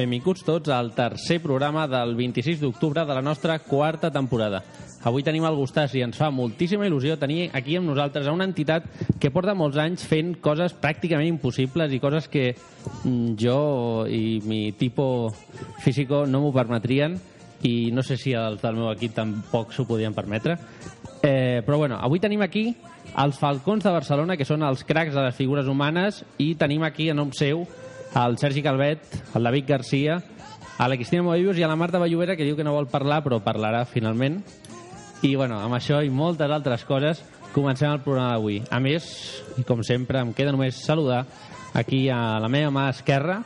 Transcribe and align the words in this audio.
Benvinguts 0.00 0.46
tots 0.46 0.70
al 0.72 0.94
tercer 0.96 1.42
programa 1.44 1.82
del 1.84 2.14
26 2.16 2.62
d'octubre 2.62 3.02
de 3.04 3.12
la 3.12 3.20
nostra 3.20 3.58
quarta 3.60 4.08
temporada. 4.10 4.62
Avui 5.04 5.20
tenim 5.20 5.44
el 5.44 5.58
gustàs 5.58 5.92
i 5.92 6.00
ens 6.00 6.16
fa 6.16 6.30
moltíssima 6.32 6.86
il·lusió 6.88 7.18
tenir 7.20 7.50
aquí 7.52 7.76
amb 7.76 7.90
nosaltres 7.90 8.24
a 8.24 8.32
una 8.32 8.46
entitat 8.48 8.86
que 9.20 9.28
porta 9.34 9.52
molts 9.52 9.76
anys 9.76 10.06
fent 10.08 10.38
coses 10.40 10.72
pràcticament 10.72 11.28
impossibles 11.28 11.92
i 11.92 12.00
coses 12.00 12.30
que 12.32 12.46
mm, 12.54 13.34
jo 13.42 14.06
i 14.08 14.40
mi 14.48 14.72
tipo 14.80 15.28
físico 15.84 16.22
no 16.24 16.40
m'ho 16.40 16.54
permetrien 16.56 17.18
i 17.68 17.90
no 17.92 18.00
sé 18.00 18.16
si 18.16 18.32
els 18.32 18.64
del 18.64 18.80
meu 18.80 18.88
equip 18.94 19.12
tampoc 19.18 19.76
s'ho 19.76 19.84
podien 19.84 20.16
permetre. 20.16 20.56
Eh, 21.20 21.60
però 21.66 21.76
bueno, 21.76 22.00
avui 22.00 22.24
tenim 22.24 22.40
aquí 22.40 22.70
els 23.20 23.36
Falcons 23.36 23.84
de 23.84 23.92
Barcelona, 23.92 24.40
que 24.40 24.48
són 24.48 24.64
els 24.64 24.80
cracs 24.88 25.12
de 25.12 25.28
les 25.28 25.36
figures 25.36 25.68
humanes, 25.68 26.24
i 26.40 26.54
tenim 26.56 26.88
aquí 26.88 27.10
a 27.10 27.18
nom 27.18 27.36
seu 27.36 27.66
el 28.14 28.38
Sergi 28.38 28.62
Calvet, 28.62 29.04
el 29.34 29.42
David 29.42 29.64
Garcia, 29.68 30.22
a 30.78 30.88
la 30.88 30.96
Cristina 30.96 31.22
Moebius 31.22 31.58
i 31.58 31.62
a 31.62 31.68
la 31.68 31.76
Marta 31.76 32.00
Balluvera, 32.00 32.36
que 32.36 32.46
diu 32.46 32.56
que 32.56 32.64
no 32.64 32.74
vol 32.74 32.88
parlar, 32.90 33.20
però 33.22 33.38
parlarà 33.44 33.84
finalment. 33.86 34.40
I 35.22 35.34
bueno, 35.36 35.58
amb 35.60 35.76
això 35.76 36.00
i 36.02 36.10
moltes 36.10 36.50
altres 36.50 36.86
coses, 36.88 37.20
comencem 37.54 37.92
el 37.92 38.00
programa 38.00 38.32
d'avui. 38.32 38.62
A 38.70 38.80
més, 38.80 39.06
i 39.60 39.64
com 39.68 39.84
sempre, 39.86 40.22
em 40.24 40.32
queda 40.32 40.54
només 40.56 40.80
saludar 40.80 41.24
aquí 41.76 42.08
a 42.08 42.40
la 42.42 42.48
meva 42.48 42.72
mà 42.74 42.88
esquerra, 42.94 43.42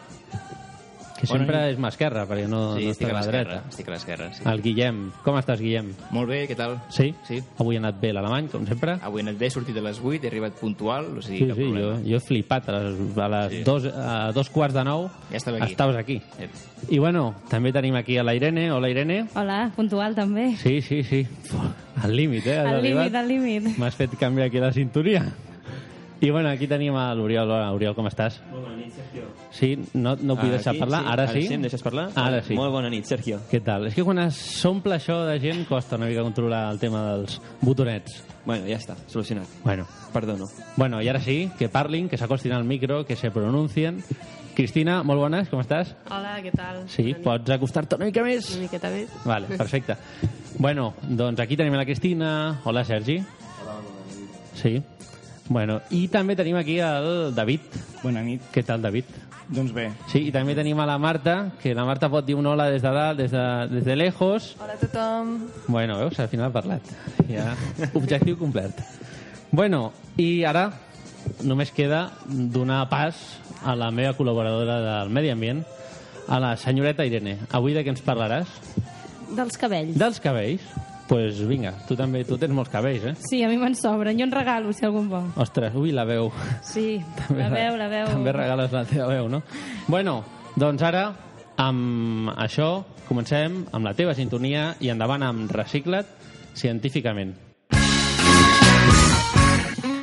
que 1.26 1.32
Bona 1.34 1.44
sempre 1.44 1.60
nit. 1.62 1.72
és 1.72 1.78
mà 1.78 1.88
esquerra, 1.88 2.26
perquè 2.28 2.46
no, 2.48 2.76
Sí, 2.76 2.84
no 2.84 2.90
estic 2.90 3.08
a 3.08 3.12
la 3.12 3.22
dreta. 3.26 3.62
Estic 3.68 3.88
a 3.88 3.90
l'esquerra, 3.92 4.32
sí. 4.34 4.42
El 4.46 4.62
Guillem. 4.62 5.10
Com 5.24 5.36
estàs, 5.38 5.60
Guillem? 5.60 5.92
Molt 6.10 6.28
bé, 6.28 6.46
què 6.48 6.56
tal? 6.56 6.78
Sí? 6.90 7.14
Sí. 7.26 7.40
Avui 7.58 7.76
ha 7.76 7.78
anat 7.80 8.00
bé 8.00 8.12
l'alemany, 8.12 8.48
com 8.48 8.66
sempre? 8.66 8.98
Avui 9.02 9.22
he 9.22 9.26
anat 9.28 9.38
bé, 9.38 9.46
he 9.46 9.50
sortit 9.50 9.76
a 9.76 9.80
les 9.80 10.00
8, 10.02 10.24
he 10.24 10.28
arribat 10.28 10.52
puntual, 10.60 11.06
o 11.18 11.22
sigui, 11.22 11.38
Sí, 11.38 11.46
cap 11.48 11.56
sí, 11.56 11.62
jo, 11.64 11.70
problema. 11.72 12.00
jo 12.04 12.16
he 12.16 12.20
flipat. 12.20 12.68
A 12.68 12.78
les, 12.80 13.18
a 13.18 13.28
les 13.28 13.52
Sí. 13.52 13.62
dos, 13.64 13.84
a 13.86 14.32
dos 14.32 14.50
quarts 14.50 14.74
de 14.74 14.84
nou 14.84 15.08
Ja 15.30 15.36
estava 15.36 15.58
aquí. 15.58 15.72
estaves 15.72 15.96
aquí. 15.96 16.22
Eh, 16.38 16.48
I 16.90 16.98
bueno, 16.98 17.34
també 17.48 17.72
tenim 17.72 17.94
aquí 17.96 18.18
a 18.18 18.22
la 18.22 18.34
Irene. 18.34 18.70
Hola, 18.70 18.90
Irene. 18.90 19.26
Hola, 19.34 19.72
puntual 19.74 20.14
també. 20.14 20.56
Sí, 20.58 20.82
sí, 20.82 21.02
sí. 21.02 21.26
Al 22.02 22.14
límit, 22.14 22.46
eh? 22.46 22.58
Al 22.58 22.82
límit, 22.82 23.14
al 23.14 23.26
límit. 23.28 23.78
M'has 23.78 23.94
fet 23.94 24.10
canviar 24.18 24.48
aquí 24.48 24.58
la 24.58 24.72
cinturia. 24.72 25.24
I 26.24 26.30
bueno, 26.30 26.48
aquí 26.48 26.66
tenim 26.66 26.94
a 26.96 27.10
l'Oriol. 27.14 27.50
Hola, 27.50 27.66
Oriol, 27.76 27.92
com 27.92 28.06
estàs? 28.08 28.38
Molt 28.48 28.62
bona 28.64 28.76
nit, 28.78 28.94
Sergio. 28.96 29.26
Sí, 29.52 29.74
no, 29.92 30.14
no 30.16 30.36
vull 30.38 30.54
deixar 30.54 30.72
Aquí, 30.72 30.80
parlar. 30.80 31.02
sí. 31.02 31.10
Ara 31.12 31.26
sí? 31.28 31.42
sí, 31.44 31.54
em 31.58 31.64
deixes 31.66 31.82
parlar? 31.84 32.06
Ara 32.16 32.38
sí. 32.46 32.56
Molt 32.56 32.72
bona 32.72 32.88
nit, 32.88 33.04
Sergio. 33.04 33.42
Què 33.50 33.60
tal? 33.64 33.84
És 33.90 33.96
que 33.98 34.04
quan 34.06 34.22
s'omple 34.32 34.96
això 34.96 35.18
de 35.28 35.34
gent 35.42 35.66
costa 35.68 35.98
una 36.00 36.08
mica 36.08 36.24
controlar 36.24 36.62
el 36.72 36.78
tema 36.80 37.02
dels 37.10 37.36
botonets. 37.60 38.22
Bueno, 38.46 38.64
ja 38.70 38.78
està, 38.80 38.96
solucionat. 39.06 39.52
Bueno, 39.64 39.84
Perdono. 40.14 40.48
bueno 40.76 41.02
i 41.04 41.08
ara 41.12 41.20
sí, 41.20 41.50
que 41.58 41.68
parlin, 41.68 42.08
que 42.08 42.16
s'acostin 42.16 42.52
al 42.56 42.64
micro, 42.64 43.04
que 43.04 43.16
se 43.16 43.30
pronuncien. 43.30 44.00
Cristina, 44.54 45.02
molt 45.02 45.20
bones, 45.20 45.48
com 45.50 45.60
estàs? 45.60 45.92
Hola, 46.08 46.38
què 46.40 46.52
tal? 46.56 46.84
Sí, 46.88 47.10
Bona 47.12 47.24
pots 47.24 47.50
acostar-te 47.58 47.96
una 48.00 48.06
mica 48.08 48.22
més? 48.24 48.48
Una 48.54 48.64
miqueta 48.64 48.88
més? 48.88 49.12
Vale, 49.26 49.52
perfecte. 49.60 49.96
Bueno, 50.56 50.94
doncs 51.04 51.40
aquí 51.44 51.56
tenim 51.60 51.74
a 51.74 51.82
la 51.82 51.84
Cristina. 51.84 52.60
Hola, 52.64 52.84
Sergi. 52.84 53.18
Hola, 53.60 53.76
bona 53.82 54.08
nit. 54.08 54.42
Sí. 54.54 54.76
Bueno, 55.48 55.80
i 55.92 56.06
també 56.08 56.36
tenim 56.36 56.56
aquí 56.56 56.78
el 56.80 57.34
David. 57.36 57.60
Bona 58.02 58.22
nit. 58.24 58.42
Què 58.52 58.64
tal, 58.64 58.80
David? 58.82 59.10
Doncs 59.44 59.74
bé, 59.76 59.90
Sí, 60.08 60.22
i 60.30 60.32
també 60.32 60.54
tenim 60.56 60.78
a 60.80 60.86
la 60.88 60.96
Marta, 60.98 61.50
que 61.60 61.74
la 61.76 61.84
Marta 61.84 62.08
pot 62.08 62.24
dir 62.24 62.32
un 62.34 62.46
hola 62.48 62.70
des 62.72 62.80
de 62.80 62.88
dalt, 62.88 63.18
des 63.18 63.30
de, 63.30 63.44
des 63.74 63.84
de 63.84 63.96
lejos. 63.96 64.54
Hola 64.56 64.72
a 64.72 64.80
tothom. 64.80 65.34
Bueno, 65.66 65.98
veus, 66.00 66.18
al 66.18 66.30
final 66.32 66.48
ha 66.48 66.54
parlat. 66.54 66.88
Ja, 67.28 67.50
objectiu 67.92 68.38
complert. 68.40 68.80
Bueno, 69.52 69.92
i 70.16 70.44
ara 70.48 70.70
només 71.44 71.70
queda 71.76 72.06
donar 72.26 72.86
pas 72.88 73.20
a 73.64 73.76
la 73.76 73.90
meva 73.92 74.16
col·laboradora 74.16 74.80
del 74.80 75.12
Medi 75.12 75.30
Ambient, 75.32 75.60
a 76.28 76.40
la 76.40 76.56
senyoreta 76.56 77.04
Irene. 77.04 77.36
Avui 77.52 77.76
de 77.76 77.84
què 77.84 77.92
ens 77.92 78.02
parlaràs? 78.04 78.48
Dels 79.36 79.60
cabells. 79.60 79.96
Dels 80.00 80.20
cabells? 80.24 80.64
Pues 81.08 81.36
vinga, 81.46 81.74
tu 81.84 81.96
també, 81.98 82.22
tu 82.24 82.38
tens 82.40 82.54
molts 82.56 82.70
cabells, 82.72 83.04
eh? 83.10 83.14
Sí, 83.28 83.42
a 83.44 83.48
mi 83.50 83.58
me'n 83.60 83.76
sobren. 83.76 84.16
Jo 84.16 84.24
en 84.24 84.32
regalo, 84.32 84.72
si 84.72 84.86
algun 84.86 85.10
vol. 85.10 85.26
Ostres, 85.36 85.74
ui, 85.76 85.92
la 85.92 86.06
veu. 86.08 86.30
Sí, 86.64 86.96
la 87.28 87.50
veu, 87.52 87.76
la 87.76 87.90
veu. 87.92 88.08
També 88.08 88.32
regales 88.32 88.72
la 88.72 88.86
teva 88.88 89.10
veu, 89.12 89.28
no? 89.28 89.42
Bueno, 89.86 90.22
doncs 90.56 90.84
ara, 90.86 91.10
amb 91.60 92.32
això, 92.38 92.84
comencem 93.08 93.66
amb 93.70 93.84
la 93.84 93.92
teva 93.94 94.14
sintonia 94.16 94.70
i 94.80 94.88
endavant 94.94 95.26
amb 95.26 95.52
Recicla't 95.52 96.08
científicament. 96.56 97.34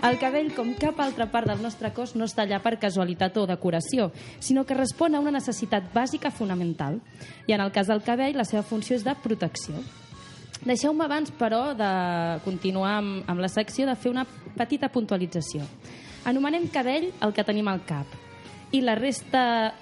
El 0.02 0.18
cabell, 0.18 0.50
com 0.54 0.72
cap 0.82 0.98
altra 1.00 1.28
part 1.30 1.48
del 1.50 1.62
nostre 1.62 1.92
cos, 1.94 2.16
no 2.18 2.26
està 2.26 2.44
allà 2.44 2.58
per 2.62 2.80
casualitat 2.82 3.38
o 3.38 3.46
decoració, 3.50 4.10
sinó 4.42 4.66
que 4.66 4.78
respon 4.78 5.14
a 5.16 5.22
una 5.22 5.34
necessitat 5.34 5.92
bàsica 5.94 6.34
fonamental. 6.34 6.98
I 7.46 7.54
en 7.54 7.62
el 7.62 7.72
cas 7.72 7.90
del 7.90 8.02
cabell, 8.02 8.38
la 8.38 8.46
seva 8.46 8.64
funció 8.66 8.98
és 8.98 9.06
de 9.06 9.14
protecció. 9.24 9.78
Deixeu-me 10.62 11.06
abans, 11.08 11.32
però, 11.34 11.72
de 11.74 11.92
continuar 12.46 13.00
amb, 13.00 13.24
amb 13.30 13.42
la 13.42 13.50
secció, 13.50 13.88
de 13.90 13.96
fer 13.98 14.12
una 14.12 14.28
petita 14.58 14.92
puntualització. 14.94 15.66
Anomenem 16.30 16.68
cabell 16.70 17.10
el 17.26 17.34
que 17.34 17.46
tenim 17.48 17.68
al 17.72 17.82
cap 17.88 18.06
i 18.72 18.84
la 18.86 18.94
resta 18.96 19.74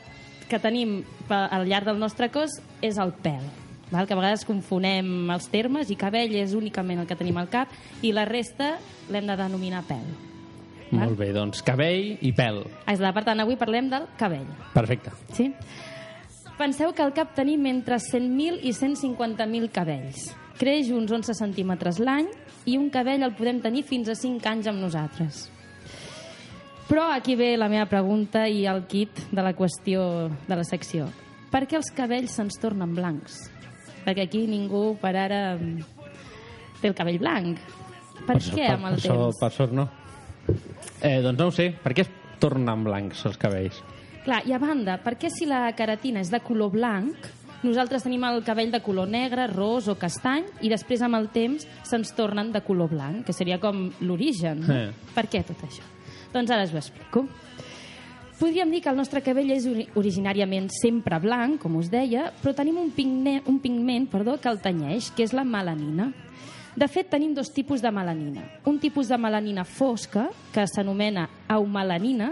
que 0.50 0.60
tenim 0.60 1.02
al 1.30 1.68
llarg 1.68 1.90
del 1.92 2.00
nostre 2.00 2.30
cos 2.34 2.56
és 2.82 2.98
el 2.98 3.12
pèl. 3.12 3.44
Val? 3.92 4.08
Que 4.08 4.16
a 4.16 4.20
vegades 4.20 4.46
confonem 4.46 5.30
els 5.34 5.50
termes 5.52 5.92
i 5.92 5.98
cabell 6.00 6.34
és 6.40 6.56
únicament 6.58 7.02
el 7.02 7.10
que 7.10 7.18
tenim 7.18 7.38
al 7.42 7.50
cap 7.52 7.74
i 8.06 8.14
la 8.16 8.26
resta 8.30 8.78
l'hem 9.12 9.30
de 9.30 9.38
denominar 9.38 9.84
pèl. 9.90 10.10
Val? 10.90 11.04
Molt 11.04 11.20
bé, 11.20 11.32
doncs 11.36 11.62
cabell 11.66 12.16
i 12.26 12.34
pèl. 12.34 12.64
Exacte, 12.88 13.14
Per 13.20 13.26
tant, 13.28 13.44
avui 13.44 13.60
parlem 13.60 13.92
del 13.92 14.08
cabell. 14.18 14.48
Perfecte. 14.74 15.14
Sí? 15.38 15.52
Penseu 16.58 16.94
que 16.94 17.04
al 17.06 17.14
cap 17.16 17.36
tenim 17.38 17.66
entre 17.70 18.00
100.000 18.02 18.64
i 18.64 18.74
150.000 18.74 19.70
cabells. 19.76 20.30
Creix 20.60 20.90
uns 20.92 21.12
11 21.16 21.38
centímetres 21.38 22.02
l'any 22.04 22.28
i 22.68 22.76
un 22.76 22.90
cabell 22.92 23.24
el 23.24 23.36
podem 23.38 23.62
tenir 23.64 23.86
fins 23.88 24.10
a 24.12 24.16
5 24.18 24.44
anys 24.50 24.68
amb 24.68 24.82
nosaltres. 24.84 25.46
Però 26.90 27.06
aquí 27.14 27.36
ve 27.40 27.54
la 27.56 27.70
meva 27.70 27.86
pregunta 27.86 28.48
i 28.50 28.66
el 28.68 28.84
kit 28.90 29.22
de 29.32 29.46
la 29.46 29.54
qüestió 29.56 30.28
de 30.50 30.58
la 30.58 30.66
secció. 30.68 31.08
Per 31.54 31.64
què 31.70 31.78
els 31.78 31.92
cabells 31.96 32.36
se'ns 32.36 32.60
tornen 32.60 32.92
blancs? 32.98 33.44
Perquè 34.04 34.26
aquí 34.26 34.44
ningú 34.50 34.98
per 35.00 35.14
ara 35.16 35.42
té 36.82 36.90
el 36.90 36.98
cabell 36.98 37.22
blanc. 37.22 37.62
Per, 38.26 38.36
què 38.42 38.68
amb 38.74 38.90
el 38.90 38.98
per, 38.98 39.06
temps? 39.06 39.40
Per 39.40 39.52
sort 39.54 39.76
no. 39.78 39.88
Eh, 41.00 41.22
doncs 41.24 41.40
no 41.40 41.48
ho 41.48 41.56
sé, 41.56 41.70
per 41.72 41.94
què 41.96 42.04
es 42.04 42.12
tornen 42.42 42.84
blancs 42.84 43.24
els 43.30 43.40
cabells? 43.40 43.80
Clar, 44.26 44.42
i 44.50 44.54
a 44.54 44.60
banda, 44.60 44.98
per 45.00 45.16
què 45.22 45.32
si 45.32 45.48
la 45.48 45.70
keratina 45.78 46.20
és 46.26 46.32
de 46.34 46.42
color 46.44 46.74
blanc, 46.74 47.30
nosaltres 47.64 48.04
tenim 48.06 48.24
el 48.24 48.44
cabell 48.44 48.72
de 48.72 48.82
color 48.82 49.08
negre, 49.10 49.48
ros 49.52 49.88
o 49.92 49.96
castany, 50.00 50.46
i 50.62 50.70
després 50.72 51.02
amb 51.04 51.16
el 51.20 51.28
temps 51.34 51.66
se'ns 51.84 52.14
tornen 52.16 52.52
de 52.54 52.62
color 52.64 52.90
blanc, 52.90 53.26
que 53.26 53.34
seria 53.34 53.60
com 53.60 53.90
l'origen. 54.02 54.62
No? 54.66 54.74
Eh. 54.74 54.92
Per 55.16 55.26
què 55.28 55.44
tot 55.48 55.62
això? 55.68 55.84
Doncs 56.34 56.52
ara 56.52 56.64
us 56.64 56.74
ho 56.74 56.78
explico. 56.78 57.26
Podríem 58.40 58.70
dir 58.72 58.80
que 58.82 58.88
el 58.90 58.96
nostre 58.96 59.20
cabell 59.22 59.50
és 59.52 59.66
ori- 59.68 59.90
originàriament 60.00 60.70
sempre 60.72 61.18
blanc, 61.20 61.58
com 61.60 61.76
us 61.76 61.90
deia, 61.92 62.30
però 62.40 62.54
tenim 62.56 62.78
un, 62.80 62.92
pigne, 62.96 63.42
un 63.52 63.58
pigment 63.60 64.08
perdó, 64.08 64.38
que 64.40 64.48
el 64.48 64.62
tenyeix, 64.64 65.10
que 65.12 65.26
és 65.28 65.34
la 65.36 65.44
melanina. 65.44 66.14
De 66.80 66.88
fet, 66.88 67.10
tenim 67.12 67.34
dos 67.36 67.50
tipus 67.52 67.82
de 67.84 67.92
melanina. 67.92 68.46
Un 68.70 68.78
tipus 68.80 69.10
de 69.12 69.18
melanina 69.20 69.66
fosca, 69.68 70.30
que 70.54 70.64
s'anomena 70.72 71.28
eumelanina, 71.52 72.32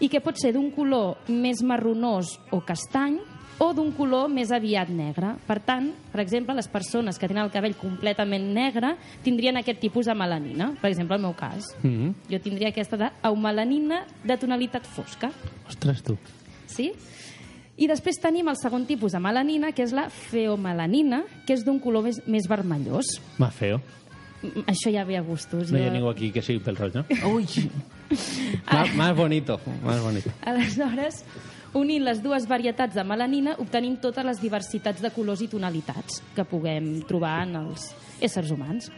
i 0.00 0.08
que 0.08 0.22
pot 0.24 0.38
ser 0.40 0.54
d'un 0.54 0.70
color 0.72 1.18
més 1.28 1.60
marronós 1.62 2.38
o 2.50 2.62
castany, 2.64 3.18
o 3.62 3.68
d'un 3.76 3.92
color 3.94 4.26
més 4.32 4.50
aviat 4.50 4.88
negre. 4.90 5.36
Per 5.46 5.60
tant, 5.62 5.92
per 6.10 6.20
exemple, 6.20 6.54
les 6.58 6.66
persones 6.66 7.18
que 7.18 7.28
tenen 7.30 7.44
el 7.44 7.50
cabell 7.54 7.76
completament 7.78 8.48
negre 8.56 8.96
tindrien 9.22 9.56
aquest 9.60 9.78
tipus 9.80 10.08
de 10.10 10.14
melanina. 10.18 10.72
Per 10.80 10.90
exemple, 10.90 11.14
el 11.16 11.22
meu 11.22 11.34
cas. 11.38 11.68
Mm 11.82 11.88
-hmm. 11.90 12.14
Jo 12.30 12.40
tindria 12.40 12.68
aquesta 12.70 12.96
d'eumelanina 12.96 14.04
de 14.24 14.36
tonalitat 14.36 14.84
fosca. 14.86 15.30
Ostres, 15.68 16.02
tu. 16.02 16.18
Sí? 16.66 16.92
I 17.76 17.86
després 17.86 18.18
tenim 18.20 18.48
el 18.48 18.56
segon 18.56 18.84
tipus 18.86 19.12
de 19.12 19.18
melanina, 19.20 19.72
que 19.72 19.82
és 19.82 19.92
la 19.92 20.10
feomelanina, 20.10 21.22
que 21.46 21.54
és 21.54 21.64
d'un 21.64 21.78
color 21.78 22.02
més, 22.02 22.20
més 22.26 22.48
vermellós. 22.48 23.04
M'ha 23.38 23.50
feo. 23.50 23.80
Mm, 24.42 24.64
Això 24.66 24.90
ja 24.92 25.04
ve 25.04 25.16
a 25.16 25.22
gustos. 25.22 25.70
No 25.70 25.78
hi 25.78 25.82
ha 25.82 25.86
Jo- 25.86 25.92
ningú 25.92 26.08
aquí 26.08 26.30
que 26.32 26.42
sigui 26.42 26.58
pel 26.58 26.76
roig, 26.76 26.94
no? 26.94 27.04
Ui! 27.32 27.46
Más, 28.72 28.94
más 28.94 29.16
bonito, 29.16 29.58
más 29.84 30.00
bonito. 30.02 30.30
Aleshores, 30.44 31.24
unint 31.74 32.04
les 32.04 32.20
dues 32.22 32.46
varietats 32.48 32.94
de 32.94 33.04
melanina, 33.04 33.54
obtenim 33.58 33.96
totes 34.00 34.24
les 34.24 34.40
diversitats 34.42 35.00
de 35.00 35.10
colors 35.14 35.40
i 35.40 35.48
tonalitats 35.48 36.22
que 36.36 36.44
puguem 36.44 36.98
trobar 37.08 37.42
en 37.46 37.56
els 37.64 37.90
éssers 38.20 38.50
humans. 38.52 38.90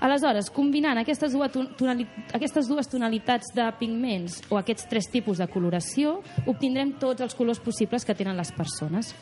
Aleshores, 0.00 0.50
combinant 0.52 0.98
aquestes 1.00 1.32
dues, 1.32 1.50
ton- 1.52 1.70
tonali 1.76 2.04
aquestes 2.36 2.68
dues 2.68 2.88
tonalitats 2.92 3.54
de 3.56 3.64
pigments 3.78 4.42
o 4.50 4.58
aquests 4.60 4.88
tres 4.90 5.08
tipus 5.08 5.38
de 5.40 5.46
coloració, 5.48 6.18
obtindrem 6.46 6.92
tots 7.00 7.22
els 7.24 7.34
colors 7.34 7.60
possibles 7.60 8.04
que 8.04 8.14
tenen 8.14 8.36
les 8.36 8.52
persones. 8.52 9.14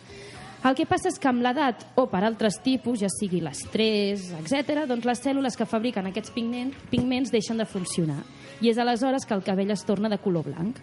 El 0.64 0.74
que 0.74 0.86
passa 0.88 1.10
és 1.12 1.18
que 1.20 1.28
amb 1.28 1.42
l'edat 1.44 1.82
o 2.00 2.06
per 2.08 2.22
altres 2.24 2.56
tipus, 2.64 2.98
ja 3.02 3.10
sigui 3.12 3.42
l'estrès, 3.44 4.30
etc., 4.40 4.86
doncs 4.88 5.04
les 5.04 5.20
cèl·lules 5.22 5.56
que 5.60 5.66
fabriquen 5.68 6.06
aquests 6.08 6.32
pigment, 6.32 6.72
pigments 6.90 7.30
deixen 7.30 7.58
de 7.60 7.66
funcionar. 7.68 8.22
I 8.62 8.70
és 8.70 8.78
aleshores 8.78 9.26
que 9.26 9.34
el 9.34 9.42
cabell 9.44 9.70
es 9.70 9.84
torna 9.84 10.08
de 10.08 10.18
color 10.18 10.44
blanc. 10.48 10.78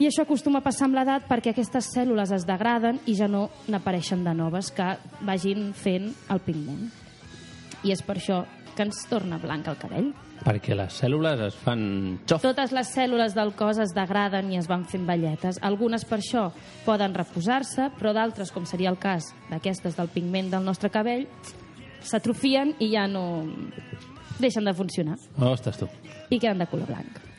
I 0.00 0.08
això 0.08 0.24
acostuma 0.24 0.62
a 0.62 0.64
passar 0.64 0.88
amb 0.88 0.96
l'edat 0.96 1.28
perquè 1.28 1.52
aquestes 1.52 1.90
cèl·lules 1.92 2.32
es 2.34 2.46
degraden 2.48 2.98
i 3.06 3.14
ja 3.18 3.28
no 3.28 3.48
n'apareixen 3.68 4.24
de 4.24 4.34
noves 4.34 4.72
que 4.74 4.88
vagin 5.20 5.72
fent 5.76 6.10
el 6.32 6.40
pigment. 6.42 6.88
I 7.84 7.92
és 7.92 8.02
per 8.06 8.16
això 8.16 8.42
que 8.76 8.86
ens 8.86 9.02
torna 9.10 9.38
blanc 9.38 9.68
el 9.68 9.78
cabell. 9.78 10.12
Perquè 10.42 10.74
les 10.74 10.96
cèl·lules 10.98 11.42
es 11.46 11.56
fan 11.62 11.82
xof. 12.26 12.42
Totes 12.42 12.72
les 12.74 12.88
cèl·lules 12.96 13.36
del 13.36 13.52
cos 13.58 13.78
es 13.82 13.92
degraden 13.94 14.50
i 14.50 14.58
es 14.58 14.66
van 14.70 14.86
fent 14.88 15.04
velletes. 15.06 15.60
Algunes 15.62 16.06
per 16.08 16.18
això 16.18 16.48
poden 16.86 17.14
reposar-se, 17.14 17.90
però 17.98 18.14
d'altres, 18.16 18.50
com 18.50 18.66
seria 18.66 18.90
el 18.90 18.98
cas 18.98 19.28
d'aquestes 19.50 19.98
del 19.98 20.10
pigment 20.10 20.50
del 20.50 20.64
nostre 20.66 20.90
cabell, 20.90 21.28
s'atrofien 22.02 22.74
i 22.82 22.90
ja 22.96 23.06
no 23.06 23.44
deixen 24.42 24.64
de 24.66 24.74
funcionar 24.74 25.20
Ostres, 25.38 25.78
tu. 25.78 25.86
i 26.30 26.40
queden 26.40 26.58
de 26.58 26.66
color 26.66 26.90
blanc. 26.90 27.31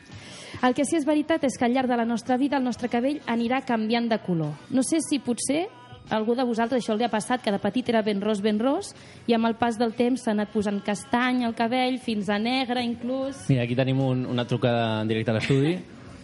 El 0.62 0.74
que 0.74 0.84
sí 0.84 0.96
és 0.96 1.06
veritat 1.06 1.44
és 1.44 1.56
que 1.58 1.66
al 1.66 1.72
llarg 1.74 1.90
de 1.90 1.96
la 1.96 2.04
nostra 2.04 2.36
vida 2.36 2.58
el 2.58 2.64
nostre 2.64 2.88
cabell 2.92 3.20
anirà 3.26 3.64
canviant 3.66 4.08
de 4.08 4.20
color. 4.22 4.52
No 4.70 4.84
sé 4.86 5.00
si 5.04 5.18
potser 5.18 5.66
algú 6.10 6.34
de 6.36 6.44
vosaltres 6.44 6.82
això 6.82 6.96
li 6.96 7.04
ha 7.04 7.10
passat, 7.12 7.42
que 7.42 7.52
de 7.52 7.58
petit 7.62 7.88
era 7.88 8.02
ben 8.04 8.20
ros, 8.20 8.42
ben 8.44 8.58
ros, 8.60 8.92
i 9.26 9.34
amb 9.34 9.48
el 9.48 9.56
pas 9.56 9.78
del 9.80 9.94
temps 9.96 10.20
s'ha 10.20 10.34
anat 10.34 10.52
posant 10.52 10.82
castany 10.84 11.44
al 11.46 11.56
cabell, 11.56 11.98
fins 12.02 12.28
a 12.28 12.38
negre 12.38 12.84
inclús. 12.84 13.46
Mira, 13.48 13.64
aquí 13.64 13.76
tenim 13.76 14.00
un, 14.04 14.26
una 14.26 14.44
trucada 14.46 15.00
en 15.00 15.08
directe 15.08 15.32
a 15.32 15.38
l'estudi, 15.38 15.78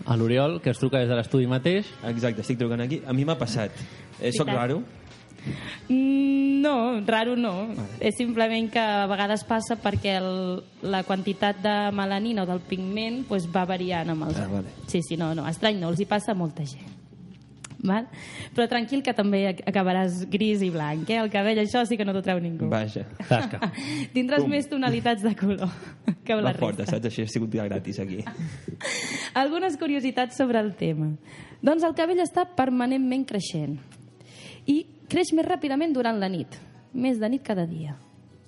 a 0.04 0.16
l'Oriol, 0.16 0.60
que 0.60 0.70
es 0.70 0.78
truca 0.80 1.00
des 1.00 1.08
de 1.08 1.16
l'estudi 1.16 1.48
mateix. 1.48 1.88
Exacte, 2.08 2.44
estic 2.44 2.60
trucant 2.60 2.84
aquí. 2.84 3.00
A 3.06 3.16
mi 3.16 3.24
m'ha 3.24 3.38
passat. 3.40 3.72
Eh, 4.20 4.32
soc 4.36 4.48
raro? 4.52 4.82
Mm, 5.88 6.60
No, 6.60 7.00
raro 7.06 7.36
no. 7.36 7.68
És 8.00 8.16
simplement 8.18 8.68
que 8.70 8.78
a 8.78 9.06
vegades 9.08 9.42
passa 9.48 9.78
perquè 9.80 10.18
el, 10.20 10.60
la 10.82 11.02
quantitat 11.08 11.62
de 11.64 11.74
melanina 11.96 12.42
o 12.44 12.46
del 12.46 12.60
pigment 12.60 13.22
pues, 13.28 13.46
va 13.48 13.64
variant 13.64 14.10
amb 14.12 14.26
els 14.28 14.36
Ah, 14.38 14.46
vale. 14.50 14.68
Sí, 14.86 15.00
sí, 15.02 15.16
no, 15.16 15.34
no, 15.34 15.46
estrany 15.48 15.78
no, 15.80 15.88
els 15.88 16.00
hi 16.00 16.06
passa 16.10 16.32
a 16.32 16.34
molta 16.36 16.66
gent. 16.68 16.84
Val? 17.80 18.10
Però 18.52 18.66
tranquil 18.68 19.00
que 19.02 19.14
també 19.16 19.38
ac- 19.54 19.62
acabaràs 19.64 20.26
gris 20.28 20.60
i 20.60 20.68
blanc, 20.68 21.08
eh? 21.08 21.16
El 21.16 21.30
cabell, 21.32 21.62
això 21.62 21.80
sí 21.88 21.96
que 21.96 22.04
no 22.04 22.12
t'ho 22.12 22.20
treu 22.20 22.38
ningú. 22.44 22.68
Vaja. 22.68 23.06
Tasca. 23.30 23.72
Tindràs 24.12 24.44
Pum. 24.44 24.50
més 24.52 24.68
tonalitats 24.68 25.24
de 25.24 25.32
color 25.34 25.72
que 26.26 26.36
la 26.36 26.52
forta, 26.52 26.84
resta. 26.84 26.98
saps? 26.98 27.06
Així 27.08 27.22
ha 27.24 27.32
sigut 27.32 27.56
gratis 27.56 27.98
aquí. 28.04 28.20
Algunes 29.40 29.78
curiositats 29.80 30.36
sobre 30.36 30.60
el 30.60 30.74
tema. 30.76 31.14
Doncs 31.64 31.82
el 31.88 31.96
cabell 31.96 32.20
està 32.20 32.44
permanentment 32.44 33.24
creixent 33.24 33.78
i 34.68 34.82
creix 35.10 35.32
més 35.36 35.46
ràpidament 35.46 35.92
durant 35.96 36.18
la 36.22 36.28
nit, 36.32 36.56
més 36.94 37.18
de 37.20 37.28
nit 37.32 37.42
cada 37.46 37.66
dia. 37.66 37.96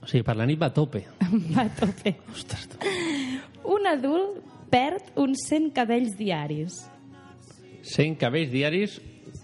O 0.03 0.09
sigui, 0.11 0.25
per 0.26 0.35
la 0.38 0.47
nit 0.49 0.59
va 0.59 0.70
a 0.73 0.75
tope. 0.75 1.05
Va 1.55 1.67
a 1.67 1.70
tope. 1.79 2.17
Ostres, 2.32 2.64
tu. 2.73 2.79
Un 3.70 3.87
adult 3.87 4.41
perd 4.73 5.12
uns 5.20 5.44
100 5.49 5.70
cabells 5.76 6.17
diaris. 6.19 6.81
100 7.82 8.17
cabells 8.19 8.50
diaris 8.50 8.97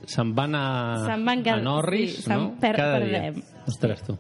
se'n 0.09 0.33
van 0.35 0.55
a, 0.57 0.65
Se'n 1.07 1.25
van 1.27 1.43
a 1.53 1.57
Norris, 1.63 2.17
sí, 2.25 2.31
no? 2.33 2.55
per- 2.61 2.75
Cada 2.77 2.99
perdem. 2.99 3.35
dia. 3.39 3.63
Ostres, 3.69 4.03
tu. 4.07 4.17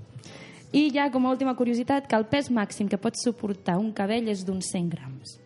I 0.76 0.90
ja, 0.92 1.08
com 1.10 1.24
a 1.26 1.30
última 1.32 1.54
curiositat, 1.56 2.06
que 2.06 2.16
el 2.18 2.26
pes 2.28 2.50
màxim 2.52 2.88
que 2.92 2.98
pot 3.00 3.16
suportar 3.16 3.78
un 3.80 3.90
cabell 3.96 4.28
és 4.28 4.42
d'uns 4.44 4.68
100 4.74 4.90
grams. 4.92 5.38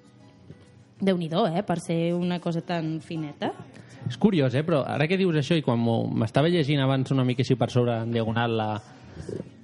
déu 1.02 1.16
nhi 1.18 1.28
eh? 1.32 1.62
Per 1.66 1.78
ser 1.80 2.14
una 2.14 2.38
cosa 2.40 2.60
tan 2.60 3.00
fineta. 3.00 3.52
És 4.08 4.18
curiós, 4.18 4.54
eh? 4.54 4.64
Però 4.66 4.82
ara 4.86 5.06
que 5.08 5.16
dius 5.20 5.36
això 5.38 5.56
i 5.56 5.62
quan 5.64 5.80
m'estava 6.18 6.50
llegint 6.50 6.82
abans 6.82 7.10
una 7.14 7.24
mica 7.24 7.44
així 7.44 7.54
per 7.58 7.70
sobre 7.70 7.94
en 8.02 8.12
diagonal 8.12 8.56
la, 8.58 8.70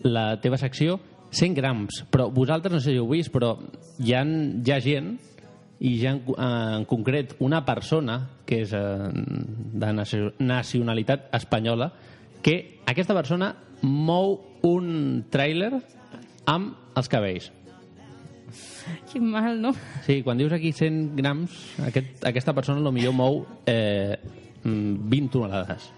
la 0.07 0.27
teva 0.41 0.59
secció, 0.61 0.99
100 1.31 1.55
grams. 1.59 2.03
Però 2.11 2.31
vosaltres 2.33 2.73
no 2.73 2.81
sé 2.81 2.93
si 2.95 3.01
heu 3.01 3.09
vist, 3.11 3.33
però 3.35 3.57
hi 3.99 4.15
ha, 4.15 4.23
hi 4.25 4.73
ha 4.73 4.81
gent 4.85 5.17
i 5.81 5.93
ja 6.01 6.15
en, 6.17 6.23
en 6.43 6.87
concret 6.91 7.37
una 7.45 7.61
persona 7.67 8.19
que 8.49 8.63
és 8.65 8.73
eh, 8.75 9.11
de 9.13 9.93
nacio- 9.95 10.33
nacionalitat 10.43 11.29
espanyola 11.39 11.93
que 12.43 12.81
aquesta 12.87 13.15
persona 13.15 13.53
mou 13.83 14.39
un 14.67 15.25
tràiler 15.31 15.71
amb 16.51 16.97
els 16.99 17.11
cabells. 17.11 17.53
Quin 19.11 19.29
mal, 19.31 19.61
no? 19.63 19.75
Sí, 20.07 20.21
quan 20.27 20.41
dius 20.41 20.53
aquí 20.57 20.73
100 20.73 21.17
grams, 21.19 21.55
aquest, 21.87 22.25
aquesta 22.29 22.55
persona 22.57 22.83
lo 22.85 22.93
millor 22.95 23.15
mou 23.17 23.45
eh, 23.67 24.19
mm, 24.65 25.09
20 25.09 25.33
tonelades. 25.37 25.89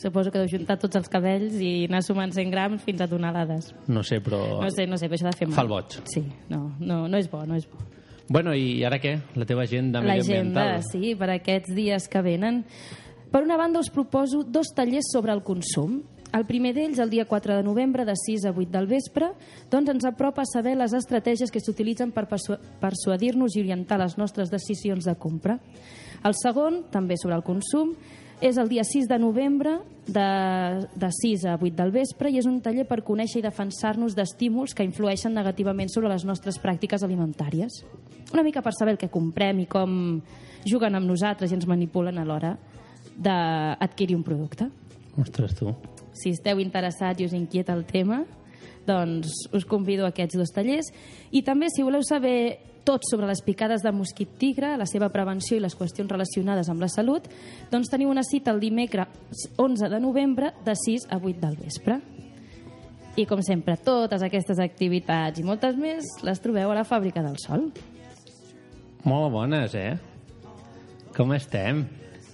Suposo 0.00 0.30
que 0.32 0.40
deu 0.40 0.48
juntar 0.48 0.78
tots 0.80 0.96
els 0.96 1.10
cabells 1.12 1.58
i 1.60 1.84
anar 1.88 2.00
sumant 2.06 2.32
100 2.32 2.52
grams 2.54 2.84
fins 2.86 3.02
a 3.04 3.08
tonelades. 3.10 3.72
No 3.90 4.02
sé, 4.06 4.22
però... 4.24 4.40
No 4.62 4.70
sé, 4.72 4.86
no 4.88 4.96
sé, 4.96 5.10
però 5.10 5.18
això 5.18 5.28
de 5.28 5.36
fer 5.36 5.48
mal. 5.50 5.56
Fa 5.58 5.64
el 5.66 5.72
boig. 5.72 5.98
Sí, 6.08 6.24
no, 6.48 6.62
no, 6.80 7.02
no 7.10 7.20
és 7.20 7.28
bo, 7.30 7.42
no 7.48 7.58
és 7.58 7.66
bo. 7.68 7.82
Bueno, 8.28 8.52
i 8.52 8.82
ara 8.84 8.98
què? 9.00 9.14
La 9.40 9.46
teva 9.48 9.64
agenda 9.64 10.02
mediambiental? 10.04 10.74
L'agenda, 10.76 10.88
sí, 10.92 11.14
per 11.16 11.30
aquests 11.32 11.72
dies 11.76 12.08
que 12.12 12.22
venen. 12.24 12.62
Per 13.32 13.42
una 13.44 13.56
banda, 13.60 13.80
us 13.80 13.90
proposo 13.92 14.42
dos 14.44 14.70
tallers 14.76 15.10
sobre 15.12 15.32
el 15.32 15.42
consum. 15.44 16.02
El 16.36 16.44
primer 16.44 16.74
d'ells, 16.76 16.98
el 17.00 17.08
dia 17.10 17.24
4 17.24 17.56
de 17.56 17.62
novembre, 17.64 18.04
de 18.04 18.12
6 18.14 18.44
a 18.44 18.50
8 18.52 18.68
del 18.70 18.86
vespre, 18.86 19.30
doncs 19.72 19.88
ens 19.94 20.04
apropa 20.04 20.42
a 20.42 20.50
saber 20.50 20.74
les 20.76 20.92
estratègies 20.92 21.50
que 21.50 21.60
s'utilitzen 21.60 22.12
per 22.12 22.26
persu- 22.28 22.58
persuadir-nos 22.82 23.56
i 23.56 23.62
orientar 23.64 23.98
les 23.98 24.18
nostres 24.18 24.50
decisions 24.52 25.04
de 25.08 25.14
compra. 25.16 25.58
El 26.24 26.34
segon, 26.36 26.82
també 26.92 27.16
sobre 27.16 27.34
el 27.38 27.42
consum, 27.46 27.94
és 28.44 28.58
el 28.60 28.68
dia 28.68 28.84
6 28.84 29.08
de 29.08 29.18
novembre, 29.18 29.78
de, 30.06 30.26
de 30.94 31.08
6 31.10 31.46
a 31.48 31.56
8 31.56 31.74
del 31.80 31.90
vespre, 31.96 32.30
i 32.30 32.38
és 32.38 32.46
un 32.46 32.60
taller 32.62 32.84
per 32.86 33.00
conèixer 33.02 33.40
i 33.40 33.46
defensar-nos 33.48 34.14
d'estímuls 34.14 34.74
que 34.76 34.84
influeixen 34.86 35.32
negativament 35.34 35.88
sobre 35.90 36.12
les 36.12 36.24
nostres 36.28 36.60
pràctiques 36.62 37.02
alimentàries. 37.02 37.80
Una 38.34 38.44
mica 38.44 38.60
per 38.62 38.74
saber 38.76 38.94
el 38.94 39.00
que 39.00 39.08
comprem 39.10 39.64
i 39.64 39.66
com 39.66 40.20
juguen 40.68 40.94
amb 40.94 41.08
nosaltres 41.08 41.50
i 41.50 41.56
ens 41.56 41.66
manipulen 41.66 42.18
a 42.20 42.24
l'hora 42.28 42.52
d'adquirir 43.16 44.14
un 44.14 44.22
producte. 44.22 44.68
Ostres, 45.18 45.56
tu. 45.56 45.72
Si 46.18 46.34
esteu 46.34 46.60
interessats 46.62 47.20
i 47.22 47.28
us 47.28 47.36
inquieta 47.36 47.76
el 47.76 47.84
tema, 47.86 48.24
doncs 48.88 49.48
us 49.52 49.66
convido 49.68 50.06
a 50.06 50.12
aquests 50.12 50.38
dos 50.38 50.52
tallers. 50.54 50.90
I 51.30 51.44
també, 51.46 51.68
si 51.70 51.84
voleu 51.86 52.02
saber 52.06 52.58
tot 52.88 53.04
sobre 53.04 53.28
les 53.28 53.42
picades 53.44 53.82
de 53.84 53.92
mosquit 53.92 54.30
tigre, 54.40 54.72
la 54.80 54.86
seva 54.88 55.10
prevenció 55.12 55.58
i 55.58 55.60
les 55.60 55.76
qüestions 55.76 56.08
relacionades 56.08 56.70
amb 56.72 56.80
la 56.80 56.88
salut, 56.88 57.26
doncs 57.68 57.90
teniu 57.92 58.08
una 58.08 58.24
cita 58.24 58.54
el 58.54 58.62
dimecres 58.62 59.44
11 59.60 59.90
de 59.92 60.00
novembre 60.00 60.54
de 60.64 60.72
6 60.72 61.10
a 61.12 61.18
8 61.20 61.42
del 61.42 61.58
vespre. 61.60 61.98
I 63.18 63.26
com 63.26 63.42
sempre, 63.42 63.76
totes 63.82 64.22
aquestes 64.22 64.60
activitats 64.62 65.40
i 65.40 65.44
moltes 65.44 65.76
més 65.76 66.06
les 66.24 66.40
trobeu 66.40 66.72
a 66.72 66.78
la 66.78 66.86
Fàbrica 66.88 67.20
del 67.24 67.36
Sol. 67.42 67.68
Molt 69.04 69.32
bones, 69.34 69.74
eh? 69.74 69.98
Com 71.16 71.34
estem? 71.34 71.82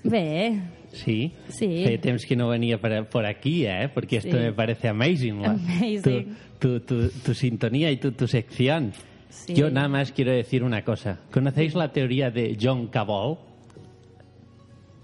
Bé, 0.05 0.61
Sí? 0.95 1.33
Sí. 1.49 1.85
Feia 1.85 2.01
temps 2.01 2.25
que 2.27 2.37
no 2.37 2.49
venía 2.49 2.79
por, 2.81 3.07
por 3.07 3.27
aquí, 3.27 3.67
¿eh? 3.67 3.89
Porque 3.93 4.17
esto 4.19 4.31
Sí. 4.37 4.43
me 4.43 4.53
parece 4.53 4.89
amazing. 4.89 5.43
la- 5.43 5.51
Amazing. 5.51 6.37
Tu, 6.59 6.81
tu, 6.81 6.81
tu, 6.81 7.09
tu 7.11 7.35
sintonía 7.35 7.91
y 7.91 7.97
tu, 7.99 8.13
tu 8.13 8.27
sección. 8.29 8.93
Sí. 9.29 9.55
Yo 9.55 9.69
nada 9.71 9.89
más 9.89 10.13
quiero 10.13 10.31
decir 10.33 10.63
una 10.63 10.83
cosa. 10.85 11.19
¿Conocéis 11.33 11.75
la 11.75 11.93
teoría 11.93 12.31
de 12.31 12.57
John 12.61 12.87
Cabot? 12.89 13.39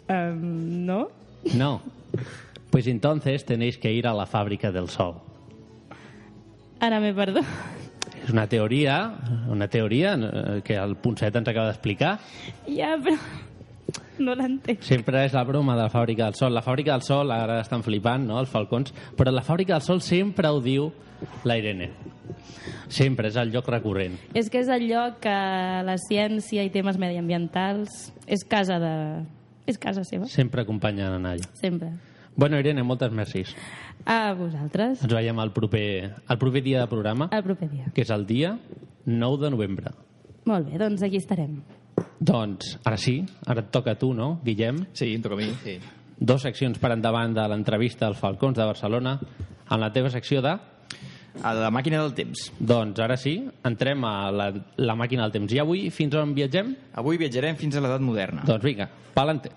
um, 0.09 0.87
no? 0.87 1.09
No. 1.55 1.83
Pues 2.71 2.87
entonces 2.87 3.45
tenéis 3.45 3.79
que 3.79 3.93
ir 3.93 4.07
a 4.07 4.15
la 4.15 4.27
fábrica 4.27 4.71
del 4.71 4.89
sol. 4.89 5.15
Ara 6.81 7.01
m'he 7.01 7.13
perdut. 7.13 7.45
És 8.25 8.31
una 8.33 8.47
teoria, 8.49 8.97
una 9.49 9.67
teoria 9.69 10.15
eh, 10.15 10.61
que 10.65 10.77
el 10.77 10.95
Ponset 10.97 11.35
ens 11.37 11.49
acaba 11.49 11.69
d'explicar. 11.71 12.19
Ja, 12.69 12.95
però 13.01 13.17
no 14.21 14.35
l'entenc. 14.39 14.83
Sempre 14.87 15.25
és 15.27 15.33
la 15.35 15.43
broma 15.45 15.75
de 15.77 15.83
la 15.83 15.91
Fàbrica 15.93 16.27
del 16.29 16.35
Sol. 16.39 16.53
La 16.55 16.63
Fàbrica 16.63 16.93
del 16.95 17.03
Sol, 17.07 17.31
ara 17.35 17.61
estan 17.61 17.83
flipant, 17.83 18.27
no?, 18.29 18.39
els 18.41 18.51
falcons, 18.53 18.93
però 19.17 19.33
la 19.33 19.43
Fàbrica 19.43 19.75
del 19.79 19.83
Sol 19.87 20.01
sempre 20.05 20.49
ho 20.49 20.61
diu 20.61 20.91
la 21.45 21.57
Irene. 21.59 21.91
Sempre, 22.89 23.29
és 23.29 23.37
el 23.37 23.51
lloc 23.53 23.69
recurrent. 23.71 24.17
És 24.35 24.49
que 24.51 24.61
és 24.63 24.69
el 24.73 24.87
lloc 24.89 25.21
que 25.23 25.35
la 25.87 25.97
ciència 26.09 26.65
i 26.67 26.71
temes 26.75 26.99
mediambientals 26.99 28.11
és 28.27 28.45
casa 28.49 28.79
de... 28.83 28.95
és 29.71 29.79
casa 29.79 30.03
seva, 30.05 30.27
Sempre 30.27 30.63
acompanyen 30.63 31.15
en 31.21 31.27
allà. 31.27 31.49
sempre. 31.55 31.93
Bueno, 32.37 32.59
Irene, 32.59 32.83
moltes 32.87 33.13
mercis. 33.13 33.55
A 34.07 34.33
vosaltres. 34.39 35.03
Ens 35.05 35.13
veiem 35.13 35.39
el 35.43 35.51
proper, 35.53 36.15
el 36.31 36.39
proper 36.39 36.63
dia 36.63 36.81
de 36.81 36.87
programa, 36.89 37.29
El 37.33 37.43
proper 37.45 37.69
dia. 37.69 37.91
que 37.95 38.03
és 38.03 38.11
el 38.11 38.25
dia 38.27 38.57
9 39.05 39.45
de 39.45 39.51
novembre. 39.51 39.91
Molt 40.47 40.71
bé, 40.71 40.79
doncs 40.79 41.03
aquí 41.03 41.19
estarem. 41.21 41.59
Doncs, 42.19 42.77
ara 42.85 42.99
sí, 43.01 43.21
ara 43.47 43.65
et 43.65 43.71
toca 43.73 43.95
a 43.95 43.99
tu, 44.01 44.13
no, 44.17 44.35
Guillem? 44.45 44.85
Sí, 44.93 45.13
em 45.15 45.23
toca 45.25 45.39
a 45.39 45.41
mi. 45.41 45.49
Sí. 45.65 45.79
Dos 46.21 46.43
seccions 46.45 46.79
per 46.81 46.93
endavant 46.93 47.33
de 47.37 47.47
l'entrevista 47.49 48.09
als 48.09 48.21
Falcons 48.21 48.59
de 48.59 48.67
Barcelona 48.69 49.17
en 49.71 49.81
la 49.81 49.93
teva 49.93 50.11
secció 50.13 50.43
de... 50.45 50.59
A 51.47 51.53
la 51.55 51.71
màquina 51.71 52.01
del 52.03 52.11
temps. 52.13 52.49
Doncs 52.59 52.99
ara 53.01 53.15
sí, 53.17 53.37
entrem 53.65 54.03
a 54.05 54.33
la, 54.35 54.49
la 54.83 54.97
màquina 54.99 55.23
del 55.23 55.33
temps. 55.37 55.53
I 55.55 55.61
avui, 55.63 55.85
fins 55.95 56.17
on 56.19 56.35
viatgem? 56.37 56.75
Avui 57.01 57.21
viatjarem 57.23 57.57
fins 57.57 57.79
a 57.79 57.85
l'edat 57.85 58.03
moderna. 58.03 58.43
Doncs 58.49 58.67
vinga, 58.67 58.89
pa'lante. 59.15 59.55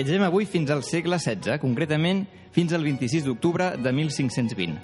Viatgem 0.00 0.22
avui 0.24 0.46
fins 0.48 0.70
al 0.72 0.80
segle 0.80 1.18
XVI, 1.20 1.58
concretament 1.60 2.22
fins 2.56 2.72
al 2.72 2.86
26 2.86 3.26
d'octubre 3.26 3.66
de 3.76 3.90
1520, 3.92 4.78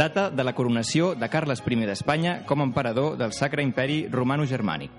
data 0.00 0.30
de 0.32 0.46
la 0.48 0.54
coronació 0.56 1.10
de 1.12 1.28
Carles 1.28 1.60
I 1.60 1.76
d'Espanya 1.84 2.46
com 2.48 2.62
a 2.62 2.64
emperador 2.64 3.18
del 3.18 3.34
Sacre 3.36 3.60
Imperi 3.62 4.06
Romano-Germànic. 4.08 4.90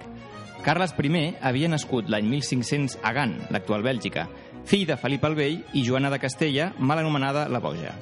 Carles 0.61 0.93
I 0.93 1.33
havia 1.41 1.69
nascut 1.73 2.07
l'any 2.07 2.29
1500 2.29 2.99
a 3.01 3.13
Gant, 3.13 3.33
l'actual 3.49 3.81
Bèlgica, 3.81 4.27
fill 4.63 4.85
de 4.85 4.95
Felip 4.95 5.25
el 5.25 5.33
Vell 5.33 5.63
i 5.73 5.81
Joana 5.81 6.11
de 6.11 6.19
Castella, 6.19 6.71
mal 6.77 6.99
anomenada 6.99 7.49
la 7.49 7.59
Boja. 7.59 7.95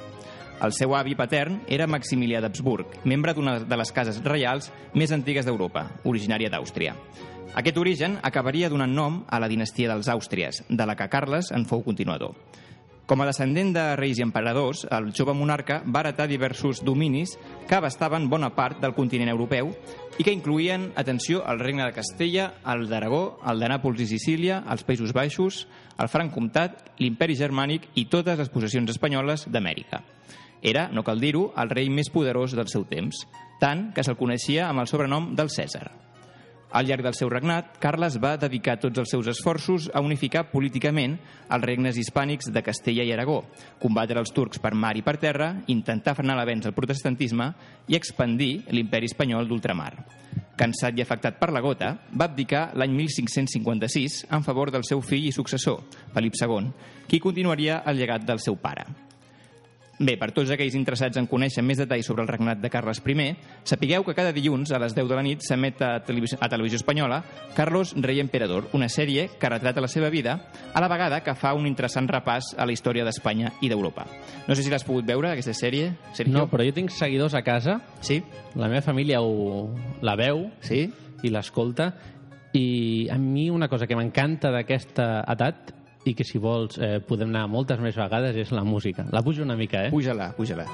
El 0.61 0.73
seu 0.73 0.93
avi 0.93 1.15
patern 1.15 1.61
era 1.69 1.87
Maximilià 1.87 2.41
d'Habsburg, 2.41 2.99
membre 3.05 3.33
d'una 3.33 3.61
de 3.63 3.77
les 3.77 3.91
cases 3.95 4.19
reials 4.25 4.73
més 4.93 5.15
antigues 5.15 5.47
d'Europa, 5.47 5.87
originària 6.03 6.51
d'Àustria. 6.51 6.97
Aquest 7.53 7.75
origen 7.77 8.13
acabaria 8.23 8.69
donant 8.71 8.93
nom 8.95 9.15
a 9.27 9.37
la 9.43 9.49
dinastia 9.51 9.89
dels 9.91 10.07
Àustries, 10.07 10.61
de 10.69 10.85
la 10.87 10.95
que 10.95 11.09
Carles 11.11 11.49
en 11.51 11.65
fou 11.67 11.81
continuador. 11.83 12.37
Com 13.11 13.19
a 13.19 13.25
descendent 13.27 13.73
de 13.75 13.81
reis 13.99 14.21
i 14.21 14.23
emperadors, 14.23 14.85
el 14.87 15.09
jove 15.11 15.33
monarca 15.35 15.81
va 15.83 15.99
heretar 15.99 16.29
diversos 16.31 16.79
dominis 16.87 17.33
que 17.67 17.75
abastaven 17.75 18.29
bona 18.31 18.53
part 18.55 18.79
del 18.79 18.93
continent 18.95 19.27
europeu 19.33 19.73
i 20.15 20.23
que 20.23 20.31
incluïen, 20.31 20.93
atenció, 20.95 21.41
el 21.43 21.59
regne 21.59 21.83
de 21.83 21.91
Castella, 21.97 22.45
el 22.71 22.85
d'Aragó, 22.87 23.41
el 23.43 23.59
de 23.59 23.71
Nàpols 23.73 23.99
i 23.99 24.07
Sicília, 24.07 24.61
els 24.71 24.85
Països 24.87 25.11
Baixos, 25.11 25.65
el 25.99 26.07
Franc 26.07 26.31
Comtat, 26.31 26.79
l'imperi 27.03 27.35
germànic 27.35 27.89
i 27.99 28.05
totes 28.07 28.39
les 28.39 28.53
possessions 28.53 28.95
espanyoles 28.95 29.49
d'Amèrica. 29.51 30.05
Era, 30.63 30.87
no 30.87 31.03
cal 31.03 31.19
dir-ho, 31.19 31.49
el 31.59 31.73
rei 31.73 31.91
més 31.91 32.13
poderós 32.13 32.55
del 32.55 32.71
seu 32.71 32.87
temps, 32.87 33.25
tant 33.59 33.89
que 33.91 34.07
se'l 34.07 34.15
coneixia 34.15 34.69
amb 34.69 34.85
el 34.85 34.87
sobrenom 34.87 35.33
del 35.35 35.51
Cèsar. 35.51 35.89
Al 36.71 36.87
llarg 36.87 37.03
del 37.03 37.15
seu 37.17 37.27
regnat, 37.27 37.73
Carles 37.83 38.15
va 38.23 38.37
dedicar 38.39 38.77
tots 38.79 39.01
els 39.01 39.11
seus 39.11 39.27
esforços 39.27 39.89
a 39.93 39.99
unificar 39.99 40.45
políticament 40.53 41.17
els 41.51 41.65
regnes 41.67 41.99
hispànics 41.99 42.47
de 42.55 42.63
Castella 42.63 43.03
i 43.03 43.11
Aragó, 43.11 43.41
combatre 43.81 44.21
els 44.23 44.31
turcs 44.31 44.61
per 44.63 44.71
mar 44.71 44.93
i 44.95 45.03
per 45.03 45.17
terra, 45.19 45.51
intentar 45.67 46.15
frenar 46.15 46.39
l'avenç 46.39 46.69
del 46.69 46.77
protestantisme 46.77 47.51
i 47.91 47.99
expandir 47.99 48.53
l'imperi 48.71 49.11
espanyol 49.11 49.51
d'ultramar. 49.51 49.91
Cansat 50.55 50.95
i 50.95 51.03
afectat 51.03 51.39
per 51.41 51.51
la 51.51 51.59
gota, 51.59 51.91
va 52.15 52.29
abdicar 52.31 52.69
l'any 52.79 52.95
1556 53.03 54.25
en 54.31 54.47
favor 54.47 54.71
del 54.71 54.87
seu 54.87 55.03
fill 55.03 55.27
i 55.27 55.35
successor, 55.35 55.83
Felip 56.15 56.39
II, 56.39 56.71
qui 57.07 57.19
continuaria 57.19 57.83
el 57.83 57.99
llegat 57.99 58.23
del 58.23 58.39
seu 58.39 58.55
pare. 58.55 59.10
Bé, 60.01 60.15
per 60.17 60.31
tots 60.33 60.49
aquells 60.49 60.73
interessats 60.73 61.19
en 61.19 61.27
conèixer 61.29 61.61
més 61.61 61.77
detalls 61.77 62.07
sobre 62.09 62.23
el 62.23 62.29
regnat 62.31 62.57
de 62.57 62.69
Carles 62.73 62.97
I, 63.05 63.35
sapigueu 63.69 64.01
que 64.03 64.15
cada 64.17 64.31
dilluns 64.33 64.71
a 64.73 64.79
les 64.81 64.95
10 64.97 65.05
de 65.07 65.15
la 65.17 65.21
nit 65.21 65.43
s'emet 65.45 65.77
a, 65.85 65.99
televisió, 66.01 66.39
a 66.41 66.47
Televisió 66.49 66.79
Espanyola 66.79 67.19
Carlos 67.53 67.91
Rey 67.93 68.19
Emperador, 68.19 68.69
una 68.73 68.87
sèrie 68.89 69.27
que 69.37 69.49
retrata 69.51 69.79
la 69.83 69.87
seva 69.87 70.09
vida, 70.09 70.39
a 70.73 70.81
la 70.81 70.87
vegada 70.89 71.19
que 71.21 71.35
fa 71.37 71.51
un 71.53 71.67
interessant 71.69 72.09
repàs 72.09 72.55
a 72.57 72.65
la 72.65 72.73
història 72.73 73.05
d'Espanya 73.05 73.51
i 73.61 73.69
d'Europa. 73.69 74.07
No 74.47 74.55
sé 74.55 74.63
si 74.63 74.71
l'has 74.73 74.87
pogut 74.87 75.05
veure, 75.05 75.35
aquesta 75.35 75.53
sèrie, 75.53 75.91
Sergio? 76.17 76.33
No, 76.33 76.47
però 76.49 76.65
jo 76.65 76.73
tinc 76.73 76.89
seguidors 76.89 77.35
a 77.37 77.43
casa, 77.45 77.77
Sí? 78.01 78.23
la 78.55 78.67
meva 78.71 78.81
família 78.81 79.21
ho, 79.21 79.69
la 80.01 80.15
veu 80.15 80.47
Sí? 80.61 80.87
i 81.21 81.29
l'escolta, 81.29 81.91
i 82.57 83.07
a 83.11 83.19
mi 83.21 83.51
una 83.51 83.69
cosa 83.69 83.85
que 83.85 83.95
m'encanta 83.95 84.49
d'aquesta 84.49 85.21
edat 85.29 85.75
i 86.05 86.15
que 86.17 86.25
si 86.25 86.39
vols 86.41 86.79
eh, 86.81 86.97
podem 87.05 87.29
anar 87.29 87.45
moltes 87.51 87.81
més 87.81 87.97
vegades 87.97 88.37
és 88.41 88.51
la 88.55 88.63
música. 88.65 89.05
La 89.13 89.21
pujo 89.21 89.43
una 89.45 89.57
mica, 89.57 89.85
eh? 89.85 89.91
Puja-la, 89.93 90.31
puja-la. 90.37 90.65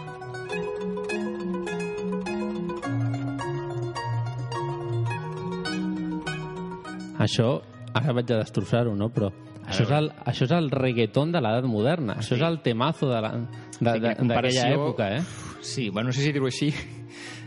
Això, 7.17 7.57
ara 7.97 8.13
vaig 8.13 8.31
a 8.31 8.39
destrossar-ho, 8.43 8.93
no? 8.95 9.09
Però 9.11 9.31
això 9.67 9.83
és, 9.83 9.91
el, 9.97 10.11
això 10.29 10.45
és 10.47 10.53
el 10.55 10.69
reggaeton 10.71 11.33
de 11.33 11.41
l'edat 11.43 11.67
moderna. 11.67 12.15
Això 12.21 12.37
és 12.37 12.45
el 12.45 12.61
temazo 12.63 13.09
Sí, 13.11 13.83
d'aquella 13.83 14.69
època, 14.71 15.09
eh? 15.17 15.21
Sí, 15.61 15.89
bueno, 15.89 16.09
no 16.09 16.13
sé 16.15 16.23
si 16.23 16.31
dir-ho 16.31 16.47
així. 16.47 16.71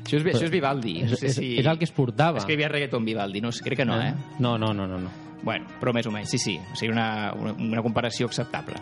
Això 0.05 0.19
és, 0.19 0.27
això 0.35 0.47
és 0.49 0.53
Vivaldi. 0.53 0.99
No 1.07 1.15
És, 1.15 1.23
sé 1.23 1.31
és, 1.31 1.39
si... 1.39 1.51
és 1.63 1.67
el 1.71 1.79
que 1.81 1.89
es 1.89 1.95
portava. 1.97 2.43
Escrivia 2.43 2.69
reggaeton 2.69 3.07
Vivaldi, 3.07 3.41
no, 3.41 3.55
sé, 3.55 3.65
crec 3.65 3.83
que 3.83 3.89
no, 3.89 3.99
eh? 4.03 4.13
No, 4.39 4.57
no, 4.59 4.75
no, 4.75 4.87
no. 4.91 5.01
no. 5.01 5.30
Bueno, 5.43 5.67
però 5.81 5.95
més 5.97 6.07
o 6.07 6.13
menys, 6.13 6.33
sí, 6.35 6.39
sí. 6.39 6.59
O 6.73 6.77
sigui, 6.77 6.93
una, 6.93 7.33
una, 7.39 7.55
una 7.55 7.83
comparació 7.83 8.29
acceptable. 8.29 8.81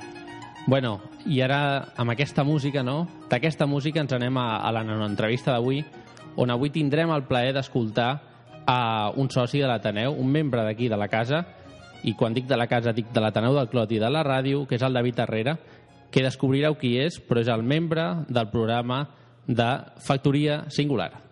Bueno, 0.69 0.99
i 1.25 1.41
ara 1.41 1.95
amb 1.97 2.12
aquesta 2.12 2.45
música, 2.45 2.83
no? 2.85 3.07
D'aquesta 3.31 3.67
música 3.67 4.03
ens 4.03 4.12
anem 4.12 4.37
a, 4.37 4.59
a 4.61 4.73
la 4.75 4.83
entrevista 5.07 5.55
d'avui, 5.55 5.85
on 6.37 6.50
avui 6.53 6.71
tindrem 6.75 7.11
el 7.15 7.25
plaer 7.31 7.55
d'escoltar 7.57 8.11
a 8.69 8.81
un 9.17 9.31
soci 9.31 9.62
de 9.62 9.71
l'Ateneu, 9.71 10.12
un 10.12 10.29
membre 10.29 10.67
d'aquí 10.67 10.91
de 10.93 10.99
la 11.00 11.09
casa, 11.09 11.45
i 12.05 12.12
quan 12.15 12.35
dic 12.35 12.47
de 12.47 12.59
la 12.59 12.69
casa 12.69 12.93
dic 12.93 13.09
de 13.15 13.23
l'Ateneu 13.23 13.57
del 13.57 13.71
Clot 13.73 13.95
i 13.97 14.03
de 14.03 14.11
la 14.12 14.23
ràdio, 14.27 14.67
que 14.69 14.77
és 14.77 14.85
el 14.85 14.95
David 14.95 15.23
Herrera, 15.25 15.57
que 16.12 16.25
descobrireu 16.25 16.77
qui 16.79 16.97
és, 17.00 17.19
però 17.21 17.41
és 17.41 17.49
el 17.49 17.65
membre 17.65 18.05
del 18.29 18.50
programa 18.53 19.07
de 19.47 19.71
Factoria 20.05 20.67
Singular. 20.69 21.27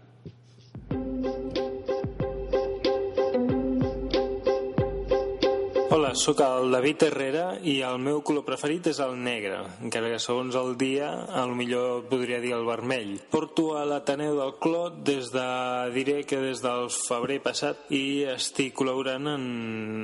Hola, 5.97 6.11
sóc 6.13 6.43
el 6.45 6.75
David 6.75 7.07
Herrera 7.07 7.45
i 7.65 7.79
el 7.81 7.95
meu 8.05 8.19
color 8.21 8.43
preferit 8.45 8.91
és 8.91 8.99
el 9.01 9.15
negre, 9.17 9.63
encara 9.81 10.11
que 10.13 10.19
segons 10.21 10.53
el 10.61 10.75
dia 10.77 11.07
a 11.25 11.47
lo 11.49 11.55
millor 11.57 12.03
podria 12.11 12.37
dir 12.43 12.51
el 12.53 12.67
vermell. 12.69 13.15
Porto 13.33 13.71
a 13.81 13.87
l'Ateneu 13.89 14.37
del 14.37 14.53
Clot 14.61 14.99
des 15.09 15.31
de, 15.33 15.47
diré 15.95 16.19
que 16.29 16.37
des 16.43 16.61
del 16.61 16.91
febrer 16.93 17.39
passat 17.41 17.89
i 17.97 18.27
estic 18.29 18.75
col·laborant 18.77 19.31
en, 19.33 19.47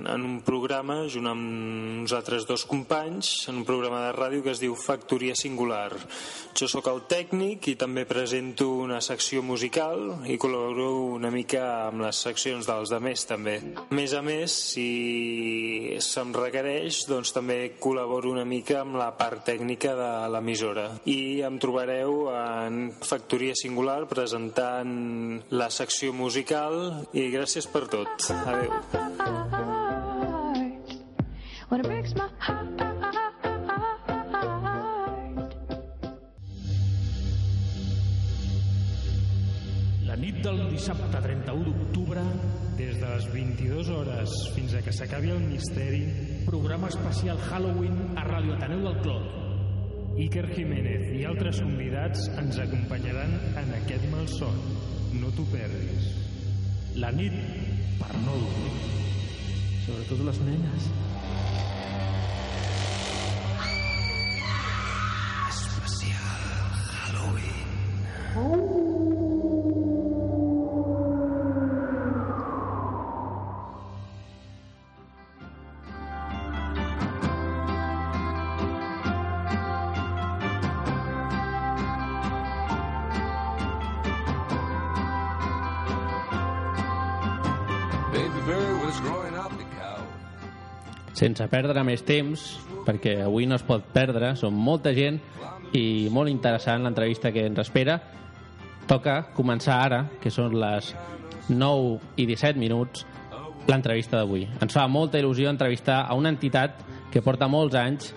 en 0.08 0.24
un 0.30 0.38
programa 0.46 1.02
junt 1.12 1.28
amb 1.28 2.00
uns 2.06 2.16
altres 2.16 2.48
dos 2.48 2.64
companys 2.64 3.34
en 3.52 3.60
un 3.60 3.68
programa 3.68 4.00
de 4.06 4.16
ràdio 4.16 4.46
que 4.48 4.56
es 4.56 4.64
diu 4.64 4.72
Factoria 4.72 5.36
Singular. 5.36 5.90
Jo 6.56 6.70
sóc 6.72 6.88
el 6.88 7.04
tècnic 7.04 7.68
i 7.68 7.76
també 7.76 8.06
presento 8.08 8.70
una 8.80 9.02
secció 9.04 9.44
musical 9.44 10.24
i 10.24 10.40
col·laboro 10.40 10.88
una 11.18 11.28
mica 11.36 11.68
amb 11.90 12.06
les 12.06 12.24
seccions 12.30 12.64
dels 12.64 12.96
demés 12.96 13.28
també. 13.28 13.60
A 13.76 13.92
més 13.92 14.16
a 14.16 14.24
més, 14.24 14.56
si 14.72 14.88
se'm 16.02 16.32
requereix, 16.36 17.02
doncs 17.10 17.32
també 17.36 17.58
col·laboro 17.82 18.32
una 18.32 18.44
mica 18.48 18.80
amb 18.80 18.96
la 19.00 19.10
part 19.18 19.44
tècnica 19.48 19.94
de 19.98 20.10
l'emissora. 20.32 20.88
I 21.10 21.42
em 21.46 21.58
trobareu 21.62 22.26
en 22.32 22.82
Factoria 23.04 23.56
Singular 23.58 24.00
presentant 24.10 24.92
la 25.50 25.70
secció 25.70 26.12
musical 26.16 27.06
i 27.12 27.28
gràcies 27.34 27.68
per 27.68 27.86
tot. 27.92 28.30
Adéu. 28.42 28.70
When 31.68 31.80
it 31.80 31.86
breaks 31.86 32.14
my 32.14 32.31
del 40.42 40.58
dissabte 40.72 41.20
31 41.22 41.70
d'octubre 41.70 42.22
des 42.74 42.96
de 42.98 43.06
les 43.06 43.26
22 43.30 43.90
hores 43.94 44.32
fins 44.56 44.74
a 44.74 44.80
que 44.82 44.90
s'acabi 44.90 45.30
el 45.30 45.44
misteri 45.44 46.00
programa 46.46 46.88
especial 46.90 47.38
Halloween 47.38 48.16
a 48.18 48.24
Ràdio 48.26 48.56
Ateneu 48.56 48.82
del 48.88 48.98
Clot. 49.04 49.28
Iker 50.24 50.48
Jiménez 50.50 51.12
i 51.14 51.22
altres 51.30 51.62
convidats 51.62 52.26
ens 52.42 52.58
acompanyaran 52.58 53.38
en 53.62 53.72
aquest 53.78 54.08
malson. 54.10 54.58
No 55.22 55.30
t'ho 55.36 55.46
perdis. 55.52 56.10
La 56.98 57.14
nit 57.14 57.38
per 58.02 58.10
no 58.26 58.34
dormir. 58.42 58.76
Sobretot 59.86 60.26
les 60.26 60.44
nenes. 60.50 60.92
Especial 65.54 66.78
Halloween. 66.98 67.76
Oh. 68.36 68.81
Sense 91.22 91.46
perdre 91.52 91.84
més 91.86 92.02
temps, 92.02 92.42
perquè 92.86 93.20
avui 93.22 93.46
no 93.46 93.54
es 93.54 93.62
pot 93.66 93.84
perdre, 93.94 94.32
som 94.40 94.54
molta 94.58 94.90
gent 94.96 95.20
i 95.78 96.08
molt 96.10 96.28
interessant 96.32 96.82
l'entrevista 96.82 97.30
que 97.32 97.44
ens 97.46 97.60
espera. 97.62 98.00
Toca 98.90 99.20
començar 99.36 99.76
ara, 99.84 100.00
que 100.20 100.32
són 100.34 100.56
les 100.58 100.90
9 101.48 102.00
i 102.18 102.26
17 102.26 102.58
minuts, 102.58 103.06
l'entrevista 103.70 104.18
d'avui. 104.18 104.48
Ens 104.60 104.74
fa 104.74 104.88
molta 104.90 105.20
il·lusió 105.22 105.46
entrevistar 105.52 106.00
a 106.08 106.16
una 106.18 106.32
entitat 106.34 106.80
que 107.12 107.22
porta 107.22 107.46
molts 107.46 107.76
anys 107.78 108.10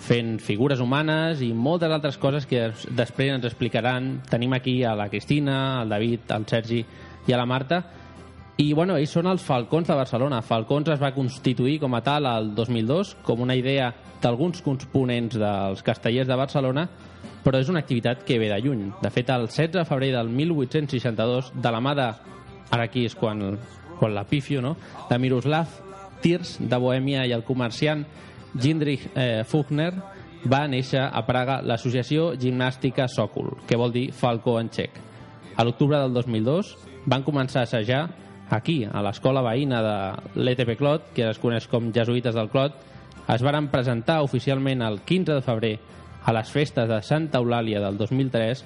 fent 0.00 0.36
figures 0.44 0.80
humanes 0.80 1.40
i 1.44 1.50
moltes 1.56 1.92
altres 1.92 2.18
coses 2.20 2.44
que 2.48 2.66
es- 2.66 2.86
després 2.92 3.32
ens 3.32 3.44
explicaran. 3.48 4.20
Tenim 4.28 4.52
aquí 4.52 4.82
a 4.84 4.94
la 4.94 5.08
Cristina, 5.08 5.80
al 5.80 5.88
David, 5.88 6.28
al 6.30 6.44
Sergi 6.46 6.84
i 7.26 7.32
a 7.32 7.38
la 7.40 7.46
Marta. 7.46 7.80
I 8.60 8.74
bueno, 8.76 8.98
ells 9.00 9.14
són 9.16 9.24
els 9.30 9.40
Falcons 9.40 9.88
de 9.88 9.94
Barcelona. 9.96 10.42
Falcons 10.44 10.90
es 10.92 10.98
va 11.00 11.14
constituir 11.14 11.78
com 11.80 11.94
a 11.96 12.02
tal 12.04 12.26
el 12.28 12.50
2002 12.52 13.14
com 13.24 13.40
una 13.40 13.56
idea 13.56 13.86
d'alguns 14.20 14.60
components 14.60 15.38
dels 15.40 15.80
castellers 15.86 16.28
de 16.28 16.36
Barcelona, 16.36 16.84
però 17.40 17.56
és 17.56 17.70
una 17.72 17.80
activitat 17.80 18.20
que 18.28 18.36
ve 18.42 18.50
de 18.52 18.58
lluny. 18.60 18.84
De 19.00 19.08
fet, 19.14 19.32
el 19.32 19.48
16 19.48 19.72
de 19.78 19.86
febrer 19.88 20.12
del 20.12 20.28
1862, 20.28 21.54
de 21.56 21.72
la 21.72 21.80
mà 21.80 21.96
de... 21.96 22.10
Ara 22.70 22.84
aquí 22.84 23.06
és 23.08 23.16
quan, 23.16 23.40
quan 23.96 24.12
la 24.12 24.26
pifio, 24.28 24.60
no? 24.60 24.76
De 25.08 25.16
Miroslav 25.18 25.80
Tirs, 26.20 26.58
de 26.60 26.76
Bohèmia, 26.76 27.24
i 27.24 27.32
el 27.32 27.48
comerciant 27.48 28.04
Jindrich 28.60 29.08
eh, 29.14 29.40
Fugner, 29.48 29.94
va 30.44 30.66
néixer 30.68 31.08
a 31.08 31.24
Praga 31.24 31.62
l'associació 31.64 32.34
gimnàstica 32.36 33.08
Sòcol, 33.08 33.54
que 33.64 33.80
vol 33.80 33.96
dir 33.96 34.10
Falcó 34.12 34.60
en 34.60 34.68
txec. 34.68 35.00
A 35.56 35.64
l'octubre 35.64 35.96
del 35.96 36.12
2002 36.12 36.76
van 37.08 37.24
començar 37.24 37.64
a 37.64 37.70
assajar 37.70 38.10
aquí, 38.50 38.82
a 38.84 39.02
l'escola 39.02 39.42
veïna 39.46 39.80
de 39.84 40.42
l'ETP 40.42 40.76
Clot, 40.78 41.10
que 41.14 41.28
es 41.30 41.38
coneix 41.38 41.68
com 41.70 41.92
Jesuïtes 41.94 42.34
del 42.36 42.50
Clot, 42.52 42.76
es 43.30 43.42
varen 43.46 43.68
presentar 43.70 44.20
oficialment 44.26 44.82
el 44.82 45.00
15 45.06 45.38
de 45.38 45.46
febrer 45.46 45.72
a 46.24 46.34
les 46.36 46.50
festes 46.50 46.88
de 46.88 47.00
Santa 47.06 47.40
Eulàlia 47.40 47.80
del 47.82 47.96
2003, 47.98 48.64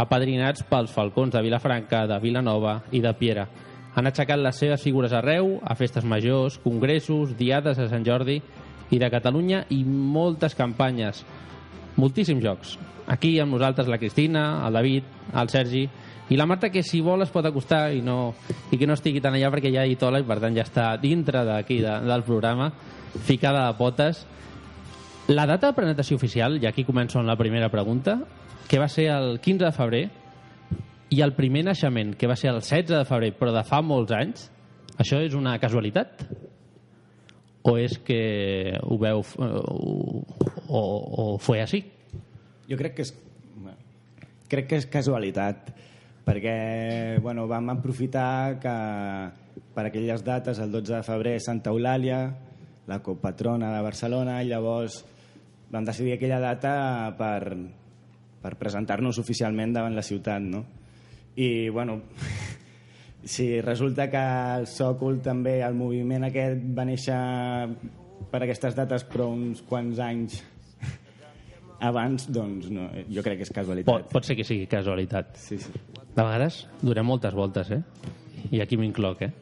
apadrinats 0.00 0.64
pels 0.70 0.92
falcons 0.94 1.34
de 1.34 1.42
Vilafranca, 1.42 2.06
de 2.10 2.18
Vilanova 2.22 2.80
i 2.92 3.02
de 3.04 3.12
Piera. 3.18 3.46
Han 3.94 4.10
aixecat 4.10 4.40
les 4.42 4.58
seves 4.58 4.82
figures 4.82 5.12
arreu, 5.14 5.58
a 5.62 5.76
festes 5.78 6.04
majors, 6.04 6.58
congressos, 6.62 7.36
diades 7.38 7.78
a 7.78 7.88
Sant 7.90 8.06
Jordi 8.06 8.40
i 8.90 8.98
de 8.98 9.10
Catalunya 9.10 9.64
i 9.70 9.84
moltes 9.84 10.56
campanyes 10.58 11.22
moltíssims 11.96 12.42
jocs. 12.42 12.74
Aquí 13.06 13.36
amb 13.38 13.54
nosaltres 13.54 13.88
la 13.90 13.98
Cristina, 13.98 14.64
el 14.66 14.74
David, 14.74 15.12
el 15.34 15.50
Sergi 15.52 15.84
i 16.30 16.36
la 16.36 16.46
Marta 16.46 16.70
que 16.72 16.82
si 16.82 17.02
vol 17.04 17.22
es 17.22 17.32
pot 17.32 17.44
acostar 17.44 17.92
i, 17.92 18.00
no, 18.00 18.34
i 18.72 18.78
que 18.80 18.86
no 18.88 18.96
estigui 18.96 19.20
tan 19.20 19.34
allà 19.36 19.50
perquè 19.52 19.72
ja 19.74 19.84
hi 19.84 19.96
tola 20.00 20.22
i 20.22 20.26
per 20.28 20.38
tant 20.40 20.56
ja 20.56 20.64
està 20.64 20.94
dintre 21.00 21.44
d'aquí 21.44 21.80
de, 21.84 21.98
del 22.08 22.24
programa 22.24 22.70
ficada 23.26 23.66
de 23.68 23.76
potes 23.78 24.24
la 25.28 25.46
data 25.46 25.70
de 25.70 25.76
presentació 25.76 26.18
oficial, 26.18 26.58
i 26.60 26.66
aquí 26.68 26.84
començo 26.84 27.16
amb 27.16 27.30
la 27.30 27.36
primera 27.40 27.70
pregunta, 27.72 28.18
que 28.68 28.76
va 28.78 28.90
ser 28.92 29.06
el 29.08 29.38
15 29.40 29.64
de 29.64 29.72
febrer, 29.72 30.02
i 31.08 31.22
el 31.24 31.32
primer 31.32 31.62
naixement, 31.64 32.12
que 32.18 32.28
va 32.28 32.36
ser 32.36 32.50
el 32.50 32.58
16 32.60 32.90
de 32.90 33.04
febrer, 33.08 33.30
però 33.38 33.54
de 33.54 33.62
fa 33.64 33.80
molts 33.80 34.12
anys, 34.12 34.50
això 35.00 35.22
és 35.24 35.32
una 35.32 35.54
casualitat? 35.62 36.26
O 37.64 37.78
és 37.80 37.96
que 38.04 38.76
ho 38.84 38.98
veu... 39.00 39.24
eh, 39.24 39.64
O, 40.68 40.80
o, 40.80 40.80
o 41.22 41.38
fue 41.38 41.60
així? 41.62 41.82
Jo 42.68 42.76
crec 42.80 42.96
que 42.96 43.04
és, 43.04 43.14
crec 44.50 44.68
que 44.68 44.78
és 44.80 44.86
casualitat, 44.90 45.72
perquè 46.24 47.18
bueno, 47.22 47.46
vam 47.46 47.70
aprofitar 47.74 48.58
que 48.60 48.74
per 49.74 49.86
aquelles 49.86 50.24
dates, 50.24 50.58
el 50.58 50.72
12 50.72 50.96
de 50.96 51.02
febrer, 51.06 51.34
Santa 51.40 51.72
Eulàlia, 51.74 52.20
la 52.86 53.00
copatrona 53.02 53.72
de 53.74 53.82
Barcelona, 53.82 54.40
i 54.42 54.48
llavors 54.48 55.02
vam 55.72 55.84
decidir 55.84 56.14
aquella 56.16 56.40
data 56.40 56.74
per, 57.18 57.56
per 58.42 58.54
presentar-nos 58.60 59.18
oficialment 59.18 59.74
davant 59.74 59.96
la 59.96 60.06
ciutat, 60.06 60.42
no? 60.42 60.64
I, 61.36 61.68
bueno, 61.74 62.00
si 63.24 63.60
resulta 63.60 64.08
que 64.10 64.24
el 64.60 64.68
Sòcol 64.70 65.20
també, 65.24 65.58
el 65.66 65.76
moviment 65.76 66.28
aquest 66.28 66.62
va 66.76 66.86
néixer 66.86 67.20
per 68.30 68.42
aquestes 68.44 68.76
dates 68.76 69.04
però 69.06 69.28
uns 69.32 69.62
quants 69.66 70.00
anys 70.02 70.40
abans, 71.84 72.26
doncs 72.32 72.68
no, 72.72 72.88
jo 73.12 73.22
crec 73.24 73.40
que 73.40 73.46
és 73.46 73.52
casualitat. 73.54 73.88
Pot, 73.88 74.10
pot 74.12 74.26
ser 74.26 74.36
que 74.38 74.46
sigui 74.46 74.66
casualitat. 74.70 75.36
Sí, 75.40 75.58
sí. 75.62 75.72
De 76.14 76.22
vegades 76.22 76.64
donem 76.82 77.06
moltes 77.08 77.34
voltes, 77.36 77.70
eh? 77.74 77.82
I 78.52 78.60
aquí 78.64 78.78
m'incloc, 78.80 79.24
eh? 79.26 79.32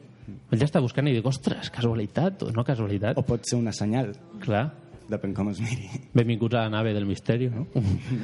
Ell 0.53 0.61
ja 0.61 0.67
està 0.69 0.81
buscant 0.83 1.07
i 1.09 1.13
dic, 1.15 1.25
ostres, 1.27 1.69
casualitat 1.73 2.45
o 2.47 2.51
no 2.55 2.63
casualitat? 2.65 3.17
O 3.19 3.25
pot 3.27 3.45
ser 3.49 3.59
una 3.59 3.73
senyal. 3.75 4.13
Clar. 4.43 4.67
Depèn 5.09 5.33
com 5.35 5.49
es 5.51 5.59
miri. 5.63 5.89
Benvinguts 6.15 6.55
a 6.55 6.65
la 6.67 6.73
nave 6.77 6.93
del 6.95 7.07
misteri, 7.09 7.49
no? 7.51 7.67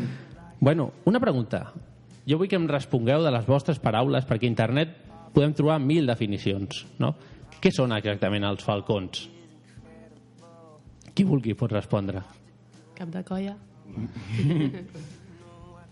bueno, 0.66 0.92
una 1.10 1.20
pregunta. 1.20 1.66
Jo 2.30 2.38
vull 2.40 2.50
que 2.52 2.60
em 2.60 2.68
respongueu 2.70 3.26
de 3.26 3.34
les 3.34 3.48
vostres 3.50 3.82
paraules, 3.84 4.28
perquè 4.30 4.48
a 4.48 4.54
internet 4.54 4.96
podem 5.34 5.56
trobar 5.58 5.80
mil 5.84 6.08
definicions, 6.10 6.86
no? 7.02 7.14
Què 7.60 7.74
són 7.76 7.92
exactament 7.98 8.46
els 8.48 8.64
falcons? 8.64 9.26
Qui 11.14 11.26
vulgui 11.28 11.58
pot 11.60 11.74
respondre. 11.76 12.22
Cap 12.96 13.10
de 13.12 13.24
colla. 13.28 13.58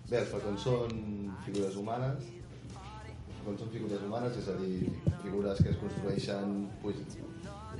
Bé, 0.07 0.21
els 0.21 0.29
falcons 0.31 0.63
són 0.63 0.93
figures 1.45 1.75
humanes. 1.79 2.29
Falcons 2.71 3.63
són 3.63 3.71
figures 3.73 4.05
humanes, 4.07 4.38
és 4.39 4.47
a 4.51 4.55
dir, 4.62 4.91
figures 5.23 5.60
que 5.63 5.73
es 5.73 5.79
construeixen 5.81 6.55
puj, 6.83 7.01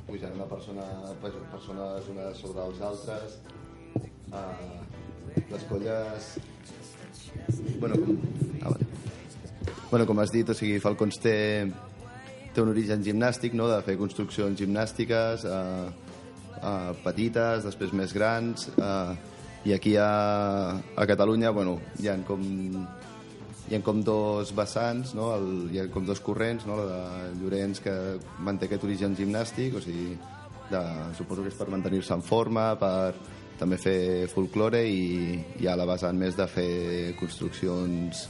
pujant 0.08 0.36
una 0.36 0.48
persona, 0.52 0.86
persones 1.24 2.12
unes 2.14 2.44
sobre 2.44 2.66
els 2.68 2.84
altres. 2.92 3.40
Uh, 4.28 4.84
les 5.38 5.64
colles... 5.70 6.30
Bueno, 7.80 7.96
com... 8.02 8.18
Ah, 8.62 8.72
vale. 8.74 8.86
bueno, 9.92 10.06
com 10.10 10.20
has 10.20 10.32
dit, 10.34 10.50
o 10.50 10.56
sigui, 10.58 10.82
Falcons 10.84 11.20
té, 11.24 11.38
té 12.56 12.64
un 12.64 12.74
origen 12.74 13.04
gimnàstic, 13.06 13.56
no?, 13.56 13.70
de 13.72 13.80
fer 13.86 13.96
construccions 14.00 14.60
gimnàstiques, 14.60 15.46
uh, 15.48 15.88
uh, 16.58 16.92
petites, 17.06 17.64
després 17.68 17.94
més 17.96 18.16
grans, 18.18 18.68
uh, 18.76 19.37
i 19.68 19.74
aquí 19.76 19.98
a, 20.00 20.80
a 20.96 21.06
Catalunya 21.10 21.52
bueno, 21.52 21.78
hi 22.00 22.08
ha 22.08 22.16
com 22.24 22.44
hi 23.68 23.76
ha 23.76 23.82
com 23.84 24.00
dos 24.00 24.54
vessants, 24.56 25.12
no? 25.18 25.34
El, 25.36 25.50
hi 25.74 25.82
ha 25.82 25.88
com 25.92 26.06
dos 26.08 26.22
corrents, 26.24 26.64
no? 26.70 26.78
la 26.80 27.02
de 27.28 27.34
Llorenç 27.42 27.82
que 27.84 27.96
manté 28.40 28.70
aquest 28.70 28.86
origen 28.88 29.18
gimnàstic, 29.18 29.76
o 29.76 29.84
sigui, 29.84 30.16
de, 30.72 30.84
suposo 31.20 31.44
que 31.44 31.52
és 31.52 31.60
per 31.60 31.68
mantenir-se 31.74 32.16
en 32.16 32.24
forma, 32.24 32.70
per 32.80 33.12
també 33.60 33.80
fer 33.82 34.30
folklore 34.32 34.86
i 34.88 35.36
hi 35.60 35.68
ha 35.68 35.76
la 35.76 35.88
vessant 35.90 36.16
més 36.16 36.38
de 36.38 36.48
fer 36.48 37.14
construccions 37.20 38.28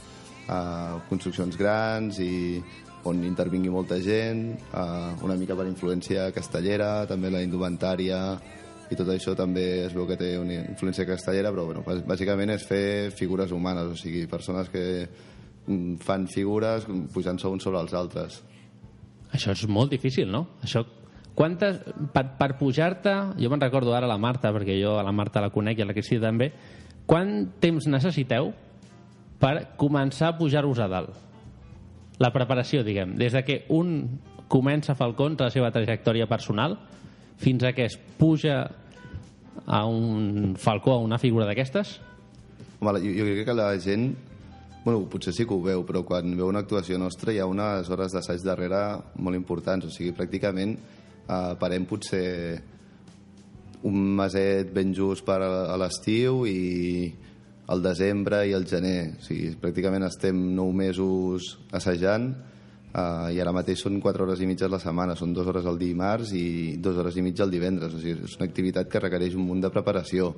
uh, 0.48 0.98
construccions 1.10 1.58
grans 1.60 2.18
i 2.24 2.58
on 3.06 3.22
intervingui 3.24 3.70
molta 3.70 4.00
gent, 4.02 4.56
uh, 4.72 5.14
una 5.22 5.36
mica 5.38 5.54
per 5.54 5.68
influència 5.68 6.32
castellera, 6.34 7.06
també 7.06 7.30
la 7.30 7.44
indumentària 7.46 8.22
i 8.90 8.96
tot 8.96 9.08
això 9.12 9.34
també 9.36 9.84
es 9.86 9.94
veu 9.94 10.06
que 10.08 10.16
té 10.16 10.32
una 10.40 10.54
influència 10.62 11.06
castellera, 11.06 11.50
però 11.54 11.64
bueno, 11.68 11.82
bàs- 11.86 12.04
bàsicament 12.06 12.50
és 12.54 12.64
fer 12.66 13.10
figures 13.16 13.52
humanes, 13.52 13.90
o 13.92 13.96
sigui, 13.96 14.26
persones 14.26 14.68
que 14.72 14.84
mm, 15.66 15.96
fan 16.04 16.26
figures 16.28 16.86
pujant-se 17.14 17.48
uns 17.48 17.62
sobre 17.66 17.80
els 17.84 17.92
altres. 17.94 18.42
Això 19.32 19.52
és 19.52 19.66
molt 19.68 19.90
difícil, 19.92 20.30
no? 20.32 20.46
Això, 20.64 20.84
quantes, 21.36 21.82
per, 22.14 22.24
per 22.38 22.54
pujar-te, 22.58 23.12
jo 23.38 23.50
me'n 23.52 23.60
recordo 23.60 23.92
ara 23.94 24.08
la 24.08 24.16
Marta, 24.18 24.52
perquè 24.56 24.78
jo 24.80 24.96
a 24.98 25.04
la 25.04 25.12
Marta 25.12 25.42
la 25.44 25.50
conec 25.54 25.78
i 25.78 25.84
a 25.84 25.88
la 25.90 25.94
Cristina 25.96 26.28
també, 26.30 26.52
quant 27.06 27.46
temps 27.60 27.86
necessiteu 27.88 28.52
per 29.38 29.76
començar 29.78 30.32
a 30.32 30.36
pujar-vos 30.38 30.80
a 30.82 30.88
dalt? 30.90 31.12
La 32.18 32.32
preparació, 32.34 32.80
diguem, 32.82 33.12
des 33.20 33.32
de 33.36 33.44
que 33.46 33.60
un 33.70 34.18
comença 34.48 34.96
Falcons 34.96 35.38
la 35.38 35.50
seva 35.52 35.68
trajectòria 35.70 36.26
personal 36.26 36.78
fins 37.38 37.64
a 37.64 37.72
que 37.72 37.86
es 37.86 37.96
puja 38.18 38.60
a 39.66 39.84
un 39.86 40.56
falcó, 40.58 40.94
a 40.94 41.02
una 41.02 41.18
figura 41.18 41.46
d'aquestes? 41.48 41.98
Home, 42.78 42.98
jo, 43.02 43.12
jo 43.14 43.28
crec 43.32 43.46
que 43.48 43.56
la 43.58 43.72
gent 43.82 44.10
bueno, 44.84 45.02
potser 45.10 45.34
sí 45.34 45.44
que 45.44 45.52
ho 45.52 45.60
veu, 45.60 45.82
però 45.84 46.00
quan 46.06 46.30
veu 46.38 46.48
una 46.48 46.62
actuació 46.64 46.96
nostra 46.96 47.34
hi 47.34 47.40
ha 47.42 47.48
unes 47.50 47.90
hores 47.92 48.14
d'assaig 48.14 48.40
darrere 48.46 48.80
molt 49.20 49.36
importants, 49.36 49.84
o 49.84 49.92
sigui, 49.92 50.14
pràcticament 50.16 50.76
eh, 50.78 51.54
parem 51.60 51.84
potser 51.84 52.26
un 53.88 53.98
meset 54.16 54.70
ben 54.74 54.94
just 54.96 55.26
per 55.26 55.42
a 55.44 55.76
l'estiu 55.78 56.46
i 56.48 57.10
el 57.68 57.82
desembre 57.84 58.46
i 58.48 58.54
el 58.56 58.64
gener, 58.70 59.18
o 59.18 59.26
sigui, 59.26 59.52
pràcticament 59.60 60.06
estem 60.08 60.40
nou 60.56 60.72
mesos 60.72 61.58
assajant 61.74 62.30
eh, 62.92 63.34
i 63.34 63.40
ara 63.40 63.54
mateix 63.56 63.82
són 63.84 64.00
4 64.04 64.24
hores 64.24 64.40
i 64.40 64.48
mitja 64.50 64.66
a 64.68 64.72
la 64.72 64.82
setmana, 64.82 65.16
són 65.16 65.34
2 65.36 65.50
hores 65.52 65.66
al 65.66 65.78
dimarts 65.80 66.32
i 66.36 66.76
2 66.82 67.02
hores 67.02 67.16
i 67.16 67.24
mitja 67.24 67.44
al 67.44 67.52
divendres, 67.54 67.94
o 67.94 68.00
sigui, 68.02 68.28
és 68.28 68.38
una 68.40 68.48
activitat 68.48 68.88
que 68.88 69.02
requereix 69.04 69.36
un 69.36 69.46
munt 69.48 69.64
de 69.64 69.72
preparació. 69.74 70.34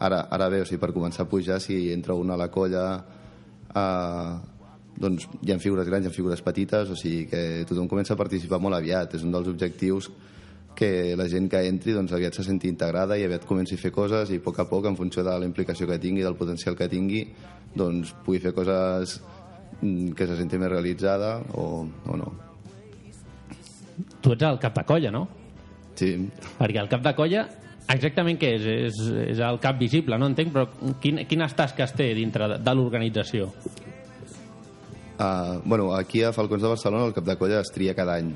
Ara, 0.00 0.26
ara 0.30 0.48
bé, 0.50 0.62
o 0.62 0.68
sigui, 0.68 0.80
per 0.82 0.92
començar 0.96 1.24
a 1.24 1.30
pujar, 1.30 1.60
si 1.62 1.92
entra 1.92 2.16
un 2.18 2.34
a 2.34 2.38
la 2.40 2.50
colla 2.52 2.86
eh, 3.74 4.34
doncs 4.94 5.26
hi 5.42 5.52
ha 5.52 5.58
figures 5.58 5.88
grans, 5.88 6.06
hi 6.06 6.10
ha 6.10 6.14
figures 6.14 6.42
petites, 6.42 6.90
o 6.90 6.96
sigui 6.98 7.26
que 7.30 7.64
tothom 7.68 7.88
comença 7.90 8.14
a 8.14 8.20
participar 8.20 8.60
molt 8.62 8.78
aviat. 8.78 9.16
És 9.18 9.26
un 9.26 9.34
dels 9.34 9.50
objectius 9.50 10.10
que 10.74 11.14
la 11.16 11.26
gent 11.30 11.48
que 11.50 11.62
entri 11.68 11.94
doncs, 11.94 12.12
aviat 12.14 12.34
se 12.34 12.44
senti 12.46 12.68
integrada 12.70 13.18
i 13.18 13.24
aviat 13.26 13.46
comenci 13.46 13.76
a 13.78 13.80
fer 13.80 13.92
coses 13.94 14.30
i 14.30 14.40
a 14.40 14.44
poc 14.44 14.58
a 14.58 14.66
poc, 14.70 14.86
en 14.90 14.98
funció 14.98 15.22
de 15.26 15.34
la 15.38 15.46
implicació 15.46 15.86
que 15.90 16.00
tingui, 16.02 16.24
del 16.26 16.38
potencial 16.38 16.76
que 16.78 16.88
tingui, 16.90 17.24
doncs 17.74 18.14
pugui 18.26 18.42
fer 18.42 18.54
coses 18.54 19.20
que 20.16 20.26
se 20.26 20.36
senti 20.38 20.60
més 20.60 20.72
realitzada 20.72 21.36
o, 21.60 21.84
o 21.84 22.16
no. 22.18 22.32
Tu 24.24 24.32
ets 24.34 24.46
el 24.48 24.60
cap 24.62 24.74
de 24.76 24.84
colla, 24.88 25.12
no? 25.14 25.26
Sí. 25.98 26.14
Perquè 26.58 26.80
el 26.82 26.90
cap 26.90 27.04
de 27.04 27.12
colla, 27.14 27.44
exactament 27.92 28.40
què 28.40 28.54
és? 28.56 28.68
És, 28.88 29.00
és 29.36 29.42
el 29.44 29.60
cap 29.62 29.78
visible, 29.78 30.18
no 30.18 30.30
entenc, 30.32 30.54
però 30.54 30.94
quin, 31.02 31.22
quines 31.30 31.54
tasques 31.56 31.94
té 31.96 32.10
dintre 32.16 32.48
de, 32.54 32.58
de 32.64 32.74
l'organització? 32.74 33.50
Uh, 35.14 35.60
bueno, 35.64 35.92
aquí 35.94 36.24
a 36.26 36.32
Falcons 36.34 36.64
de 36.64 36.72
Barcelona 36.72 37.06
el 37.06 37.14
cap 37.14 37.26
de 37.28 37.36
colla 37.38 37.60
es 37.62 37.70
tria 37.74 37.94
cada 37.94 38.18
any. 38.18 38.32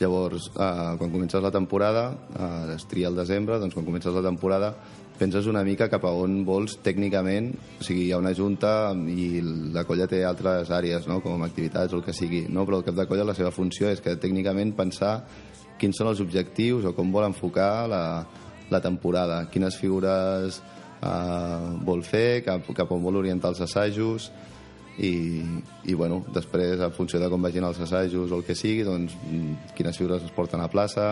Llavors, 0.00 0.48
uh, 0.54 0.96
quan 1.00 1.12
comences 1.12 1.42
la 1.44 1.52
temporada, 1.52 2.08
uh, 2.36 2.72
es 2.74 2.84
tria 2.88 3.10
al 3.10 3.16
desembre, 3.16 3.60
doncs 3.60 3.76
quan 3.76 3.84
comences 3.84 4.14
la 4.16 4.24
temporada 4.24 4.74
penses 5.18 5.48
una 5.50 5.64
mica 5.64 5.88
cap 5.92 6.04
a 6.06 6.12
on 6.14 6.40
vols 6.46 6.78
tècnicament, 6.84 7.50
o 7.80 7.84
sigui, 7.84 8.06
hi 8.06 8.14
ha 8.14 8.20
una 8.20 8.34
junta 8.36 8.92
i 9.10 9.42
la 9.74 9.86
colla 9.88 10.08
té 10.10 10.22
altres 10.24 10.70
àrees, 10.74 11.08
no? 11.10 11.20
com 11.24 11.44
activitats 11.46 11.94
o 11.94 12.00
el 12.00 12.06
que 12.06 12.14
sigui, 12.16 12.46
no? 12.52 12.66
però 12.68 12.80
el 12.80 12.86
cap 12.86 12.96
de 12.98 13.06
colla 13.08 13.26
la 13.28 13.36
seva 13.36 13.52
funció 13.54 13.90
és 13.92 14.02
que 14.04 14.16
tècnicament 14.20 14.74
pensar 14.78 15.18
quins 15.80 15.98
són 15.98 16.10
els 16.12 16.22
objectius 16.24 16.86
o 16.88 16.94
com 16.96 17.12
vol 17.12 17.28
enfocar 17.28 17.86
la, 17.90 18.02
la 18.72 18.80
temporada, 18.84 19.44
quines 19.52 19.76
figures 19.80 20.60
eh, 21.02 21.70
vol 21.86 22.04
fer, 22.06 22.42
cap, 22.46 22.68
cap 22.76 22.92
on 22.92 23.04
vol 23.04 23.20
orientar 23.22 23.52
els 23.54 23.62
assajos 23.66 24.30
i, 24.96 25.12
i 25.84 25.94
bueno, 25.94 26.22
després 26.32 26.80
en 26.80 26.92
funció 26.96 27.20
de 27.20 27.28
com 27.32 27.42
vagin 27.44 27.66
els 27.68 27.80
assajos 27.84 28.32
o 28.32 28.40
el 28.40 28.44
que 28.46 28.56
sigui 28.56 28.84
doncs 28.86 29.16
mm, 29.20 29.72
quines 29.76 29.98
figures 29.98 30.24
es 30.24 30.32
porten 30.36 30.62
a 30.64 30.70
plaça 30.72 31.08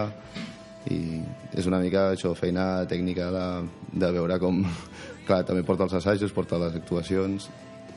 i 0.93 1.21
és 1.57 1.69
una 1.71 1.81
mica 1.81 2.11
això, 2.13 2.35
feina 2.37 2.85
tècnica 2.89 3.31
de, 3.33 3.45
de 4.05 4.11
veure 4.19 4.39
com 4.43 4.63
clar, 5.29 5.45
també 5.49 5.65
porta 5.65 5.87
els 5.89 5.97
assajos, 6.01 6.35
porta 6.37 6.61
les 6.61 6.77
actuacions 6.81 7.51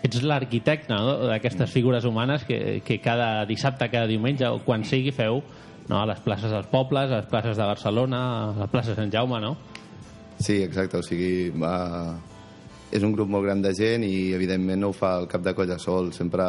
Ets 0.06 0.22
l'arquitecte 0.22 0.94
no? 0.94 1.16
d'aquestes 1.32 1.72
figures 1.74 2.06
humanes 2.06 2.46
que, 2.46 2.82
que 2.86 3.00
cada 3.02 3.46
dissabte, 3.50 3.90
cada 3.90 4.08
diumenge 4.08 4.46
o 4.48 4.62
quan 4.64 4.86
sigui 4.86 5.12
feu 5.12 5.42
no? 5.88 6.02
a 6.02 6.06
les 6.06 6.22
places 6.24 6.54
dels 6.54 6.70
pobles, 6.70 7.12
a 7.12 7.24
les 7.24 7.30
places 7.32 7.58
de 7.58 7.66
Barcelona, 7.66 8.22
a 8.52 8.56
la 8.62 8.68
plaça 8.72 8.96
Sant 8.96 9.12
Jaume, 9.12 9.42
no? 9.42 9.56
Sí, 10.38 10.62
exacte, 10.62 11.00
o 11.02 11.06
sigui, 11.06 11.50
va... 11.50 12.18
és 12.92 13.04
un 13.04 13.12
grup 13.12 13.28
molt 13.28 13.44
gran 13.44 13.62
de 13.62 13.74
gent 13.76 14.04
i 14.08 14.32
evidentment 14.34 14.80
no 14.80 14.90
ho 14.94 14.96
fa 14.96 15.18
el 15.20 15.28
cap 15.28 15.42
de 15.44 15.54
colla 15.54 15.76
sol, 15.80 16.14
sempre 16.16 16.44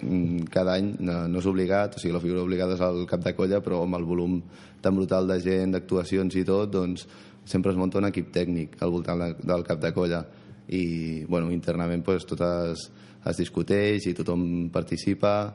mm, 0.00 0.48
cada 0.50 0.74
any 0.74 0.94
no, 0.98 1.20
no 1.30 1.38
és 1.38 1.46
obligat, 1.46 1.94
o 1.94 2.02
sigui, 2.02 2.14
la 2.16 2.20
figura 2.22 2.42
obligada 2.42 2.74
és 2.74 2.82
el 2.82 3.04
cap 3.10 3.22
de 3.22 3.32
colla, 3.38 3.60
però 3.62 3.82
amb 3.84 3.94
el 4.00 4.04
volum 4.08 4.40
tan 4.82 4.96
brutal 4.98 5.28
de 5.30 5.38
gent, 5.40 5.76
d'actuacions 5.76 6.34
i 6.36 6.42
tot, 6.44 6.72
doncs 6.74 7.06
sempre 7.46 7.70
es 7.70 7.78
munta 7.78 8.00
un 8.00 8.08
equip 8.08 8.32
tècnic 8.34 8.74
al 8.82 8.90
voltant 8.90 9.20
de- 9.22 9.36
del 9.46 9.62
cap 9.64 9.78
de 9.80 9.92
colla. 9.94 10.24
I 10.68 11.24
bueno, 11.28 11.50
internament 11.52 12.02
pues, 12.04 12.24
tot 12.26 12.40
es, 12.40 12.88
es 13.24 13.36
discuteix 13.36 14.06
i 14.08 14.14
tothom 14.16 14.70
participa. 14.72 15.54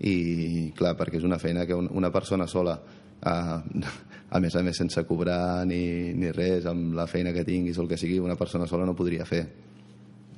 I 0.00 0.70
clar, 0.78 0.94
perquè 0.96 1.18
és 1.18 1.24
una 1.26 1.38
feina 1.38 1.66
que 1.66 1.74
un- 1.74 1.90
una 1.92 2.10
persona 2.10 2.46
sola 2.46 2.78
a, 3.22 3.62
a 4.30 4.40
més 4.40 4.56
a 4.56 4.62
més 4.62 4.76
sense 4.76 5.04
cobrar 5.06 5.64
ni, 5.66 6.12
ni 6.14 6.30
res 6.32 6.66
amb 6.66 6.94
la 6.94 7.06
feina 7.06 7.32
que 7.32 7.44
tinguis 7.44 7.78
o 7.78 7.82
el 7.82 7.88
que 7.88 7.96
sigui, 8.00 8.18
una 8.18 8.36
persona 8.36 8.66
sola 8.66 8.86
no 8.86 8.94
podria 8.96 9.24
fer 9.26 9.42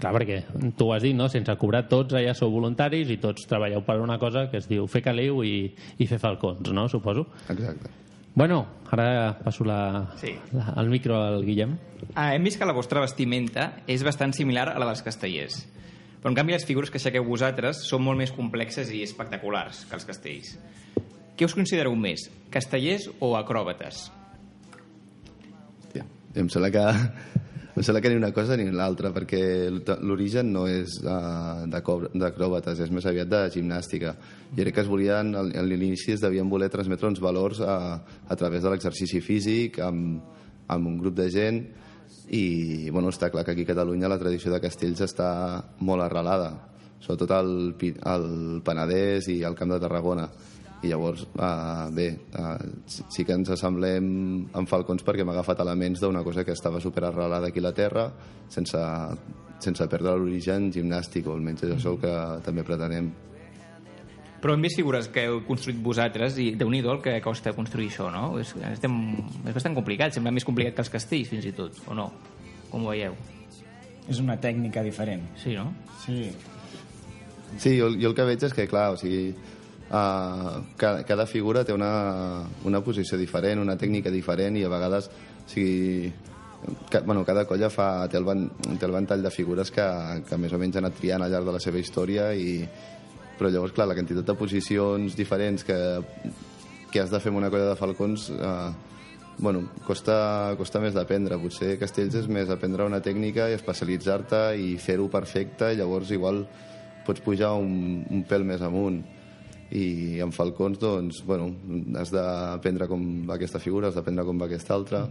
Clar, 0.01 0.13
perquè 0.17 0.39
tu 0.79 0.87
ho 0.89 0.95
has 0.95 1.03
dit, 1.05 1.15
no? 1.17 1.27
sense 1.29 1.53
cobrar 1.61 1.83
tots 1.91 2.15
allà 2.17 2.33
sou 2.35 2.49
voluntaris 2.55 3.11
i 3.13 3.19
tots 3.21 3.45
treballeu 3.49 3.83
per 3.85 3.99
una 4.01 4.17
cosa 4.19 4.47
que 4.51 4.57
es 4.63 4.69
diu 4.71 4.87
fer 4.89 5.03
caliu 5.05 5.43
i, 5.45 5.75
i 6.01 6.07
fer 6.09 6.19
falcons, 6.23 6.71
no? 6.73 6.87
Suposo. 6.89 7.27
Exacte. 7.53 7.91
Bueno, 8.33 8.61
ara 8.95 9.37
passo 9.43 9.65
la, 9.67 10.13
Sí. 10.17 10.31
la, 10.55 10.73
el 10.81 10.89
micro 10.89 11.19
al 11.21 11.45
Guillem. 11.45 11.77
Ah, 12.15 12.31
hem 12.35 12.45
vist 12.47 12.59
que 12.61 12.65
la 12.65 12.73
vostra 12.73 13.03
vestimenta 13.03 13.73
és 13.91 14.05
bastant 14.07 14.33
similar 14.33 14.69
a 14.71 14.79
la 14.79 14.87
dels 14.89 15.03
castellers. 15.05 15.65
Però, 16.21 16.31
en 16.31 16.37
canvi, 16.39 16.53
les 16.55 16.65
figures 16.69 16.91
que 16.93 16.99
aixequeu 17.01 17.25
vosaltres 17.27 17.83
són 17.89 18.05
molt 18.07 18.19
més 18.21 18.31
complexes 18.33 18.91
i 18.93 19.03
espectaculars 19.03 19.85
que 19.89 19.97
els 19.99 20.05
castells. 20.09 20.55
Què 21.37 21.45
us 21.49 21.55
considereu 21.57 21.93
més, 21.97 22.27
castellers 22.53 23.09
o 23.21 23.35
acròbates? 23.37 24.07
Hòstia, 25.81 26.05
em 26.37 26.49
sembla 26.53 26.71
que 26.71 26.85
em 27.77 27.83
sembla 27.83 28.01
que 28.03 28.11
ni 28.11 28.17
una 28.19 28.33
cosa 28.35 28.57
ni 28.59 28.67
l'altra 28.71 29.13
perquè 29.15 29.43
l'origen 30.03 30.51
no 30.53 30.67
és 30.67 30.97
uh, 31.05 31.67
d'acròbates, 31.71 32.81
és 32.83 32.91
més 32.91 33.07
aviat 33.07 33.31
de 33.31 33.43
gimnàstica. 33.55 34.15
I 34.51 34.59
crec 34.59 34.75
que 34.75 34.85
es 34.85 34.91
volien, 34.91 35.35
a 35.35 35.63
l'inici 35.63 36.17
es 36.17 36.25
devien 36.25 36.51
voler 36.51 36.71
transmetre 36.73 37.09
uns 37.09 37.23
valors 37.23 37.63
a, 37.63 37.77
a 38.27 38.37
través 38.37 38.65
de 38.65 38.73
l'exercici 38.73 39.23
físic 39.23 39.79
amb, 39.85 40.19
amb 40.67 40.91
un 40.91 40.99
grup 40.99 41.17
de 41.19 41.29
gent 41.31 41.63
i 42.31 42.91
bueno, 42.91 43.11
està 43.11 43.31
clar 43.31 43.45
que 43.45 43.55
aquí 43.55 43.67
a 43.67 43.73
Catalunya 43.73 44.11
la 44.11 44.19
tradició 44.19 44.53
de 44.53 44.61
castells 44.63 45.03
està 45.03 45.31
molt 45.83 46.07
arrelada 46.07 46.53
sobretot 47.01 47.33
al, 47.33 47.53
al 48.07 48.27
Penedès 48.65 49.31
i 49.33 49.41
al 49.45 49.57
Camp 49.59 49.73
de 49.73 49.81
Tarragona 49.83 50.29
i 50.81 50.89
llavors, 50.89 51.27
uh, 51.37 51.89
bé, 51.93 52.09
uh, 52.41 52.57
sí 52.89 53.05
sí 53.13 53.25
que 53.29 53.37
ens 53.37 53.51
assemblem 53.53 54.07
amb 54.57 54.69
falcons 54.69 55.05
perquè 55.05 55.27
hem 55.27 55.33
agafat 55.33 55.61
elements 55.61 56.01
d'una 56.01 56.23
cosa 56.25 56.45
que 56.45 56.57
estava 56.57 56.81
super 56.81 57.05
arrelada 57.05 57.51
aquí 57.51 57.61
a 57.61 57.69
la 57.69 57.75
Terra 57.77 58.07
sense, 58.49 58.81
sense 59.61 59.89
perdre 59.93 60.17
l'origen 60.17 60.71
gimnàstic 60.73 61.29
o 61.29 61.35
almenys 61.37 61.67
és 61.69 61.75
això 61.77 61.99
que 62.01 62.15
també 62.47 62.65
pretenem 62.65 63.13
Però 64.41 64.55
hem 64.57 64.63
vist 64.65 64.79
figures 64.81 65.11
que 65.13 65.27
heu 65.29 65.43
construït 65.45 65.83
vosaltres 65.85 66.39
i 66.41 66.55
déu 66.57 66.71
nhi 66.73 66.81
el 66.81 67.03
que 67.05 67.19
costa 67.21 67.53
construir 67.53 67.91
això, 67.91 68.07
no? 68.09 68.39
És, 68.41 68.55
estem, 68.71 68.95
és 69.45 69.53
bastant 69.53 69.77
complicat, 69.77 70.15
sembla 70.17 70.33
més 70.33 70.47
complicat 70.49 70.79
que 70.79 70.81
els 70.81 70.93
castells, 70.95 71.29
fins 71.29 71.45
i 71.45 71.53
tot, 71.53 71.77
o 71.93 71.97
no? 71.99 72.07
Com 72.71 72.87
ho 72.87 72.95
veieu? 72.95 73.19
És 74.09 74.21
una 74.23 74.39
tècnica 74.41 74.81
diferent. 74.83 75.27
Sí, 75.37 75.53
no? 75.59 75.69
Sí. 76.07 76.31
Sí, 77.59 77.75
jo, 77.77 77.91
jo 78.01 78.15
el 78.15 78.17
que 78.17 78.25
veig 78.31 78.49
és 78.49 78.57
que, 78.57 78.65
clar, 78.71 78.95
o 78.95 78.97
sigui, 78.97 79.35
uh, 79.91 80.57
cada, 80.81 81.05
cada 81.05 81.27
figura 81.27 81.65
té 81.65 81.75
una, 81.77 82.47
una 82.65 82.81
posició 82.83 83.19
diferent, 83.19 83.63
una 83.63 83.77
tècnica 83.79 84.11
diferent 84.11 84.57
i 84.57 84.65
a 84.65 84.73
vegades, 84.73 85.11
o 85.11 85.49
sigui, 85.51 86.13
que, 86.91 87.01
bueno, 87.01 87.25
cada 87.25 87.47
colla 87.49 87.71
fa, 87.73 88.07
té, 88.09 88.19
el 88.21 88.27
van, 88.29 88.47
té 88.79 88.87
el 88.87 88.95
ventall 88.95 89.23
de 89.25 89.33
figures 89.33 89.73
que, 89.73 89.87
que 90.29 90.39
més 90.39 90.53
o 90.53 90.61
menys 90.61 90.77
ha 90.77 90.85
anat 90.85 90.99
triant 90.99 91.25
al 91.25 91.33
llarg 91.33 91.49
de 91.49 91.57
la 91.57 91.63
seva 91.63 91.81
història 91.81 92.31
i, 92.37 92.61
però 93.39 93.49
llavors, 93.49 93.73
clar, 93.73 93.89
la 93.89 93.97
quantitat 93.97 94.27
de 94.29 94.37
posicions 94.37 95.17
diferents 95.17 95.65
que, 95.65 95.79
que 96.93 97.01
has 97.01 97.13
de 97.13 97.21
fer 97.23 97.33
amb 97.33 97.41
una 97.41 97.49
colla 97.53 97.71
de 97.71 97.79
falcons 97.79 98.29
eh, 98.35 98.71
bueno, 99.41 99.63
costa, 99.87 100.55
costa 100.59 100.83
més 100.83 100.93
d'aprendre. 100.93 101.39
Potser 101.41 101.79
Castells 101.81 102.19
és 102.21 102.29
més 102.29 102.51
aprendre 102.53 102.85
una 102.85 103.01
tècnica 103.01 103.49
i 103.49 103.57
especialitzar-te 103.57 104.43
i 104.61 104.75
fer-ho 104.77 105.09
perfecte, 105.09 105.73
llavors 105.79 106.13
igual 106.13 106.45
pots 107.07 107.25
pujar 107.25 107.55
un, 107.57 108.05
un 108.11 108.27
pèl 108.29 108.45
més 108.45 108.61
amunt. 108.63 109.01
I 109.71 110.19
amb 110.25 110.35
falcons, 110.35 110.79
doncs, 110.83 111.21
bueno, 111.25 111.53
has 112.01 112.11
d'aprendre 112.11 112.89
com 112.91 113.05
va 113.29 113.37
aquesta 113.37 113.61
figura, 113.63 113.89
has 113.89 113.95
d'aprendre 113.95 114.25
com 114.27 114.39
va 114.41 114.47
aquesta 114.51 114.75
altra. 114.75 115.05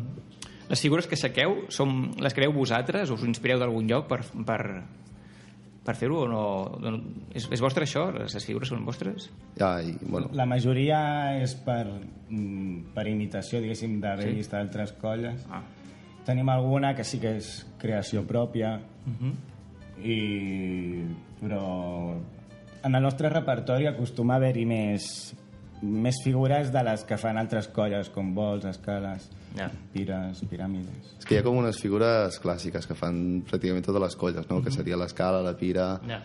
Les 0.70 0.82
figures 0.84 1.08
que 1.08 1.16
aixequeu 1.16 1.64
són, 1.74 2.12
les 2.22 2.34
creeu 2.36 2.52
vosaltres? 2.54 3.10
Us 3.10 3.24
inspireu 3.26 3.58
d'algun 3.62 3.88
lloc 3.90 4.10
per, 4.12 4.20
per, 4.46 4.60
per 5.86 5.96
fer-ho 5.98 6.20
o 6.26 6.28
no? 6.30 6.44
és, 7.34 7.48
és 7.50 7.64
vostre 7.64 7.88
això? 7.88 8.04
Les 8.20 8.46
figures 8.46 8.70
són 8.70 8.84
vostres? 8.86 9.30
Ja, 9.58 9.80
i, 9.82 9.96
bueno, 10.04 10.30
La 10.38 10.46
majoria 10.46 11.00
és 11.42 11.56
per, 11.66 11.86
mm, 12.30 12.92
per 12.94 13.08
imitació, 13.08 13.62
diguéssim, 13.64 13.98
d'haver 14.04 14.28
Sí? 14.30 14.36
vist 14.44 14.54
altres 14.54 14.92
colles. 15.02 15.48
Ah. 15.50 15.64
Tenim 16.28 16.50
alguna 16.52 16.92
que 16.96 17.04
sí 17.08 17.18
que 17.18 17.38
és 17.40 17.66
creació 17.80 18.22
pròpia, 18.28 18.76
Mhm. 19.08 19.32
i, 20.04 21.04
però 21.42 22.20
en 22.84 22.96
el 22.96 23.04
nostre 23.04 23.30
repertori 23.30 23.86
acostuma 23.88 24.36
a 24.36 24.38
haver-hi 24.38 24.66
més, 24.66 25.06
més 25.82 26.16
figures 26.24 26.72
de 26.74 26.84
les 26.84 27.04
que 27.08 27.18
fan 27.18 27.38
altres 27.38 27.68
colles, 27.68 28.10
com 28.10 28.34
vols, 28.36 28.66
escales, 28.66 29.30
Ja. 29.56 29.70
pires, 29.94 30.44
piràmides. 30.46 31.16
és 31.20 31.26
que 31.26 31.36
hi 31.36 31.38
ha 31.40 31.44
com 31.44 31.58
unes 31.58 31.80
figures 31.82 32.36
clàssiques 32.42 32.86
que 32.86 32.94
fan 32.96 33.42
pràcticament 33.50 33.84
totes 33.86 34.02
les 34.02 34.16
colles, 34.16 34.50
no? 34.50 34.62
que 34.64 34.70
seria 34.72 34.96
l'escala, 34.98 35.42
la 35.42 35.56
pira, 35.58 36.00
Ja. 36.08 36.22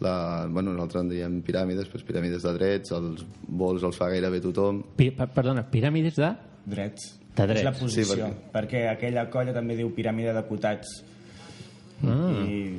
la, 0.00 0.46
bueno, 0.50 0.72
nosaltres 0.72 1.02
en 1.02 1.08
diem 1.08 1.42
piràmides, 1.42 1.88
doncs 1.90 2.04
piràmides 2.04 2.42
de 2.42 2.52
drets, 2.52 2.92
els 2.92 3.24
vols 3.48 3.82
els 3.82 3.96
fa 3.96 4.10
gairebé 4.10 4.40
tothom. 4.40 4.82
Pi 4.96 5.10
per- 5.10 5.30
perdona, 5.32 5.64
piràmides 5.70 6.14
de... 6.16 6.34
Drets. 6.66 7.14
De 7.34 7.46
drets. 7.46 7.60
És 7.60 7.64
la 7.64 7.72
posició, 7.72 8.04
Sí, 8.04 8.12
perquè- 8.12 8.28
perquè... 8.28 8.52
perquè 8.52 8.88
aquella 8.90 9.30
colla 9.30 9.52
també 9.54 9.74
diu 9.76 9.88
piràmide 9.94 10.34
de 10.34 10.44
cotats. 10.46 11.02
Ah. 12.04 12.44
I, 12.46 12.78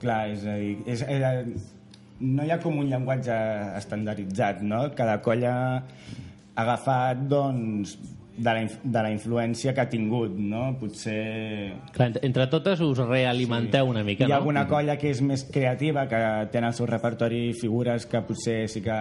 clar, 0.00 0.30
és 0.32 0.44
a 0.46 0.54
dir, 0.56 0.78
és, 0.86 1.02
és, 1.02 1.72
no 2.20 2.44
hi 2.44 2.52
ha 2.52 2.60
com 2.62 2.78
un 2.80 2.90
llenguatge 2.90 3.34
estandarditzat, 3.78 4.62
no? 4.64 4.86
Cada 4.96 5.18
colla 5.24 5.56
agafat 6.56 7.26
doncs, 7.28 7.96
de, 8.36 8.52
la, 8.52 8.62
de 8.82 9.02
la 9.02 9.10
influència 9.12 9.72
que 9.74 9.80
ha 9.80 9.88
tingut, 9.90 10.34
no? 10.36 10.68
Potser 10.80 11.76
Clar, 11.94 12.10
entre- 12.22 12.48
totes 12.52 12.82
us 12.84 13.00
realimenteu 13.04 13.88
una 13.92 14.04
mica, 14.04 14.24
hi 14.24 14.32
ha 14.32 14.36
no? 14.36 14.42
alguna 14.42 14.66
colla 14.68 14.98
que 15.00 15.10
és 15.12 15.22
més 15.24 15.46
creativa, 15.52 16.06
que 16.10 16.20
té 16.52 16.60
en 16.60 16.68
el 16.68 16.76
seu 16.76 16.88
repertori 16.88 17.48
figures 17.56 18.06
que 18.10 18.20
potser 18.26 18.58
sí 18.72 18.84
que 18.84 18.98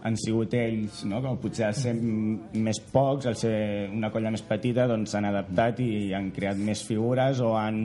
han 0.00 0.16
sigut 0.16 0.54
ells, 0.56 1.02
no? 1.04 1.20
que 1.20 1.34
potser 1.42 1.66
al 1.68 1.76
ser 1.76 1.92
més 1.92 2.80
pocs, 2.92 3.28
al 3.28 3.36
ser 3.36 3.90
una 3.92 4.08
colla 4.12 4.32
més 4.32 4.44
petita, 4.48 4.88
doncs 4.88 5.12
s'han 5.12 5.28
adaptat 5.28 5.82
i 5.84 5.90
han 6.16 6.30
creat 6.32 6.56
més 6.56 6.80
figures 6.88 7.42
o 7.44 7.52
han, 7.60 7.82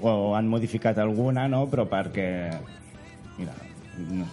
o 0.00 0.32
han 0.36 0.48
modificat 0.48 0.98
alguna, 1.04 1.48
no? 1.52 1.66
però 1.68 1.84
perquè... 1.90 2.30
Mira, 3.38 3.54
no. 4.10 4.26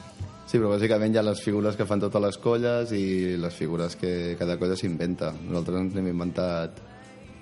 Sí, 0.43 0.59
però 0.59 0.73
bàsicament 0.73 1.15
hi 1.15 1.17
ha 1.17 1.25
les 1.25 1.41
figures 1.41 1.77
que 1.79 1.85
fan 1.89 2.01
totes 2.03 2.21
les 2.21 2.37
colles 2.37 2.91
i 2.93 3.35
les 3.41 3.55
figures 3.55 3.95
que 3.97 4.35
cada 4.39 4.57
colla 4.61 4.75
s'inventa. 4.77 5.31
Nosaltres 5.47 5.85
ens 5.85 5.95
n'hem 5.95 6.11
inventat 6.11 6.81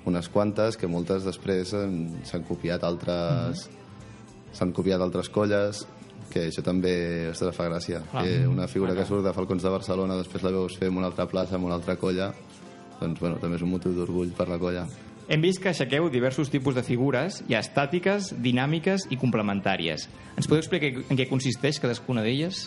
unes 0.08 0.30
quantes 0.34 0.78
que 0.78 0.90
moltes 0.90 1.26
després 1.28 1.74
s'han 1.74 2.46
copiat 2.48 2.84
altres... 2.88 3.68
s'han 4.52 4.74
copiat 4.76 5.00
altres 5.00 5.30
colles 5.32 5.86
que 6.32 6.48
això 6.48 6.64
també 6.64 6.94
ostres, 7.30 7.56
fa 7.56 7.68
gràcia 7.70 8.02
Clar. 8.12 8.24
que 8.24 8.48
una 8.48 8.68
figura 8.68 8.96
que 8.96 9.06
surt 9.08 9.24
de 9.24 9.34
Falcons 9.36 9.64
de 9.64 9.72
Barcelona 9.72 10.18
després 10.20 10.44
la 10.44 10.52
veus 10.56 10.76
fer 10.80 10.90
en 10.92 10.98
una 11.00 11.08
altra 11.12 11.28
plaça, 11.28 11.56
en 11.56 11.68
una 11.68 11.76
altra 11.76 11.98
colla 12.00 12.32
doncs 13.00 13.20
bueno, 13.20 13.40
també 13.42 13.60
és 13.60 13.64
un 13.66 13.72
motiu 13.72 13.96
d'orgull 13.96 14.32
per 14.38 14.48
la 14.50 14.60
colla 14.62 14.86
Hem 15.32 15.40
vist 15.40 15.62
que 15.64 15.70
aixequeu 15.72 16.10
diversos 16.12 16.50
tipus 16.52 16.76
de 16.76 16.84
figures, 16.84 17.38
hi 17.48 17.56
ha 17.56 17.62
estàtiques, 17.64 18.34
dinàmiques 18.44 19.06
i 19.16 19.18
complementàries. 19.22 20.10
Ens 20.36 20.48
podeu 20.50 20.60
explicar 20.60 20.90
en 21.08 21.16
què 21.20 21.28
consisteix 21.30 21.80
cadascuna 21.80 22.24
d'elles? 22.26 22.66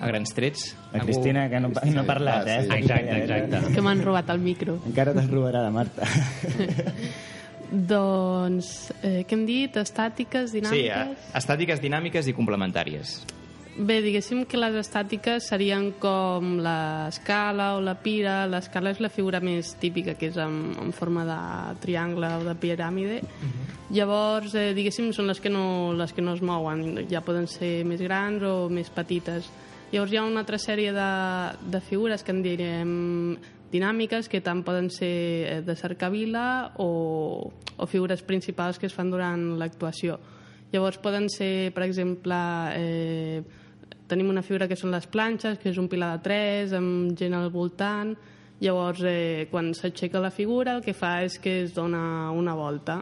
A 0.00 0.08
grans 0.08 0.32
trets? 0.32 0.70
La 0.94 1.02
Cristina, 1.04 1.42
que 1.52 1.60
no, 1.60 1.68
no 1.68 2.00
ha 2.00 2.06
parlat, 2.08 2.46
Ah, 2.48 2.54
eh? 2.54 2.62
sí. 2.64 2.78
Exacte, 2.78 3.18
exacte. 3.20 3.74
Que 3.74 3.82
m'han 3.84 4.00
robat 4.00 4.30
el 4.32 4.40
micro. 4.40 4.78
Encara 4.88 5.12
te'n 5.12 5.28
robarà 5.28 5.60
la 5.66 5.74
Marta. 5.74 6.08
Doncs, 7.92 8.70
eh, 9.04 9.20
què 9.28 9.36
hem 9.36 9.44
dit? 9.46 9.76
Estàtiques, 9.78 10.48
Sí, 10.50 10.58
dinàmiques... 10.62 11.12
eh, 11.12 11.36
estàtiques, 11.38 11.82
dinàmiques 11.84 12.26
i 12.26 12.34
complementàries. 12.34 13.18
Bé, 13.80 14.02
diguéssim 14.04 14.42
que 14.44 14.58
les 14.58 14.74
estàtiques 14.76 15.46
serien 15.48 15.86
com 16.02 16.58
l'escala 16.60 17.70
o 17.78 17.80
la 17.80 17.94
pira. 17.96 18.42
L'escala 18.44 18.90
és 18.92 18.98
la 19.00 19.08
figura 19.08 19.38
més 19.40 19.70
típica, 19.80 20.12
que 20.20 20.28
és 20.28 20.36
en, 20.36 20.58
en 20.82 20.90
forma 20.92 21.22
de 21.24 21.36
triangle 21.80 22.28
o 22.36 22.42
de 22.44 22.52
piràmide. 22.60 23.22
Llavors, 23.96 24.52
eh, 24.52 24.74
diguéssim, 24.76 25.14
són 25.16 25.30
les 25.30 25.40
que, 25.40 25.48
no, 25.48 25.94
les 25.96 26.12
que 26.12 26.20
no 26.20 26.34
es 26.36 26.42
mouen. 26.44 27.06
Ja 27.08 27.22
poden 27.24 27.48
ser 27.48 27.86
més 27.88 28.02
grans 28.04 28.44
o 28.44 28.68
més 28.68 28.92
petites. 28.92 29.48
Llavors 29.94 30.12
hi 30.12 30.20
ha 30.20 30.26
una 30.28 30.44
altra 30.44 30.60
sèrie 30.60 30.92
de, 30.92 31.08
de 31.72 31.80
figures 31.80 32.26
que 32.26 32.36
en 32.36 32.44
direm 32.44 32.92
dinàmiques, 33.72 34.28
que 34.28 34.42
tant 34.44 34.60
poden 34.66 34.90
ser 34.92 35.14
eh, 35.54 35.56
de 35.64 35.78
cercavila 35.78 36.74
o, 36.84 37.48
o 37.48 37.88
figures 37.88 38.20
principals 38.28 38.76
que 38.76 38.92
es 38.92 38.98
fan 38.98 39.08
durant 39.08 39.54
l'actuació. 39.56 40.20
Llavors 40.70 41.00
poden 41.02 41.32
ser, 41.32 41.72
per 41.72 41.88
exemple, 41.88 42.44
eh, 42.76 43.40
tenim 44.10 44.28
una 44.32 44.42
figura 44.42 44.66
que 44.68 44.76
són 44.78 44.90
les 44.90 45.06
planxes, 45.06 45.60
que 45.62 45.70
és 45.70 45.78
un 45.78 45.88
pilar 45.88 46.16
de 46.16 46.24
tres, 46.26 46.74
amb 46.76 47.14
gent 47.18 47.36
al 47.38 47.48
voltant. 47.54 48.16
Llavors, 48.60 49.00
eh, 49.08 49.46
quan 49.50 49.70
s'aixeca 49.72 50.20
la 50.20 50.32
figura, 50.34 50.74
el 50.76 50.82
que 50.84 50.92
fa 50.92 51.22
és 51.24 51.38
que 51.40 51.62
es 51.62 51.72
dona 51.72 52.30
una 52.36 52.54
volta. 52.58 53.00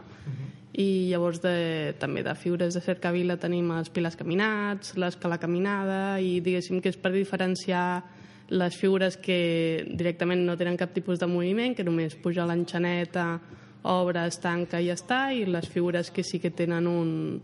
I 0.79 1.09
llavors 1.09 1.41
de, 1.43 1.93
també 1.99 2.21
de 2.23 2.35
figures 2.39 2.77
de 2.77 2.81
cercavila 2.85 3.35
tenim 3.41 3.71
els 3.75 3.89
pilars 3.91 4.15
caminats, 4.15 4.93
l'escala 4.95 5.39
caminada, 5.41 6.21
i 6.21 6.39
diguéssim 6.39 6.79
que 6.79 6.93
és 6.93 6.97
per 6.97 7.11
diferenciar 7.11 8.03
les 8.49 8.77
figures 8.77 9.17
que 9.17 9.85
directament 9.89 10.45
no 10.45 10.55
tenen 10.57 10.77
cap 10.77 10.93
tipus 10.93 11.19
de 11.19 11.27
moviment, 11.27 11.75
que 11.75 11.83
només 11.83 12.15
puja 12.15 12.47
l'enxaneta, 12.47 13.39
obre, 13.83 14.25
es 14.27 14.39
tanca 14.39 14.79
i 14.79 14.87
ja 14.87 14.95
està, 14.97 15.21
i 15.33 15.45
les 15.45 15.67
figures 15.69 16.11
que 16.11 16.23
sí 16.23 16.39
que 16.39 16.51
tenen 16.51 16.87
un, 16.87 17.41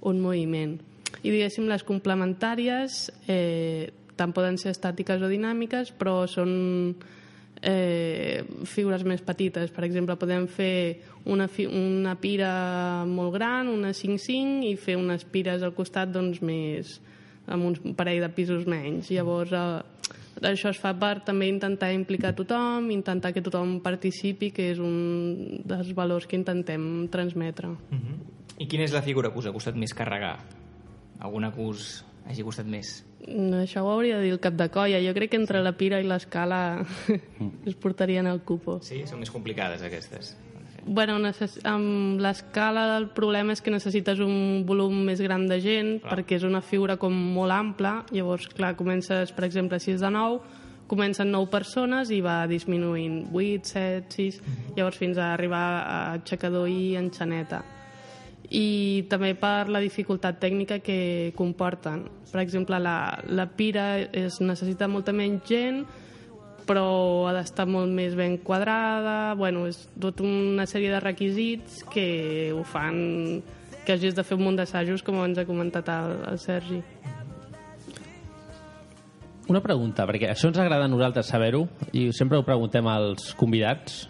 un 0.00 0.20
moviment. 0.20 0.80
I 1.22 1.30
diguéssim, 1.30 1.68
les 1.70 1.84
complementàries 1.86 3.04
eh, 3.30 3.92
tant 4.16 4.32
poden 4.34 4.58
ser 4.60 4.72
estàtiques 4.72 5.22
o 5.22 5.30
dinàmiques, 5.30 5.92
però 5.98 6.22
són 6.30 6.50
eh, 7.62 8.42
figures 8.68 9.04
més 9.08 9.22
petites. 9.24 9.70
Per 9.72 9.84
exemple, 9.86 10.18
podem 10.20 10.48
fer 10.50 11.00
una, 11.30 11.48
fi 11.48 11.66
una 11.68 12.16
pira 12.20 13.04
molt 13.08 13.34
gran, 13.36 13.70
una 13.70 13.94
5-5, 13.96 14.66
i 14.68 14.76
fer 14.76 14.98
unes 15.00 15.24
pires 15.24 15.62
al 15.62 15.74
costat 15.76 16.12
doncs, 16.12 16.42
més, 16.44 16.98
amb 17.46 17.70
un 17.70 17.96
parell 17.98 18.22
de 18.22 18.30
pisos 18.34 18.66
menys. 18.68 19.10
Llavors, 19.14 19.54
eh, 19.54 20.48
això 20.48 20.72
es 20.72 20.80
fa 20.82 20.94
per 20.98 21.20
també 21.26 21.48
intentar 21.50 21.92
implicar 21.94 22.34
tothom, 22.38 22.90
intentar 22.90 23.32
que 23.32 23.44
tothom 23.44 23.78
participi, 23.84 24.50
que 24.50 24.72
és 24.72 24.82
un 24.82 25.62
dels 25.64 25.94
valors 25.94 26.26
que 26.26 26.38
intentem 26.38 27.06
transmetre. 27.12 27.76
I 28.58 28.66
quina 28.68 28.84
és 28.84 28.92
la 28.94 29.02
figura 29.02 29.30
que 29.32 29.40
us 29.40 29.48
ha 29.48 29.54
costat 29.54 29.78
més 29.78 29.94
carregar? 29.96 30.36
Alguna 31.22 31.52
que 31.54 31.62
us 31.62 32.02
hagi 32.26 32.44
costat 32.46 32.66
més? 32.66 33.00
Mm, 33.26 33.62
Això 33.62 33.82
ho 33.84 33.90
hauria 33.92 34.18
de 34.18 34.26
dir 34.26 34.32
el 34.34 34.40
cap 34.42 34.56
de 34.58 34.68
colla. 34.74 35.00
Jo 35.02 35.14
crec 35.14 35.32
que 35.32 35.40
entre 35.40 35.62
la 35.62 35.74
pira 35.78 36.00
i 36.02 36.06
l'escala 36.06 36.82
es 37.68 37.76
portarien 37.78 38.26
el 38.26 38.42
cupo. 38.46 38.80
Sí, 38.82 39.04
són 39.06 39.22
més 39.22 39.30
complicades 39.30 39.84
aquestes. 39.86 40.34
Bueno, 40.84 41.14
necess... 41.22 41.60
amb 41.68 42.18
l'escala 42.22 42.96
el 42.96 43.06
problema 43.14 43.54
és 43.54 43.62
que 43.62 43.70
necessites 43.70 44.18
un 44.18 44.64
volum 44.66 44.96
més 45.06 45.20
gran 45.22 45.46
de 45.46 45.60
gent 45.62 45.92
Clar. 46.00 46.16
perquè 46.16 46.40
és 46.40 46.46
una 46.48 46.60
figura 46.60 46.96
com 46.98 47.14
molt 47.14 47.54
ampla, 47.54 48.00
llavors, 48.10 48.48
clar, 48.50 48.74
comences, 48.74 49.30
per 49.30 49.46
exemple, 49.46 49.78
si 49.78 49.94
és 49.94 50.02
de 50.02 50.10
9, 50.10 50.40
comencen 50.90 51.30
9 51.30 51.48
persones 51.52 52.10
i 52.10 52.18
va 52.20 52.40
disminuint 52.50 53.28
8, 53.30 53.70
7, 53.70 54.10
6, 54.10 54.40
llavors 54.74 54.98
fins 54.98 55.22
a 55.22 55.30
arribar 55.36 55.62
a 55.86 56.00
aixecador 56.16 56.66
i 56.68 56.96
enxaneta. 56.98 57.62
I 58.52 59.06
també 59.08 59.32
per 59.38 59.70
la 59.72 59.80
dificultat 59.80 60.36
tècnica 60.42 60.82
que 60.84 61.32
comporten. 61.36 62.04
Per 62.28 62.40
exemple, 62.42 62.76
la, 62.80 63.16
la 63.32 63.46
pira 63.48 63.96
es 63.98 64.40
necessita 64.44 64.90
molta 64.92 65.14
menys 65.16 65.46
gent, 65.48 65.82
però 66.68 67.28
ha 67.28 67.32
d'estar 67.36 67.66
molt 67.66 67.90
més 67.92 68.14
ben 68.18 68.36
quadrada, 68.44 69.32
bueno, 69.40 69.64
és 69.70 69.80
tota 70.00 70.24
una 70.26 70.66
sèrie 70.68 70.92
de 70.92 71.00
requisits 71.00 71.82
que 71.90 72.52
ho 72.54 72.62
fan 72.64 73.42
que 73.82 73.96
hagis 73.96 74.14
de 74.14 74.22
fer 74.22 74.36
un 74.38 74.44
munt 74.46 74.60
d'assajos, 74.60 75.02
com 75.02 75.18
ens 75.24 75.40
ha 75.40 75.46
comentat 75.48 75.88
el, 75.90 76.16
el 76.30 76.38
Sergi. 76.38 76.78
Una 79.50 79.60
pregunta, 79.60 80.06
perquè 80.06 80.30
això 80.30 80.52
ens 80.52 80.60
agrada 80.62 80.86
a 80.86 80.90
nosaltres 80.90 81.26
saber-ho 81.32 81.64
i 81.98 82.06
sempre 82.14 82.38
ho 82.38 82.46
preguntem 82.46 82.86
als 82.86 83.32
convidats, 83.38 84.04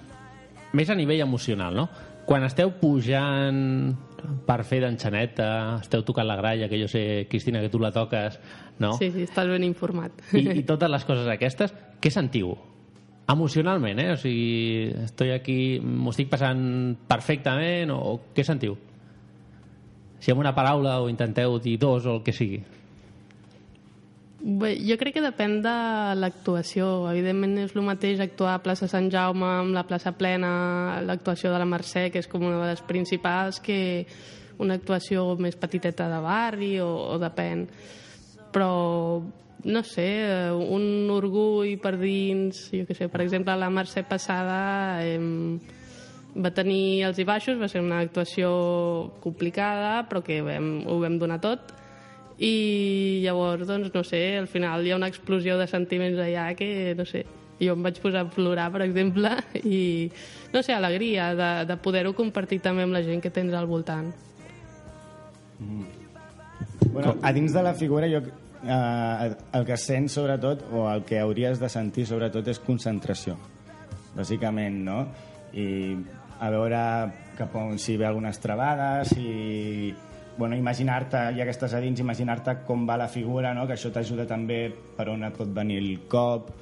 més 0.77 0.93
a 0.93 0.97
nivell 0.97 1.25
emocional, 1.25 1.75
no? 1.75 1.89
Quan 2.29 2.45
esteu 2.47 2.71
pujant 2.79 3.97
per 4.47 4.59
fer 4.69 4.81
d'enxaneta, 4.85 5.47
esteu 5.83 6.05
tocant 6.07 6.27
la 6.29 6.37
gralla, 6.39 6.69
que 6.71 6.81
jo 6.81 6.89
sé, 6.91 7.27
Cristina, 7.31 7.61
que 7.63 7.71
tu 7.73 7.81
la 7.83 7.93
toques, 7.95 8.39
no? 8.83 8.93
Sí, 8.99 9.11
sí, 9.15 9.27
estàs 9.29 9.49
ben 9.51 9.65
informat. 9.67 10.23
I, 10.37 10.45
I 10.61 10.65
totes 10.69 10.91
les 10.91 11.07
coses 11.09 11.31
aquestes, 11.33 11.75
què 12.03 12.13
sentiu? 12.13 12.55
Emocionalment, 13.33 14.01
eh? 14.03 14.11
O 14.15 14.19
sigui, 14.21 14.93
estoy 15.05 15.33
aquí, 15.35 15.59
m'ho 15.83 16.13
estic 16.15 16.31
passant 16.33 16.63
perfectament, 17.09 17.95
o, 17.95 18.01
o 18.15 18.35
què 18.37 18.45
sentiu? 18.47 18.77
Si 20.23 20.31
amb 20.31 20.43
una 20.43 20.55
paraula 20.55 21.01
o 21.03 21.09
intenteu 21.11 21.59
dir 21.63 21.79
dos 21.83 22.07
o 22.07 22.19
el 22.19 22.23
que 22.23 22.35
sigui. 22.35 22.63
Bé, 24.43 24.73
jo 24.83 24.97
crec 24.99 25.15
que 25.15 25.23
depèn 25.23 25.61
de 25.63 25.73
l'actuació. 26.19 26.87
Evidentment 27.13 27.61
és 27.63 27.75
el 27.77 27.85
mateix 27.87 28.19
actuar 28.25 28.57
a 28.57 28.63
plaça 28.65 28.89
Sant 28.91 29.07
Jaume 29.07 29.47
amb 29.47 29.77
la 29.77 29.85
plaça 29.87 30.11
plena, 30.19 30.49
l'actuació 31.07 31.53
de 31.53 31.61
la 31.63 31.69
Mercè, 31.71 32.09
que 32.11 32.19
és 32.19 32.27
com 32.27 32.43
una 32.43 32.59
de 32.59 32.73
les 32.73 32.83
principals, 32.83 33.61
que 33.63 33.77
una 34.59 34.75
actuació 34.81 35.37
més 35.39 35.55
petiteta 35.55 36.09
de 36.11 36.19
barri, 36.25 36.73
o, 36.83 36.89
o 37.15 37.21
depèn. 37.23 37.69
Però, 38.51 38.73
no 39.63 39.83
sé, 39.87 40.09
un 40.51 41.13
orgull 41.15 41.77
per 41.85 41.95
dins, 42.01 42.65
jo 42.75 42.83
què 42.89 42.97
sé, 42.99 43.07
per 43.13 43.23
exemple, 43.23 43.55
la 43.55 43.71
Mercè 43.71 44.03
passada 44.11 44.59
eh, 45.07 45.21
va 46.35 46.51
tenir 46.51 47.05
els 47.07 47.23
i 47.23 47.29
baixos, 47.31 47.63
va 47.63 47.71
ser 47.71 47.85
una 47.85 48.03
actuació 48.03 48.51
complicada, 49.23 50.01
però 50.11 50.25
que 50.27 50.43
vam, 50.43 50.73
ho 50.91 50.99
vam 50.99 51.23
donar 51.23 51.39
tot, 51.47 51.77
i 52.43 53.21
llavors, 53.23 53.69
doncs, 53.69 53.93
no 53.95 54.03
sé, 54.03 54.23
al 54.41 54.49
final 54.51 54.83
hi 54.83 54.91
ha 54.91 54.99
una 54.99 55.11
explosió 55.13 55.55
de 55.61 55.69
sentiments 55.71 56.19
allà 56.19 56.49
que, 56.59 56.95
no 56.99 57.07
sé, 57.07 57.25
jo 57.63 57.77
em 57.77 57.87
vaig 57.87 58.01
posar 58.03 58.25
a 58.27 58.31
plorar, 58.31 58.69
per 58.75 58.83
exemple, 58.83 59.31
i, 59.63 60.11
no 60.53 60.63
sé, 60.67 60.75
alegria 60.75 61.33
de, 61.39 61.51
de 61.71 61.79
poder-ho 61.79 62.15
compartir 62.19 62.59
també 62.65 62.87
amb 62.87 62.99
la 62.99 63.05
gent 63.07 63.23
que 63.23 63.31
tens 63.31 63.55
al 63.55 63.71
voltant. 63.71 64.11
Bueno, 66.93 67.17
a 67.23 67.33
dins 67.33 67.55
de 67.55 67.63
la 67.63 67.73
figura 67.79 68.09
jo 68.11 68.25
eh, 68.67 69.31
el 69.55 69.67
que 69.67 69.77
sents 69.79 70.19
sobretot 70.19 70.67
o 70.73 70.89
el 70.91 71.05
que 71.07 71.21
hauries 71.23 71.61
de 71.63 71.71
sentir 71.71 72.09
sobretot 72.11 72.49
és 72.51 72.59
concentració 72.63 73.39
bàsicament, 74.17 74.83
no? 74.85 74.99
I 75.55 75.95
a 76.43 76.51
veure 76.51 76.81
cap 77.39 77.55
on 77.57 77.79
si 77.79 77.97
ve 77.97 78.09
algunes 78.09 78.41
travades 78.43 79.15
i 79.17 79.93
bueno, 80.39 80.57
imaginar-te, 80.57 81.29
ja 81.37 81.45
que 81.45 81.53
estàs 81.55 81.75
a 81.77 81.81
dins, 81.83 82.01
imaginar-te 82.01 82.61
com 82.67 82.87
va 82.89 82.97
la 83.01 83.09
figura, 83.09 83.55
no? 83.55 83.67
que 83.67 83.77
això 83.77 83.93
t'ajuda 83.93 84.27
també 84.27 84.67
per 84.97 85.11
on 85.13 85.27
et 85.29 85.37
pot 85.37 85.51
venir 85.53 85.81
el 85.83 85.99
cop 86.09 86.53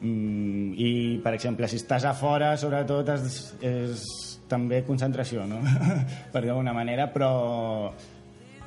Mm, 0.00 0.74
I, 0.76 1.20
per 1.24 1.32
exemple, 1.34 1.68
si 1.68 1.78
estàs 1.80 2.04
a 2.04 2.12
fora, 2.16 2.52
sobretot, 2.60 3.08
és, 3.14 3.38
és 3.64 4.02
també 4.48 4.82
concentració, 4.84 5.46
no? 5.48 5.62
per 6.34 6.44
d'alguna 6.44 6.76
manera, 6.76 7.08
però... 7.12 7.92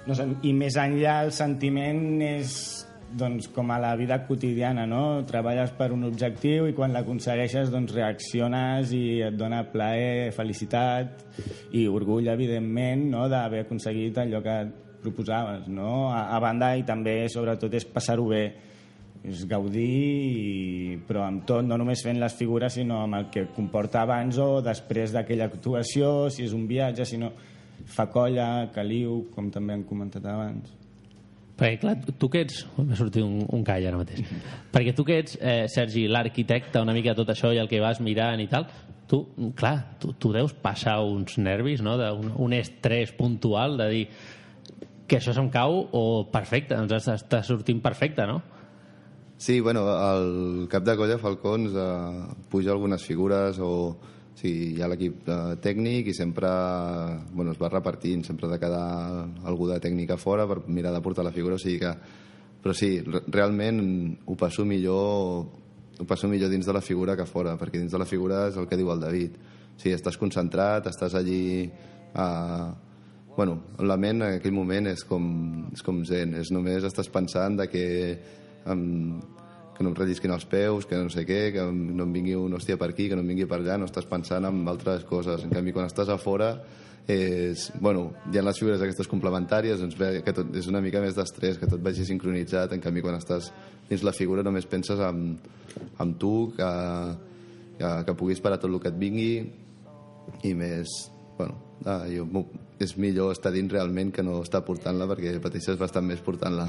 No 0.09 0.15
sé, 0.15 0.25
I 0.47 0.53
més 0.57 0.77
enllà 0.79 1.19
el 1.25 1.29
sentiment 1.35 2.21
és 2.25 2.53
doncs, 3.17 3.47
com 3.53 3.71
a 3.71 3.79
la 3.81 3.95
vida 3.95 4.19
quotidiana, 4.27 4.85
no? 4.89 5.23
Treballes 5.27 5.71
per 5.77 5.89
un 5.95 6.05
objectiu 6.07 6.67
i 6.69 6.75
quan 6.77 6.93
l'aconsegueixes 6.93 7.71
doncs, 7.73 7.93
reacciones 7.95 8.93
i 8.95 9.21
et 9.25 9.37
dona 9.37 9.63
plaer, 9.71 10.31
felicitat 10.35 11.25
i 11.73 11.87
orgull, 11.89 12.29
evidentment, 12.29 13.07
no? 13.13 13.27
d'haver 13.31 13.65
aconseguit 13.65 14.17
allò 14.21 14.43
que 14.45 14.57
proposaves. 15.01 15.67
No? 15.71 16.09
A, 16.13 16.27
a 16.35 16.41
banda, 16.43 16.73
i 16.77 16.85
també, 16.87 17.21
sobretot, 17.31 17.77
és 17.79 17.87
passar-ho 17.89 18.27
bé 18.29 18.43
és 19.19 19.43
gaudir, 19.51 19.83
i, 19.83 20.97
però 21.07 21.25
amb 21.25 21.43
tot, 21.47 21.65
no 21.67 21.75
només 21.79 22.03
fent 22.05 22.21
les 22.21 22.35
figures, 22.39 22.77
sinó 22.79 23.01
amb 23.03 23.19
el 23.19 23.29
que 23.33 23.49
comporta 23.55 24.05
abans 24.05 24.39
o 24.39 24.61
després 24.63 25.11
d'aquella 25.11 25.49
actuació, 25.51 26.29
si 26.31 26.47
és 26.47 26.55
un 26.55 26.63
viatge, 26.69 27.03
si 27.05 27.19
no 27.19 27.33
fa 27.89 28.07
colla, 28.11 28.69
caliu, 28.75 29.25
com 29.35 29.51
també 29.51 29.75
han 29.75 29.87
comentat 29.89 30.23
abans. 30.23 30.78
Perquè, 31.59 31.75
clar, 31.81 31.97
tu 32.15 32.29
que 32.31 32.45
ets... 32.45 32.61
M'ha 32.77 32.95
sortit 32.95 33.23
un, 33.25 33.41
un 33.51 33.63
call 33.67 33.87
ara 33.89 33.99
mateix. 33.99 34.23
Perquè 34.71 34.93
tu 34.95 35.03
que 35.07 35.17
ets, 35.19 35.35
eh, 35.41 35.65
Sergi, 35.71 36.05
l'arquitecte, 36.07 36.79
una 36.79 36.95
mica 36.95 37.15
tot 37.17 37.33
això 37.33 37.51
i 37.51 37.59
el 37.59 37.67
que 37.67 37.81
vas 37.83 37.99
mirant 37.99 38.39
i 38.39 38.47
tal, 38.47 38.69
tu, 39.11 39.25
clar, 39.59 39.97
tu, 39.99 40.13
tu 40.15 40.31
deus 40.31 40.53
passar 40.55 40.99
uns 41.03 41.35
nervis, 41.41 41.83
no?, 41.83 41.97
d'un 41.99 42.31
un 42.37 42.55
estrès 42.55 43.11
puntual 43.17 43.75
de 43.81 43.89
dir 43.91 44.05
que 45.09 45.17
això 45.17 45.33
se'm 45.35 45.49
cau 45.51 45.81
o 45.91 46.03
perfecte, 46.31 46.77
ens 46.77 46.93
està, 46.95 47.17
està 47.17 47.41
sortint 47.43 47.81
perfecte, 47.83 48.27
no? 48.29 48.39
Sí, 49.39 49.59
bueno, 49.63 49.85
el 49.87 50.67
cap 50.71 50.85
de 50.85 50.95
colla 50.99 51.17
Falcons 51.19 51.75
eh, 51.75 51.89
puja 52.51 52.71
algunes 52.75 53.03
figures 53.07 53.59
o, 53.63 53.71
o 54.39 54.41
sigui, 54.41 54.69
hi 54.77 54.81
ha 54.81 54.87
l'equip 54.87 55.27
eh, 55.27 55.57
tècnic 55.59 56.07
i 56.07 56.13
sempre 56.15 56.47
bueno, 57.33 57.51
es 57.51 57.59
va 57.59 57.67
repartint, 57.67 58.23
sempre 58.23 58.47
ha 58.47 58.53
de 58.53 58.59
quedar 58.61 59.27
algú 59.43 59.67
de 59.67 59.81
tècnica 59.83 60.15
fora 60.15 60.45
per 60.47 60.61
mirar 60.71 60.93
de 60.95 61.01
portar 61.03 61.25
la 61.27 61.35
figura, 61.35 61.57
o 61.57 61.59
sigui 61.59 61.81
que 61.81 61.91
però 62.63 62.71
sí, 62.75 63.01
re- 63.03 63.25
realment 63.27 63.81
ho 64.25 64.35
passo 64.39 64.63
millor 64.63 65.43
ho 65.99 66.05
passo 66.07 66.29
millor 66.31 66.47
dins 66.49 66.65
de 66.65 66.73
la 66.73 66.79
figura 66.79 67.17
que 67.19 67.27
fora, 67.27 67.57
perquè 67.59 67.81
dins 67.81 67.91
de 67.91 67.99
la 67.99 68.07
figura 68.07 68.45
és 68.47 68.55
el 68.55 68.67
que 68.71 68.77
diu 68.79 68.93
el 68.93 69.01
David. 69.03 69.35
O 69.75 69.81
sigui, 69.81 69.97
estàs 69.97 70.15
concentrat, 70.19 70.87
estàs 70.87 71.15
allí... 71.19 71.67
Eh, 72.15 72.69
bueno, 73.35 73.57
la 73.83 73.95
ment 73.99 74.23
en 74.23 74.37
aquell 74.37 74.55
moment 74.55 74.87
és 74.91 75.03
com, 75.07 75.25
és 75.75 75.83
com 75.83 75.99
zen, 76.07 76.37
és 76.39 76.49
només 76.51 76.83
estàs 76.87 77.07
pensant 77.11 77.55
de 77.59 77.67
que, 77.71 77.83
um, 78.67 79.19
que 79.79 79.85
no 79.87 79.93
em 79.93 79.95
rellisquin 79.95 80.33
els 80.35 80.43
peus, 80.43 80.83
que 80.83 80.97
no 80.99 81.07
sé 81.07 81.23
què, 81.23 81.53
que 81.55 81.63
no 81.63 82.03
em 82.03 82.11
vingui 82.11 82.33
un 82.35 82.51
hòstia 82.57 82.75
per 82.75 82.89
aquí, 82.91 83.05
que 83.07 83.15
no 83.15 83.23
em 83.23 83.29
vingui 83.31 83.45
per 83.47 83.61
allà, 83.61 83.77
no 83.79 83.87
estàs 83.87 84.03
pensant 84.11 84.43
en 84.43 84.57
altres 84.67 85.05
coses. 85.07 85.45
En 85.47 85.53
canvi, 85.55 85.71
quan 85.71 85.87
estàs 85.87 86.11
a 86.11 86.17
fora, 86.19 86.49
és, 87.07 87.69
bueno, 87.79 88.09
hi 88.27 88.41
ha 88.41 88.43
les 88.43 88.59
figures 88.59 88.83
aquestes 88.83 89.07
complementàries, 89.07 89.79
doncs 89.79 89.95
ve 89.95 90.11
que 90.25 90.35
tot, 90.35 90.51
és 90.59 90.67
una 90.67 90.83
mica 90.83 90.99
més 90.99 91.15
d'estrès, 91.15 91.55
que 91.61 91.71
tot 91.71 91.79
vagi 91.79 92.03
sincronitzat, 92.11 92.75
en 92.75 92.83
canvi 92.83 93.05
quan 93.07 93.15
estàs 93.21 93.47
dins 93.87 94.03
la 94.03 94.11
figura 94.11 94.43
només 94.43 94.67
penses 94.67 94.99
en, 94.99 95.31
en 96.03 96.13
tu, 96.19 96.51
que, 96.59 96.69
que, 97.79 97.95
que 98.03 98.19
puguis 98.19 98.43
parar 98.43 98.59
tot 98.59 98.69
el 98.73 98.83
que 98.83 98.91
et 98.91 98.99
vingui 98.99 99.31
i 100.43 100.55
més, 100.59 100.99
bueno, 101.39 101.55
ah, 101.87 102.03
jo, 102.11 102.27
és 102.83 102.97
millor 102.99 103.31
estar 103.31 103.55
dins 103.55 103.71
realment 103.71 104.11
que 104.11 104.27
no 104.27 104.41
estar 104.43 104.65
portant-la 104.67 105.07
perquè 105.09 105.39
pateixes 105.39 105.79
bastant 105.79 106.03
més 106.03 106.19
portant-la. 106.19 106.67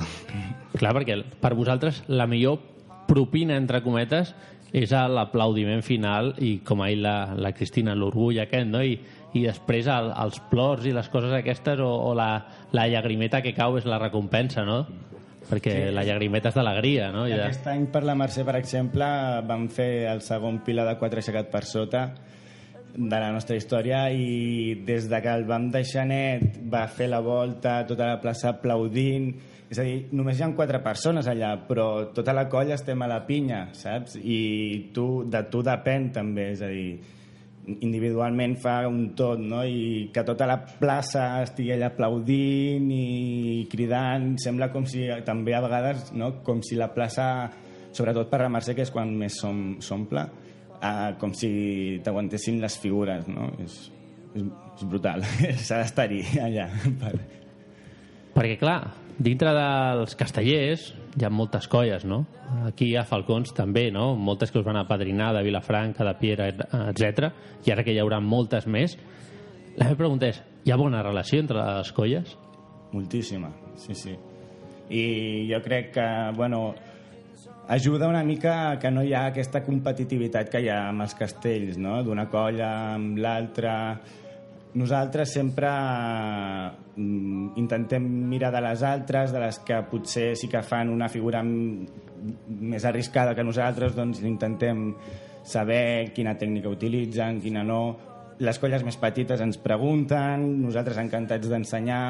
Clar, 0.79 0.95
perquè 0.95 1.25
per 1.43 1.57
vosaltres 1.59 2.05
la 2.07 2.31
millor 2.31 2.63
propina, 3.11 3.59
entre 3.59 3.83
cometes, 3.83 4.31
és 4.71 4.93
l'aplaudiment 4.95 5.83
final 5.83 6.33
i, 6.39 6.61
com 6.63 6.85
ahir 6.85 7.01
la, 7.03 7.35
la 7.35 7.51
Cristina, 7.57 7.97
l'orgull 7.99 8.39
aquest, 8.39 8.69
no? 8.71 8.85
I, 8.87 8.95
i 9.35 9.43
després 9.43 9.89
el, 9.91 10.13
els 10.15 10.39
plors 10.51 10.87
i 10.87 10.95
les 10.95 11.11
coses 11.11 11.35
aquestes 11.35 11.83
o, 11.83 11.91
o 12.11 12.15
la, 12.15 12.31
la 12.75 12.87
llagrimeta 12.91 13.43
que 13.43 13.55
cau 13.57 13.79
és 13.81 13.87
la 13.91 13.99
recompensa, 13.99 14.63
no? 14.67 14.85
Perquè 15.51 15.73
Sí. 15.75 15.95
la 15.95 16.05
llagrimeta 16.07 16.53
és 16.53 16.55
d'alegria, 16.55 17.09
no? 17.11 17.25
I 17.27 17.35
de... 17.35 17.43
Aquest 17.49 17.67
any 17.73 17.89
per 17.91 18.05
la 18.07 18.15
Mercè, 18.15 18.45
per 18.47 18.55
exemple, 18.61 19.07
vam 19.49 19.67
fer 19.75 20.07
el 20.13 20.23
segon 20.23 20.61
pila 20.63 20.85
de 20.87 20.95
quatre 21.01 21.19
aixecat 21.25 21.51
per 21.51 21.65
sota 21.67 22.05
de 22.97 23.21
la 23.21 23.31
nostra 23.33 23.57
història 23.57 24.07
i 24.11 24.75
des 24.87 25.09
de 25.11 25.21
que 25.23 25.31
el 25.33 25.45
vam 25.49 25.71
deixar 25.71 26.07
net 26.09 26.59
va 26.73 26.87
fer 26.89 27.09
la 27.09 27.21
volta 27.21 27.81
tota 27.87 28.09
la 28.09 28.21
plaça 28.23 28.51
aplaudint 28.55 29.31
és 29.71 29.79
a 29.79 29.85
dir, 29.87 30.09
només 30.13 30.39
hi 30.39 30.43
ha 30.43 30.51
quatre 30.59 30.81
persones 30.83 31.29
allà 31.31 31.53
però 31.69 32.11
tota 32.15 32.35
la 32.35 32.49
colla 32.51 32.75
estem 32.75 33.03
a 33.03 33.09
la 33.11 33.21
pinya 33.27 33.69
saps? 33.73 34.17
i 34.19 34.91
tu, 34.95 35.25
de 35.31 35.45
tu 35.51 35.63
depèn 35.63 36.11
també 36.13 36.51
és 36.57 36.63
a 36.67 36.71
dir, 36.73 36.99
individualment 37.79 38.57
fa 38.59 38.81
un 38.89 39.11
tot, 39.15 39.39
no? 39.39 39.63
I 39.63 40.11
que 40.15 40.25
tota 40.27 40.47
la 40.49 40.59
plaça 40.65 41.43
estigui 41.45 41.75
allà 41.75 41.91
aplaudint 41.93 42.89
i 42.91 43.67
cridant, 43.71 44.33
sembla 44.43 44.71
com 44.73 44.87
si 44.89 45.07
també 45.27 45.55
a 45.55 45.63
vegades, 45.63 46.11
no? 46.17 46.41
com 46.43 46.63
si 46.67 46.79
la 46.81 46.91
plaça, 46.95 47.51
sobretot 47.93 48.31
per 48.31 48.41
la 48.43 48.51
Mercè, 48.51 48.75
que 48.75 48.83
és 48.87 48.91
quan 48.91 49.13
més 49.17 49.39
som- 49.39 49.77
s'omple, 49.85 50.25
eh, 50.83 51.11
com 51.21 51.35
si 51.37 52.01
t'aguantessin 52.05 52.61
les 52.63 52.79
figures, 52.81 53.29
no? 53.31 53.51
És, 53.63 53.83
és, 54.35 54.47
és 54.47 54.87
brutal, 54.89 55.25
s'ha 55.67 55.83
d'estar-hi 55.83 56.23
allà. 56.43 56.69
Per... 57.01 57.15
Perquè, 58.35 58.57
clar, 58.61 58.81
dintre 59.21 59.53
dels 59.57 60.17
castellers 60.19 60.91
hi 61.19 61.27
ha 61.27 61.31
moltes 61.33 61.67
colles, 61.69 62.05
no? 62.07 62.23
Aquí 62.67 62.93
a 62.97 63.05
Falcons 63.07 63.53
també, 63.57 63.89
no? 63.95 64.15
Moltes 64.17 64.53
que 64.53 64.61
us 64.61 64.67
van 64.67 64.79
apadrinar, 64.81 65.33
de 65.37 65.43
Vilafranca, 65.47 66.07
de 66.07 66.15
Piera, 66.21 66.51
etc. 66.51 67.31
I 67.67 67.75
ara 67.75 67.85
que 67.87 67.95
hi 67.95 68.01
haurà 68.03 68.21
moltes 68.23 68.67
més. 68.71 68.97
La 69.77 69.91
meva 69.91 69.99
pregunta 69.99 70.31
és, 70.31 70.41
hi 70.65 70.73
ha 70.73 70.79
bona 70.79 71.03
relació 71.03 71.43
entre 71.43 71.63
les 71.63 71.93
colles? 71.97 72.37
Moltíssima, 72.93 73.51
sí, 73.79 73.95
sí. 73.95 74.17
I 74.91 75.03
jo 75.51 75.61
crec 75.63 75.93
que, 75.95 76.07
bueno, 76.37 76.73
ajuda 77.71 78.09
una 78.09 78.25
mica 78.25 78.79
que 78.83 78.91
no 78.91 79.05
hi 79.07 79.13
ha 79.15 79.29
aquesta 79.31 79.63
competitivitat 79.63 80.49
que 80.51 80.59
hi 80.65 80.69
ha 80.69 80.89
amb 80.89 81.05
els 81.05 81.15
castells, 81.15 81.79
no? 81.79 82.01
D'una 82.03 82.27
colla 82.33 82.71
amb 82.97 83.21
l'altra... 83.23 83.75
Nosaltres 84.71 85.33
sempre 85.35 85.69
mm, 85.69 87.57
intentem 87.59 88.05
mirar 88.31 88.53
de 88.55 88.61
les 88.63 88.85
altres, 88.87 89.33
de 89.35 89.41
les 89.43 89.59
que 89.67 89.81
potser 89.91 90.29
sí 90.39 90.47
que 90.51 90.63
fan 90.63 90.93
una 90.95 91.09
figura 91.11 91.41
més 91.43 92.87
arriscada 92.87 93.35
que 93.35 93.43
nosaltres, 93.47 93.97
doncs 93.99 94.23
intentem 94.23 94.85
saber 95.43 96.13
quina 96.15 96.37
tècnica 96.39 96.71
utilitzen, 96.71 97.43
quina 97.43 97.67
no. 97.67 97.81
Les 98.47 98.63
colles 98.63 98.87
més 98.87 98.99
petites 98.99 99.43
ens 99.43 99.59
pregunten, 99.63 100.47
nosaltres 100.67 101.03
encantats 101.03 101.51
d'ensenyar... 101.51 102.03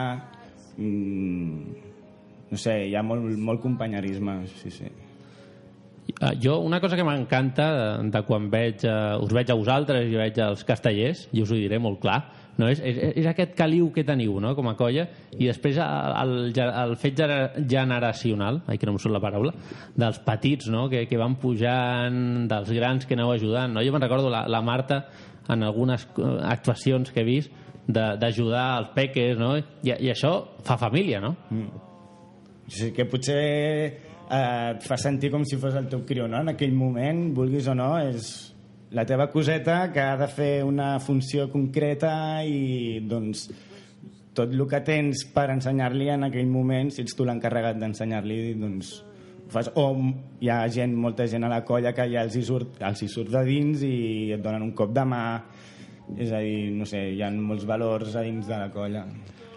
Mm, 0.76 1.86
no 2.50 2.58
sé, 2.58 2.80
hi 2.90 2.96
ha 2.96 3.04
molt, 3.06 3.24
molt 3.38 3.60
companyerisme, 3.62 4.42
sí, 4.60 4.72
sí. 4.74 4.92
Uh, 6.20 6.34
jo, 6.42 6.58
una 6.66 6.80
cosa 6.82 6.96
que 6.98 7.04
m'encanta 7.06 7.66
de, 7.72 8.10
de 8.10 8.20
quan 8.26 8.48
veig, 8.50 8.82
uh, 8.84 9.20
us 9.22 9.32
veig 9.32 9.50
a 9.52 9.56
vosaltres 9.56 10.08
i 10.10 10.18
veig 10.18 10.38
als 10.42 10.64
castellers, 10.66 11.28
i 11.32 11.44
us 11.44 11.52
ho 11.52 11.56
diré 11.56 11.78
molt 11.80 12.00
clar, 12.02 12.18
no? 12.58 12.66
és, 12.68 12.80
és, 12.84 12.98
és 13.22 13.28
aquest 13.30 13.54
caliu 13.56 13.88
que 13.94 14.04
teniu 14.04 14.40
no? 14.42 14.52
com 14.58 14.68
a 14.68 14.74
colla, 14.76 15.06
i 15.38 15.46
després 15.46 15.78
el, 15.80 16.18
el, 16.50 16.60
el 16.82 16.96
fet 17.00 17.16
gener- 17.22 17.62
generacional, 17.62 18.60
ai, 18.66 18.76
que 18.76 18.88
no 18.88 18.96
em 18.96 19.00
surt 19.00 19.14
la 19.14 19.22
paraula, 19.22 19.54
dels 19.96 20.18
petits 20.26 20.68
no? 20.72 20.88
que, 20.92 21.06
que 21.08 21.20
van 21.20 21.38
pujant, 21.40 22.20
dels 22.50 22.74
grans 22.76 23.06
que 23.06 23.16
aneu 23.16 23.32
ajudant. 23.36 23.72
No? 23.76 23.84
Jo 23.86 23.94
me'n 23.94 24.04
recordo 24.04 24.32
la, 24.32 24.44
la 24.50 24.60
Marta 24.66 25.04
en 25.48 25.64
algunes 25.64 26.08
eh, 26.18 26.30
actuacions 26.50 27.14
que 27.14 27.22
he 27.22 27.28
vist 27.28 27.54
d'ajudar 27.90 28.66
als 28.76 28.92
peques, 28.94 29.38
no? 29.38 29.56
I, 29.58 29.94
i 29.96 30.10
això 30.12 30.34
fa 30.62 30.76
família, 30.78 31.18
no? 31.22 31.32
Sí, 32.70 32.92
que 32.94 33.06
potser 33.10 34.09
eh, 34.30 34.76
et 34.76 34.86
fa 34.86 34.98
sentir 35.00 35.30
com 35.32 35.44
si 35.44 35.58
fos 35.60 35.76
el 35.78 35.88
teu 35.90 36.04
criu, 36.06 36.28
no? 36.30 36.40
En 36.44 36.54
aquell 36.54 36.72
moment, 36.76 37.28
vulguis 37.36 37.68
o 37.70 37.74
no, 37.76 37.92
és 37.98 38.30
la 38.94 39.04
teva 39.06 39.28
coseta 39.30 39.92
que 39.94 40.02
ha 40.02 40.16
de 40.18 40.26
fer 40.30 40.52
una 40.66 40.96
funció 41.02 41.48
concreta 41.50 42.12
i, 42.46 43.00
doncs, 43.06 43.48
tot 44.34 44.50
el 44.54 44.66
que 44.70 44.80
tens 44.86 45.26
per 45.34 45.48
ensenyar-li 45.52 46.08
en 46.14 46.26
aquell 46.30 46.50
moment, 46.50 46.90
si 46.94 47.04
ets 47.04 47.14
tu 47.18 47.26
l'encarregat 47.26 47.78
d'ensenyar-li, 47.78 48.40
doncs, 48.58 48.92
fas. 49.50 49.70
O 49.78 49.90
hi 50.40 50.50
ha 50.50 50.62
gent, 50.72 50.94
molta 50.96 51.26
gent 51.30 51.46
a 51.46 51.52
la 51.52 51.62
colla 51.66 51.92
que 51.96 52.06
ja 52.10 52.24
els 52.26 52.38
hi 52.38 52.44
surt, 52.46 52.78
els 52.86 53.02
hi 53.02 53.10
surt 53.10 53.32
de 53.34 53.44
dins 53.46 53.82
i 53.86 54.30
et 54.34 54.42
donen 54.42 54.70
un 54.70 54.74
cop 54.78 54.94
de 54.94 55.06
mà. 55.06 55.24
És 56.18 56.32
a 56.34 56.40
dir, 56.42 56.72
no 56.74 56.86
sé, 56.90 57.04
hi 57.14 57.22
ha 57.22 57.30
molts 57.30 57.66
valors 57.68 58.16
a 58.18 58.24
dins 58.26 58.46
de 58.48 58.56
la 58.58 58.70
colla. 58.74 59.04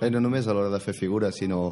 I 0.04 0.10
no 0.14 0.20
només 0.22 0.46
a 0.46 0.54
l'hora 0.54 0.70
de 0.74 0.82
fer 0.84 0.94
figures, 0.94 1.38
sinó 1.40 1.64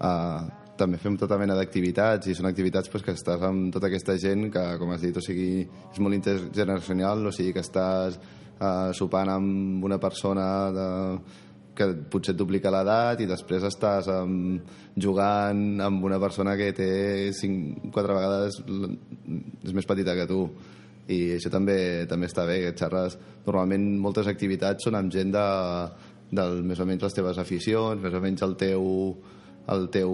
eh, 0.00 0.63
també 0.78 0.98
fem 0.98 1.14
tota 1.20 1.38
mena 1.38 1.54
d'activitats 1.54 2.26
i 2.26 2.34
són 2.34 2.48
activitats 2.50 2.90
pues, 2.90 3.04
que 3.06 3.12
estàs 3.14 3.42
amb 3.46 3.72
tota 3.74 3.86
aquesta 3.86 4.16
gent 4.18 4.48
que, 4.52 4.64
com 4.80 4.90
has 4.90 5.02
dit, 5.04 5.16
o 5.16 5.22
sigui, 5.22 5.62
és 5.92 6.00
molt 6.02 6.16
intergeneracional, 6.18 7.26
o 7.26 7.32
sigui 7.34 7.52
que 7.54 7.62
estàs 7.62 8.18
eh, 8.18 8.90
sopant 8.96 9.30
amb 9.36 9.84
una 9.86 9.98
persona 10.02 10.46
de, 10.74 10.86
que 11.74 11.88
potser 12.10 12.34
et 12.34 12.38
duplica 12.38 12.70
l'edat 12.70 13.18
i 13.22 13.26
després 13.26 13.64
estàs 13.66 14.06
um, 14.12 14.60
jugant 14.94 15.80
amb 15.82 16.04
una 16.06 16.20
persona 16.22 16.56
que 16.58 16.68
té 16.76 16.90
cinc, 17.34 17.88
quatre 17.94 18.14
vegades 18.14 18.60
l- 18.66 18.92
és 19.64 19.74
més 19.74 19.86
petita 19.86 20.14
que 20.14 20.26
tu. 20.30 20.44
I 21.10 21.34
això 21.34 21.50
també 21.52 22.06
també 22.08 22.30
està 22.30 22.46
bé, 22.48 22.60
que 22.62 22.76
xerres. 22.78 23.18
Normalment 23.44 23.88
moltes 24.00 24.30
activitats 24.30 24.86
són 24.86 24.94
amb 24.96 25.10
gent 25.12 25.34
de, 25.34 25.42
del 26.30 26.62
més 26.64 26.80
o 26.80 26.86
menys 26.88 27.02
les 27.04 27.18
teves 27.18 27.38
aficions 27.42 28.00
més 28.00 28.14
o 28.14 28.22
menys 28.22 28.42
el 28.46 28.54
teu 28.56 28.86
el 29.72 29.86
teu, 29.88 30.10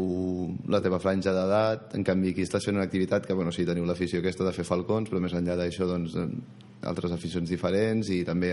la 0.70 0.78
teva 0.84 1.00
franja 1.02 1.32
d'edat 1.34 1.96
en 1.98 2.04
canvi 2.06 2.30
aquí 2.30 2.44
estàs 2.46 2.68
fent 2.68 2.78
una 2.78 2.86
activitat 2.86 3.26
que 3.26 3.34
bueno, 3.34 3.50
sí, 3.50 3.66
teniu 3.66 3.88
l'afició 3.88 4.20
aquesta 4.20 4.46
de 4.46 4.52
fer 4.54 4.66
falcons 4.68 5.10
però 5.10 5.22
més 5.22 5.34
enllà 5.34 5.56
d'això 5.58 5.88
doncs, 5.90 6.14
eh, 6.14 6.28
altres 6.86 7.16
aficions 7.16 7.50
diferents 7.50 8.12
i 8.14 8.22
també 8.24 8.52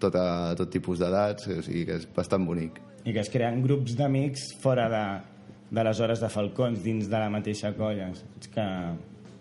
tota, 0.00 0.54
tot 0.58 0.72
tipus 0.72 1.02
d'edats 1.02 1.50
o 1.52 1.60
sigui 1.60 1.84
que 1.90 2.00
és 2.00 2.08
bastant 2.16 2.48
bonic 2.48 2.80
I 3.04 3.12
que 3.12 3.20
es 3.20 3.30
creen 3.30 3.60
grups 3.64 3.96
d'amics 3.98 4.52
fora 4.62 4.88
de, 4.88 5.04
de 5.72 5.84
les 5.84 6.00
hores 6.00 6.20
de 6.20 6.28
falcons, 6.28 6.82
dins 6.84 7.08
de 7.08 7.18
la 7.18 7.30
mateixa 7.32 7.72
colla. 7.74 8.10
Que, 8.52 8.66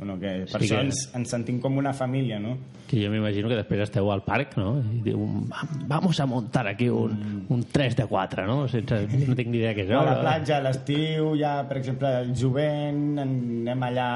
bueno, 0.02 0.20
que 0.20 0.46
per 0.52 0.60
Sí 0.62 0.66
això 0.68 0.80
que- 0.80 0.86
ens, 0.88 1.00
ens 1.14 1.30
sentim 1.30 1.60
com 1.62 1.78
una 1.78 1.94
família, 1.94 2.40
no? 2.42 2.56
Que 2.90 2.98
jo 3.06 3.12
m'imagino 3.14 3.48
que 3.48 3.56
després 3.60 3.84
esteu 3.86 4.10
al 4.12 4.24
parc, 4.26 4.56
no? 4.58 4.80
I 4.82 5.02
diu, 5.06 5.20
"Va- 5.48 5.68
vamos 5.88 6.20
a 6.20 6.26
montar 6.26 6.66
aquí 6.68 6.90
un, 6.90 7.46
un 7.48 7.64
3 7.72 7.96
de 7.96 8.06
4, 8.08 8.48
no? 8.48 8.68
Sense, 8.68 9.08
no 9.28 9.36
tinc 9.36 9.48
ni 9.50 9.60
idea 9.60 9.76
què 9.76 9.86
és. 9.86 9.92
A 9.92 10.04
la 10.04 10.20
platja, 10.20 10.58
a 10.58 10.62
l'estiu, 10.62 11.36
ja, 11.38 11.68
per 11.70 11.78
exemple, 11.78 12.08
el 12.22 12.34
jovent, 12.36 13.20
anem 13.20 13.84
allà, 13.84 14.10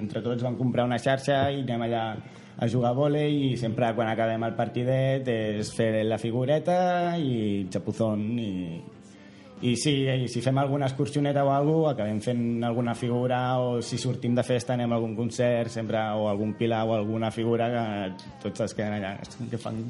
entre 0.00 0.20
tots 0.22 0.42
vam 0.42 0.56
comprar 0.56 0.84
una 0.84 0.98
xarxa 0.98 1.50
i 1.52 1.60
anem 1.62 1.82
allà 1.86 2.16
a 2.58 2.66
jugar 2.68 2.90
a 2.90 2.94
vòlei 2.94 3.52
i 3.52 3.56
sempre 3.56 3.94
quan 3.94 4.08
acabem 4.08 4.42
el 4.42 4.54
partidet 4.54 5.28
és 5.28 5.70
fer 5.76 6.04
la 6.04 6.18
figureta 6.18 7.16
i 7.16 7.66
xapuzón 7.70 8.38
i, 8.38 8.82
i 9.62 9.72
sí, 9.80 10.04
i 10.04 10.28
si 10.28 10.42
fem 10.44 10.58
alguna 10.60 10.88
excursioneta 10.90 11.44
o 11.44 11.50
alguna 11.50 11.78
cosa, 11.80 11.92
acabem 11.94 12.20
fent 12.20 12.64
alguna 12.64 12.94
figura 12.94 13.38
o 13.58 13.80
si 13.80 13.96
sortim 13.96 14.34
de 14.36 14.44
festa 14.44 14.74
anem 14.74 14.92
a 14.92 14.98
algun 14.98 15.14
concert 15.16 15.72
sempre, 15.72 16.02
o 16.12 16.28
algun 16.28 16.52
pilar 16.58 16.84
o 16.84 16.94
alguna 16.94 17.30
figura 17.32 17.70
que 17.72 17.84
tots 18.42 18.66
es 18.66 18.76
queden 18.76 18.98
allà 18.98 19.14
què 19.50 19.60
fan? 19.60 19.80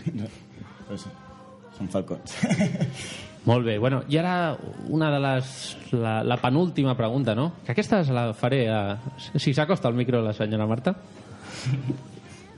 Pues, 0.87 1.09
són 1.77 1.91
falcons 1.93 2.39
Molt 3.47 3.63
bé, 3.63 3.77
bueno, 3.79 4.01
i 4.11 4.17
ara 4.19 4.57
una 4.91 5.07
de 5.13 5.21
les... 5.23 5.51
La, 5.95 6.17
la 6.27 6.35
penúltima 6.43 6.97
pregunta, 6.99 7.31
no? 7.39 7.53
Que 7.63 7.77
aquesta 7.77 8.01
se 8.03 8.11
la 8.11 8.33
faré 8.35 8.65
a... 8.67 8.97
Si 9.39 9.55
s'acosta 9.55 9.87
al 9.87 9.95
micro 9.95 10.19
la 10.23 10.35
senyora 10.35 10.67
Marta. 10.67 10.97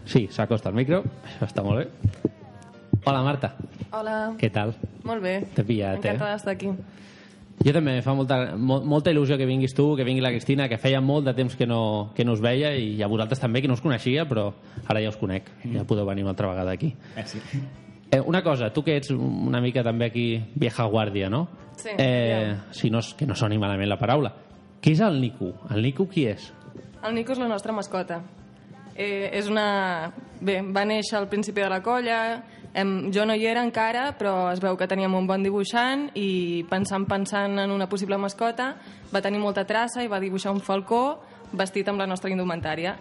Sí, 0.09 0.23
s'acosta 0.33 0.71
al 0.71 0.77
micro, 0.79 1.03
això 1.21 1.45
està 1.45 1.61
molt 1.61 1.83
bé. 1.83 2.31
Hola, 3.05 3.19
Marta, 3.27 3.51
Hola, 3.93 4.35
què 4.39 4.51
tal? 4.53 4.75
molt 5.09 5.23
bé. 5.25 5.39
T'he 5.55 5.65
pillat, 5.65 5.97
eh? 5.97 6.11
Encantada 6.13 6.35
d'estar 6.37 6.53
aquí. 6.53 6.73
Jo 7.65 7.73
també 7.75 7.97
em 7.99 8.05
fa 8.05 8.13
molta, 8.15 8.37
mo, 8.55 8.79
molta 8.87 9.11
il·lusió 9.11 9.39
que 9.41 9.47
vinguis 9.49 9.73
tu, 9.75 9.89
que 9.99 10.05
vingui 10.07 10.23
la 10.23 10.31
Cristina, 10.31 10.69
que 10.71 10.79
feia 10.79 11.01
molt 11.03 11.27
de 11.27 11.35
temps 11.35 11.57
que 11.59 11.67
no, 11.67 12.13
que 12.15 12.25
no 12.25 12.37
us 12.37 12.43
veia 12.45 12.71
i 12.79 13.01
a 13.03 13.09
vosaltres 13.11 13.41
també, 13.43 13.63
que 13.65 13.71
no 13.71 13.75
us 13.75 13.83
coneixia, 13.83 14.29
però 14.31 14.53
ara 14.87 15.03
ja 15.03 15.11
us 15.11 15.19
conec. 15.19 15.49
Ja 15.73 15.87
podeu 15.89 16.07
venir 16.07 16.23
una 16.23 16.37
altra 16.37 16.53
vegada 16.53 16.77
aquí. 16.77 16.93
Eh, 17.17 17.25
sí. 17.27 17.41
Eh, 18.11 18.21
una 18.21 18.43
cosa, 18.45 18.71
tu 18.73 18.85
que 18.85 18.97
ets 18.97 19.11
una 19.11 19.61
mica 19.61 19.83
també 19.85 20.07
aquí 20.07 20.29
vieja 20.55 20.87
guàrdia, 20.87 21.29
no? 21.29 21.49
Sí, 21.77 21.91
eh, 21.99 22.55
si 22.71 22.91
no, 22.91 23.01
que 23.17 23.27
no 23.27 23.35
soni 23.35 23.59
malament 23.59 23.91
la 23.91 23.99
paraula. 23.99 24.33
Qui 24.81 24.95
és 24.95 25.03
el 25.03 25.21
Nico? 25.21 25.55
El 25.75 25.83
Nico 25.83 26.07
qui 26.09 26.29
és? 26.31 26.53
El 27.03 27.17
Nico 27.17 27.35
és 27.35 27.43
la 27.43 27.49
nostra 27.51 27.75
mascota. 27.75 28.23
Eh, 28.95 29.31
és 29.33 29.51
una... 29.51 30.13
Bé, 30.41 30.61
va 30.63 30.85
néixer 30.87 31.19
al 31.19 31.29
principi 31.31 31.63
de 31.63 31.69
la 31.71 31.83
colla, 31.83 32.19
em, 32.79 33.11
jo 33.15 33.27
no 33.27 33.35
hi 33.35 33.47
era 33.51 33.63
encara, 33.67 34.13
però 34.19 34.49
es 34.53 34.63
veu 34.63 34.77
que 34.79 34.89
teníem 34.91 35.15
un 35.19 35.27
bon 35.29 35.43
dibuixant 35.45 36.09
i 36.19 36.65
pensant, 36.71 37.07
pensant 37.11 37.59
en 37.59 37.75
una 37.75 37.89
possible 37.91 38.19
mascota, 38.21 38.75
va 39.13 39.23
tenir 39.25 39.43
molta 39.43 39.67
traça 39.69 40.05
i 40.05 40.11
va 40.11 40.21
dibuixar 40.23 40.55
un 40.55 40.63
falcó 40.65 41.19
vestit 41.53 41.89
amb 41.89 42.01
la 42.01 42.07
nostra 42.07 42.31
indumentària. 42.31 42.97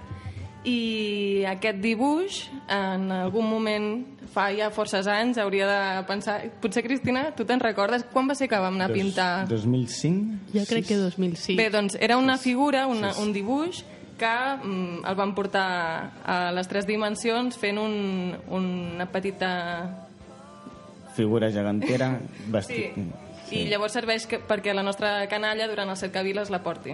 I 0.67 1.45
aquest 1.47 1.77
dibuix, 1.79 2.41
en 2.73 3.05
algun 3.13 3.45
moment, 3.47 3.85
fa 4.33 4.49
ja 4.51 4.67
forces 4.73 5.07
anys, 5.07 5.37
hauria 5.39 5.67
de 5.69 6.01
pensar... 6.09 6.41
Potser, 6.59 6.83
Cristina, 6.83 7.29
tu 7.37 7.45
te'n 7.47 7.61
recordes? 7.63 8.03
Quan 8.11 8.27
va 8.27 8.35
ser 8.35 8.49
que 8.51 8.59
vam 8.59 8.75
anar 8.75 8.89
a 8.89 8.95
pintar? 8.95 9.29
2005? 9.47 10.57
Jo 10.57 10.65
crec 10.67 10.89
que 10.89 10.97
2006. 10.99 11.55
Bé, 11.59 11.69
doncs 11.71 11.95
era 12.01 12.17
una 12.19 12.35
figura, 12.41 12.83
una, 12.91 13.13
un 13.21 13.31
dibuix 13.35 13.85
que 14.17 14.33
mm, 14.63 15.05
el 15.07 15.15
van 15.15 15.33
portar 15.37 15.67
a 16.25 16.37
les 16.55 16.67
tres 16.67 16.87
dimensions 16.89 17.57
fent 17.61 17.77
un, 17.81 18.35
una 18.49 19.05
petita... 19.11 19.49
figura 21.15 21.49
gegantera 21.51 22.17
Sí. 22.19 22.51
vestit... 22.51 22.97
I 23.47 23.61
llavors 23.71 23.93
serveix 23.95 24.25
que, 24.27 24.41
perquè 24.43 24.73
la 24.75 24.83
nostra 24.83 25.21
canalla 25.31 25.69
durant 25.71 25.87
el 25.89 25.95
cercaviles 25.95 26.49
la 26.51 26.59
porti. 26.59 26.91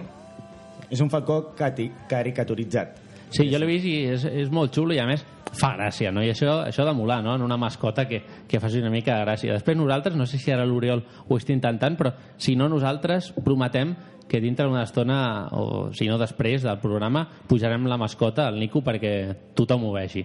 És 0.86 1.00
un 1.02 1.10
falcó 1.10 1.48
cati, 1.58 1.88
caricaturitzat. 2.06 3.00
Sí, 3.34 3.48
jo 3.50 3.58
l'he 3.58 3.66
vist 3.66 3.88
i 3.90 3.94
és, 4.12 4.22
és 4.30 4.52
molt 4.54 4.70
xulo 4.76 4.94
i 4.94 5.00
a 5.02 5.06
més 5.08 5.24
fa 5.58 5.72
gràcia, 5.74 6.12
no? 6.14 6.22
I 6.22 6.30
això, 6.30 6.60
això 6.68 6.84
de 6.86 6.92
molar, 6.94 7.20
no? 7.26 7.34
En 7.34 7.42
una 7.42 7.56
mascota 7.58 8.04
que, 8.06 8.20
que 8.46 8.60
faci 8.62 8.78
una 8.78 8.90
mica 8.94 9.16
de 9.18 9.24
gràcia. 9.26 9.56
Després 9.56 9.76
nosaltres, 9.76 10.14
no 10.14 10.26
sé 10.30 10.38
si 10.38 10.54
ara 10.54 10.62
l'Oriol 10.66 11.02
ho 11.26 11.38
està 11.40 11.50
intentant, 11.54 11.98
però 11.98 12.12
si 12.38 12.54
no 12.54 12.68
nosaltres 12.70 13.32
prometem 13.42 13.96
que 14.28 14.40
dintre 14.40 14.66
d'una 14.66 14.82
estona, 14.84 15.48
o 15.52 15.92
si 15.92 16.08
no 16.08 16.18
després 16.18 16.62
del 16.64 16.78
programa, 16.82 17.26
pujarem 17.48 17.86
la 17.90 17.98
mascota 18.00 18.48
al 18.48 18.58
Nico 18.58 18.80
perquè 18.84 19.14
tothom 19.54 19.84
ho 19.88 19.92
vegi. 19.94 20.24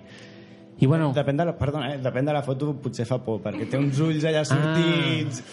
I 0.79 0.87
bueno... 0.87 1.11
Depèn 1.15 1.35
de 1.37 1.45
la, 1.49 1.57
perdona, 1.59 1.93
eh? 1.95 1.97
depèn 1.99 2.25
de 2.29 2.33
la 2.33 2.41
foto 2.45 2.71
potser 2.79 3.03
fa 3.05 3.17
por, 3.19 3.41
perquè 3.43 3.65
té 3.69 3.77
uns 3.81 3.99
ulls 3.99 4.23
allà 4.29 4.45
sortits... 4.47 5.43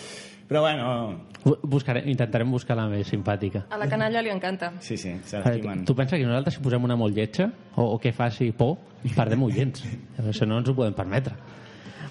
Però 0.47 0.61
bueno... 0.63 1.25
Bu- 1.43 1.57
Buscarem, 1.67 2.05
intentarem 2.07 2.47
buscar 2.55 2.77
la 2.79 2.85
més 2.87 3.09
simpàtica. 3.11 3.65
A 3.75 3.79
la 3.81 3.89
canalla 3.91 4.21
li 4.23 4.31
encanta. 4.31 4.69
Sí, 4.79 4.95
sí, 4.97 5.17
se 5.27 5.41
Eh, 5.43 5.59
Tu 5.85 5.95
penses 5.99 6.21
que 6.21 6.25
nosaltres 6.27 6.55
si 6.55 6.63
posem 6.63 6.85
una 6.87 6.95
molt 6.95 7.17
lletja 7.17 7.49
o, 7.75 7.83
o 7.97 7.99
que 7.99 8.13
faci 8.15 8.53
por, 8.55 8.77
perdem 9.17 9.43
oients. 9.43 9.83
Això 10.23 10.47
no 10.47 10.61
ens 10.63 10.71
ho 10.71 10.75
podem 10.79 10.95
permetre. 10.95 11.35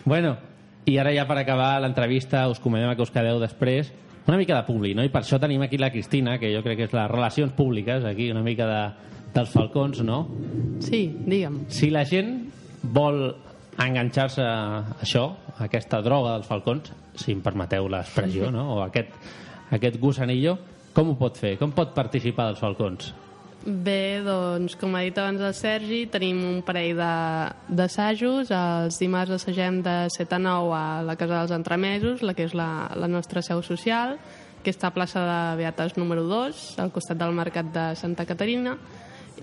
Bueno, 0.03 0.35
i 0.85 0.97
ara 0.99 1.13
ja 1.15 1.23
per 1.25 1.37
acabar 1.39 1.79
l'entrevista 1.79 2.43
us 2.51 2.59
convidem 2.59 2.91
a 2.91 2.97
que 2.99 3.07
us 3.07 3.11
quedeu 3.15 3.39
després 3.39 3.93
una 4.27 4.37
mica 4.37 4.57
de 4.57 4.65
publi, 4.67 4.93
no? 4.97 5.03
I 5.05 5.11
per 5.13 5.21
això 5.21 5.39
tenim 5.41 5.61
aquí 5.65 5.77
la 5.77 5.91
Cristina, 5.93 6.39
que 6.41 6.51
jo 6.53 6.63
crec 6.65 6.79
que 6.79 6.87
és 6.89 6.93
les 6.97 7.09
relacions 7.11 7.53
públiques, 7.53 8.05
aquí 8.05 8.31
una 8.33 8.43
mica 8.45 8.67
de, 8.69 8.83
dels 9.35 9.51
falcons, 9.53 10.01
no? 10.07 10.23
Sí, 10.83 11.07
digue'm. 11.25 11.65
Si 11.69 11.91
la 11.93 12.05
gent 12.09 12.37
vol 12.95 13.27
enganxar-se 13.81 14.43
a 14.45 14.95
això, 15.03 15.27
a 15.55 15.65
aquesta 15.67 16.01
droga 16.05 16.37
dels 16.37 16.47
falcons, 16.47 16.93
si 17.19 17.33
em 17.35 17.43
permeteu 17.43 17.89
l'expressió, 17.91 18.49
no? 18.51 18.65
o 18.77 18.79
aquest, 18.85 19.13
aquest 19.75 19.99
gusanillo, 19.99 20.57
com 20.95 21.11
ho 21.11 21.17
pot 21.19 21.37
fer? 21.39 21.55
Com 21.59 21.73
pot 21.75 21.93
participar 21.95 22.49
dels 22.49 22.61
falcons? 22.63 23.11
Bé, 23.65 24.21
doncs, 24.21 24.75
com 24.77 24.93
ha 24.93 24.99
dit 25.01 25.15
abans 25.17 25.41
el 25.41 25.53
Sergi, 25.57 26.03
tenim 26.13 26.37
un 26.45 26.59
parell 26.61 26.99
d'assajos. 27.73 28.51
Els 28.53 28.97
dimarts 29.01 29.33
assagem 29.39 29.79
de 29.81 29.95
7 30.13 30.35
a 30.37 30.39
9 30.43 30.73
a 30.77 30.81
la 31.01 31.15
Casa 31.17 31.39
dels 31.39 31.53
Entremesos, 31.55 32.21
la 32.21 32.35
que 32.37 32.45
és 32.45 32.53
la, 32.53 32.91
la 32.93 33.07
nostra 33.09 33.41
seu 33.41 33.63
social, 33.65 34.19
que 34.61 34.69
està 34.69 34.91
a 34.91 34.93
plaça 34.93 35.23
de 35.25 35.39
Beates 35.57 35.97
número 35.97 36.27
2, 36.29 36.59
al 36.83 36.91
costat 36.93 37.17
del 37.17 37.33
Mercat 37.33 37.71
de 37.73 37.85
Santa 37.97 38.27
Caterina. 38.29 38.75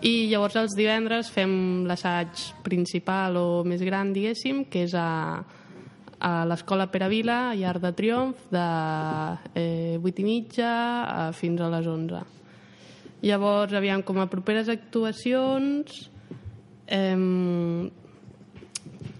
I 0.06 0.28
llavors 0.30 0.54
els 0.60 0.76
divendres 0.78 1.30
fem 1.34 1.82
l'assaig 1.90 2.44
principal 2.62 3.40
o 3.40 3.64
més 3.66 3.82
gran, 3.82 4.12
diguéssim, 4.14 4.68
que 4.70 4.84
és 4.86 4.94
a, 4.94 5.42
a 6.22 6.30
l'Escola 6.46 6.86
Pere 6.94 7.10
Vila, 7.10 7.40
a 7.48 7.58
Llar 7.58 7.80
de 7.82 7.90
Triomf, 7.98 8.46
de 8.54 8.68
eh, 9.58 9.98
8 9.98 10.22
i 10.22 10.28
mitja 10.30 10.70
a, 10.70 11.26
fins 11.34 11.58
a 11.58 11.72
les 11.74 11.90
11. 11.90 12.22
Llavors, 13.22 13.74
aviam, 13.78 14.02
com 14.02 14.20
a 14.22 14.28
properes 14.30 14.70
actuacions... 14.72 16.08
Eh, 16.86 17.90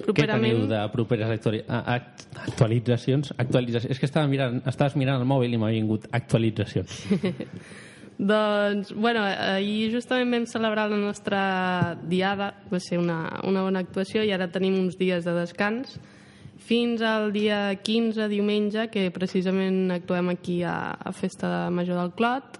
Què 0.02 0.26
teniu 0.26 0.64
de 0.66 0.80
properes 0.90 1.30
actuali 1.30 1.60
act 1.62 2.24
actualitzacions? 2.42 3.30
Actualitzacions. 3.38 3.92
És 3.94 4.00
que 4.02 4.08
estava 4.08 4.26
mirant, 4.26 4.58
estaves 4.66 4.96
mirant 4.98 5.20
el 5.22 5.28
mòbil 5.30 5.54
i 5.54 5.60
m'ha 5.62 5.70
vingut 5.70 6.08
actualitzacions. 6.10 7.04
doncs, 8.32 8.90
bueno, 8.98 9.22
ahir 9.22 9.92
justament 9.94 10.34
vam 10.34 10.48
celebrar 10.50 10.88
la 10.90 10.98
nostra 10.98 11.42
diada, 12.02 12.50
va 12.72 12.80
ser 12.82 12.98
una, 12.98 13.20
una 13.46 13.62
bona 13.62 13.84
actuació 13.86 14.26
i 14.26 14.34
ara 14.34 14.50
tenim 14.50 14.80
uns 14.80 14.98
dies 14.98 15.22
de 15.28 15.36
descans 15.38 16.00
fins 16.62 17.02
al 17.02 17.30
dia 17.34 17.74
15, 17.74 18.28
diumenge, 18.30 18.88
que 18.90 19.08
precisament 19.14 19.90
actuem 19.94 20.30
aquí 20.34 20.60
a, 20.66 20.94
a 20.94 21.14
Festa 21.14 21.70
Major 21.70 21.98
del 21.98 22.12
Clot 22.18 22.58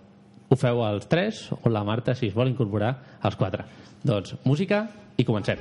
Ho 0.48 0.56
feu 0.56 0.82
els 0.86 1.08
tres 1.10 1.46
o 1.56 1.70
la 1.70 1.82
Marta, 1.84 2.14
si 2.14 2.28
es 2.30 2.34
vol 2.34 2.50
incorporar, 2.52 2.92
als 3.20 3.36
quatre. 3.36 3.66
Doncs 4.06 4.36
música 4.44 4.86
i 5.16 5.24
comencem. 5.26 5.58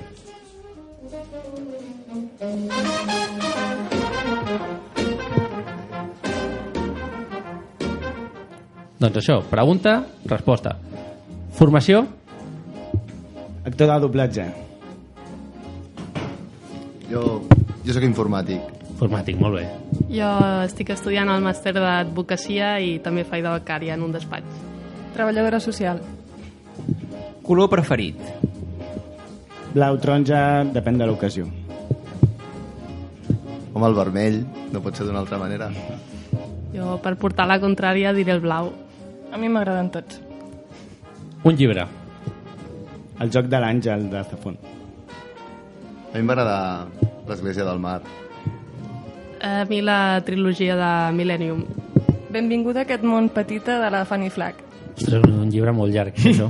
Doncs 8.99 9.17
això, 9.21 9.41
pregunta, 9.49 9.97
resposta. 10.25 10.77
Formació? 11.57 12.05
Actor 13.65 13.89
de 13.89 13.99
doblatge. 14.05 14.45
Jo, 17.09 17.25
jo 17.85 17.93
sóc 17.93 18.05
informàtic. 18.07 18.74
Informàtic, 18.95 19.35
molt 19.43 19.57
bé. 19.59 19.65
Jo 20.15 20.29
estic 20.63 20.93
estudiant 20.93 21.27
el 21.27 21.43
màster 21.43 21.73
d'advocacia 21.75 22.77
i 22.79 22.95
també 23.03 23.25
faig 23.27 23.43
de 23.43 23.51
becària 23.57 23.97
en 23.99 24.05
un 24.07 24.15
despatx. 24.15 24.61
Treballadora 25.17 25.59
social. 25.59 25.99
Color 27.43 27.67
preferit. 27.73 28.23
Blau, 29.75 29.99
taronja, 29.99 30.63
depèn 30.71 31.01
de 31.01 31.09
l'ocasió. 31.09 31.43
Home, 33.75 33.85
el 33.89 33.99
vermell, 33.99 34.41
no 34.71 34.79
pot 34.79 34.95
ser 34.95 35.03
d'una 35.03 35.19
altra 35.19 35.41
manera. 35.43 35.67
Jo, 36.71 36.95
per 37.03 37.17
portar 37.19 37.51
la 37.51 37.59
contrària, 37.59 38.15
diré 38.15 38.31
el 38.31 38.43
blau. 38.43 38.71
A 39.35 39.37
mi 39.37 39.51
m'agraden 39.51 39.91
tots. 39.91 40.21
Un 41.43 41.59
llibre. 41.59 41.83
El 43.19 43.31
joc 43.31 43.51
de 43.51 43.59
l'àngel 43.59 44.07
de 44.11 44.23
Zafón. 44.31 44.55
A 46.13 46.15
mi 46.15 46.23
m'agrada 46.23 46.87
l'Església 47.27 47.67
del 47.67 47.83
Mar. 47.83 47.99
A 49.45 49.65
mi 49.69 49.81
la 49.81 50.21
trilogia 50.25 50.75
de 50.75 51.13
Millennium. 51.13 51.63
Benvinguda 52.33 52.81
a 52.81 52.85
aquest 52.87 53.03
món 53.05 53.29
petita 53.29 53.77
de 53.79 53.89
la 53.93 54.01
Fanny 54.09 54.31
Flack. 54.33 54.63
Ostres, 54.95 55.21
un, 55.27 55.35
un 55.45 55.51
llibre 55.53 55.71
molt 55.75 55.93
llarg, 55.93 56.17
això. 56.17 56.47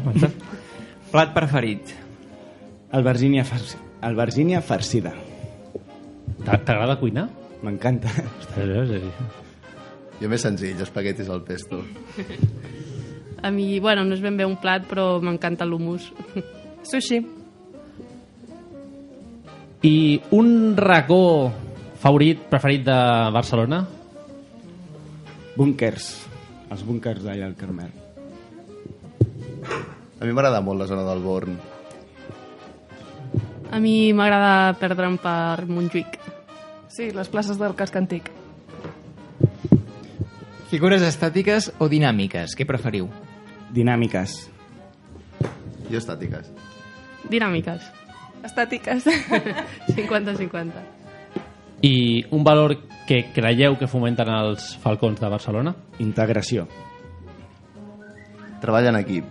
Plat 1.11 1.33
preferit. 1.35 1.91
Albergínia, 2.95 3.43
farci... 3.45 3.75
Albergínia 4.05 4.61
farcida. 4.63 5.11
T'a- 6.45 6.61
T'agrada 6.63 6.95
cuinar? 7.01 7.27
M'encanta. 7.65 8.11
Ostres, 8.39 8.95
és- 9.01 9.33
Jo 10.21 10.29
més 10.31 10.45
senzill, 10.45 10.79
espaguetis 10.79 11.27
al 11.27 11.41
pesto. 11.43 11.81
A 13.43 13.51
mi, 13.51 13.81
bueno, 13.83 14.05
no 14.07 14.15
és 14.15 14.21
ben 14.23 14.37
bé 14.39 14.45
un 14.47 14.55
plat, 14.61 14.85
però 14.87 15.17
m'encanta 15.19 15.67
l'humus. 15.67 16.07
Sushi. 16.87 17.19
I 19.85 19.95
un 20.33 20.77
racó 20.79 21.51
favorit, 22.05 22.37
preferit 22.37 22.83
de 22.85 22.95
Barcelona? 23.33 23.79
Búnkers. 25.57 26.09
Els 26.69 26.83
búnkers 26.85 27.23
d'allà 27.25 27.47
al 27.49 27.55
Carmel. 27.57 27.89
A 30.19 30.25
mi 30.25 30.29
m'agrada 30.29 30.61
molt 30.61 30.83
la 30.83 30.87
zona 30.89 31.01
del 31.07 31.23
Born. 31.23 31.57
A 33.73 33.79
mi 33.81 34.13
m'agrada 34.13 34.75
perdre'm 34.77 35.17
per 35.17 35.65
Montjuïc. 35.65 36.19
Sí, 36.93 37.09
les 37.09 37.31
places 37.33 37.57
del 37.57 37.73
casc 37.73 37.97
antic. 37.97 38.29
Figures 40.69 41.01
estàtiques 41.09 41.71
o 41.81 41.89
dinàmiques, 41.89 42.53
què 42.53 42.67
preferiu? 42.69 43.09
Dinàmiques. 43.73 44.43
Jo 45.89 45.97
estàtiques. 45.97 46.53
Dinàmiques. 47.33 47.89
Estàtiques. 48.45 49.09
50-50. 49.97 50.94
I 51.85 52.25
un 52.33 52.43
valor 52.43 52.79
que 53.05 53.27
creieu 53.29 53.75
que 53.77 53.85
fomenten 53.85 54.31
els 54.33 54.71
falcons 54.81 55.19
de 55.21 55.29
Barcelona? 55.29 55.75
Integració. 56.01 56.65
Treballa 58.63 58.89
en 58.89 58.97
equip. 59.03 59.27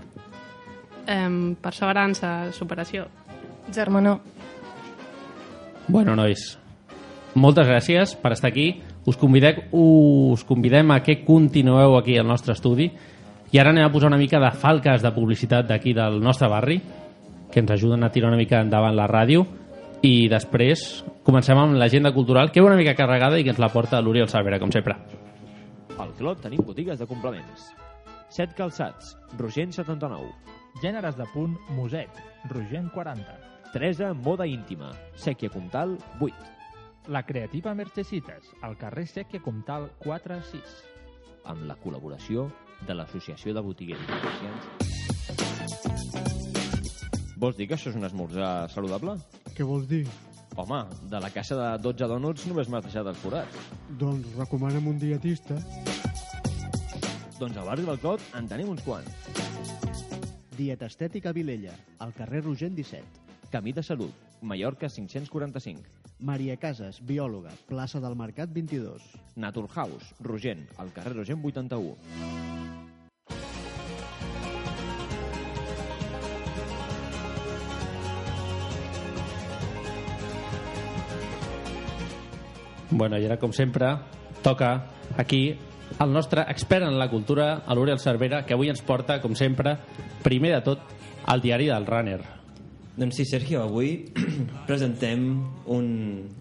Em, 1.10 1.56
perseverança, 1.58 2.52
superació. 2.54 3.08
Germanor. 3.74 4.20
Bueno, 5.88 6.14
nois, 6.14 6.54
moltes 7.34 7.66
gràcies 7.66 8.14
per 8.22 8.32
estar 8.36 8.52
aquí. 8.52 8.68
Us 9.04 9.18
convidem, 9.20 9.66
us 9.74 10.46
convidem 10.48 10.94
a 10.94 11.02
que 11.02 11.24
continueu 11.26 11.98
aquí 11.98 12.16
al 12.16 12.30
nostre 12.30 12.54
estudi 12.54 12.86
i 13.52 13.58
ara 13.60 13.74
anem 13.74 13.84
a 13.84 13.90
posar 13.92 14.08
una 14.08 14.20
mica 14.20 14.38
de 14.40 14.52
falques 14.56 15.02
de 15.02 15.12
publicitat 15.12 15.66
d'aquí 15.68 15.92
del 15.92 16.22
nostre 16.22 16.48
barri 16.48 16.78
que 17.52 17.60
ens 17.60 17.74
ajuden 17.74 18.02
a 18.02 18.10
tirar 18.14 18.30
una 18.30 18.40
mica 18.40 18.62
endavant 18.62 18.96
la 18.96 19.10
ràdio 19.10 19.44
i 20.04 20.28
després 20.28 21.00
comencem 21.24 21.56
amb 21.56 21.78
l'agenda 21.80 22.12
cultural 22.12 22.50
que 22.52 22.60
ve 22.60 22.68
una 22.68 22.76
mica 22.76 22.92
carregada 22.98 23.38
i 23.40 23.44
que 23.44 23.54
ens 23.54 23.60
la 23.62 23.70
porta 23.72 24.02
l'Oriol 24.04 24.28
Cervera, 24.28 24.58
com 24.60 24.72
sempre. 24.72 24.98
Al 25.96 26.12
Clot 26.18 26.42
tenim 26.44 26.60
botigues 26.66 27.00
de 27.00 27.06
complements. 27.08 27.70
Set 28.28 28.52
calçats, 28.58 29.14
Rogent 29.38 29.72
79. 29.72 30.28
Gèneres 30.82 31.16
de 31.16 31.24
punt 31.32 31.54
Muset, 31.72 32.20
Rogent 32.52 32.90
40. 32.92 33.38
Teresa 33.72 34.12
Moda 34.14 34.46
Íntima, 34.46 34.92
Sèquia 35.16 35.48
Comtal 35.50 35.96
8. 36.20 36.34
La 37.14 37.24
Creativa 37.24 37.74
Merchesites, 37.74 38.52
al 38.60 38.76
carrer 38.76 39.06
Sèquia 39.08 39.40
Comtal 39.40 39.88
4-6. 40.04 40.82
Amb 41.48 41.64
la 41.70 41.78
col·laboració 41.80 42.50
de 42.84 42.98
l'Associació 42.98 43.56
de 43.56 43.64
Botiguers 43.64 44.04
i 44.04 44.12
Comerciants. 44.12 44.93
Vols 47.44 47.58
dir 47.58 47.66
que 47.68 47.74
això 47.76 47.90
és 47.90 47.96
un 47.98 48.06
esmorzar 48.06 48.70
saludable? 48.72 49.18
Què 49.52 49.64
vols 49.68 49.84
dir? 49.84 50.06
Home, 50.56 50.78
de 51.12 51.18
la 51.20 51.28
caixa 51.34 51.58
de 51.58 51.66
12 51.84 52.06
dònuts 52.08 52.46
només 52.48 52.70
m'has 52.72 52.86
deixat 52.86 53.10
els 53.10 53.20
forats. 53.20 53.58
Doncs 54.00 54.30
recomana'm 54.38 54.88
un 54.88 54.96
dietista. 55.02 55.58
Doncs 57.36 57.58
al 57.58 57.68
barri 57.68 57.84
del 57.84 58.00
Clot 58.00 58.24
en 58.40 58.48
tenim 58.48 58.72
uns 58.72 58.80
quants. 58.86 59.28
Dieta 60.56 60.88
Estètica 60.88 61.34
Vilella, 61.36 61.76
al 62.00 62.16
carrer 62.16 62.40
Rogent 62.46 62.80
17. 62.80 63.28
Camí 63.52 63.76
de 63.76 63.84
Salut, 63.84 64.24
Mallorca 64.40 64.88
545. 64.88 65.84
Maria 66.24 66.56
Casas, 66.56 67.04
biòloga, 67.04 67.52
plaça 67.68 68.00
del 68.00 68.16
Mercat 68.16 68.56
22. 68.56 69.04
Naturhaus, 69.36 70.14
Rogent, 70.24 70.64
al 70.80 70.96
carrer 70.96 71.18
Rogent 71.18 71.44
81. 71.44 72.53
Bueno, 82.94 83.18
i 83.18 83.24
ara, 83.26 83.40
com 83.42 83.50
sempre, 83.50 83.88
toca 84.46 84.86
aquí 85.18 85.56
el 85.98 86.12
nostre 86.14 86.44
expert 86.46 86.86
en 86.86 86.94
la 86.94 87.08
cultura, 87.10 87.64
l'Oriol 87.74 87.98
Cervera, 87.98 88.44
que 88.46 88.54
avui 88.54 88.70
ens 88.70 88.84
porta, 88.86 89.16
com 89.18 89.34
sempre, 89.34 89.72
primer 90.22 90.52
de 90.54 90.60
tot, 90.62 90.84
al 91.26 91.42
diari 91.42 91.66
del 91.72 91.88
Runner. 91.90 92.20
Doncs 92.94 93.18
sí, 93.18 93.26
Sergio, 93.26 93.64
avui 93.64 93.96
presentem 94.68 95.26
un, 95.74 95.88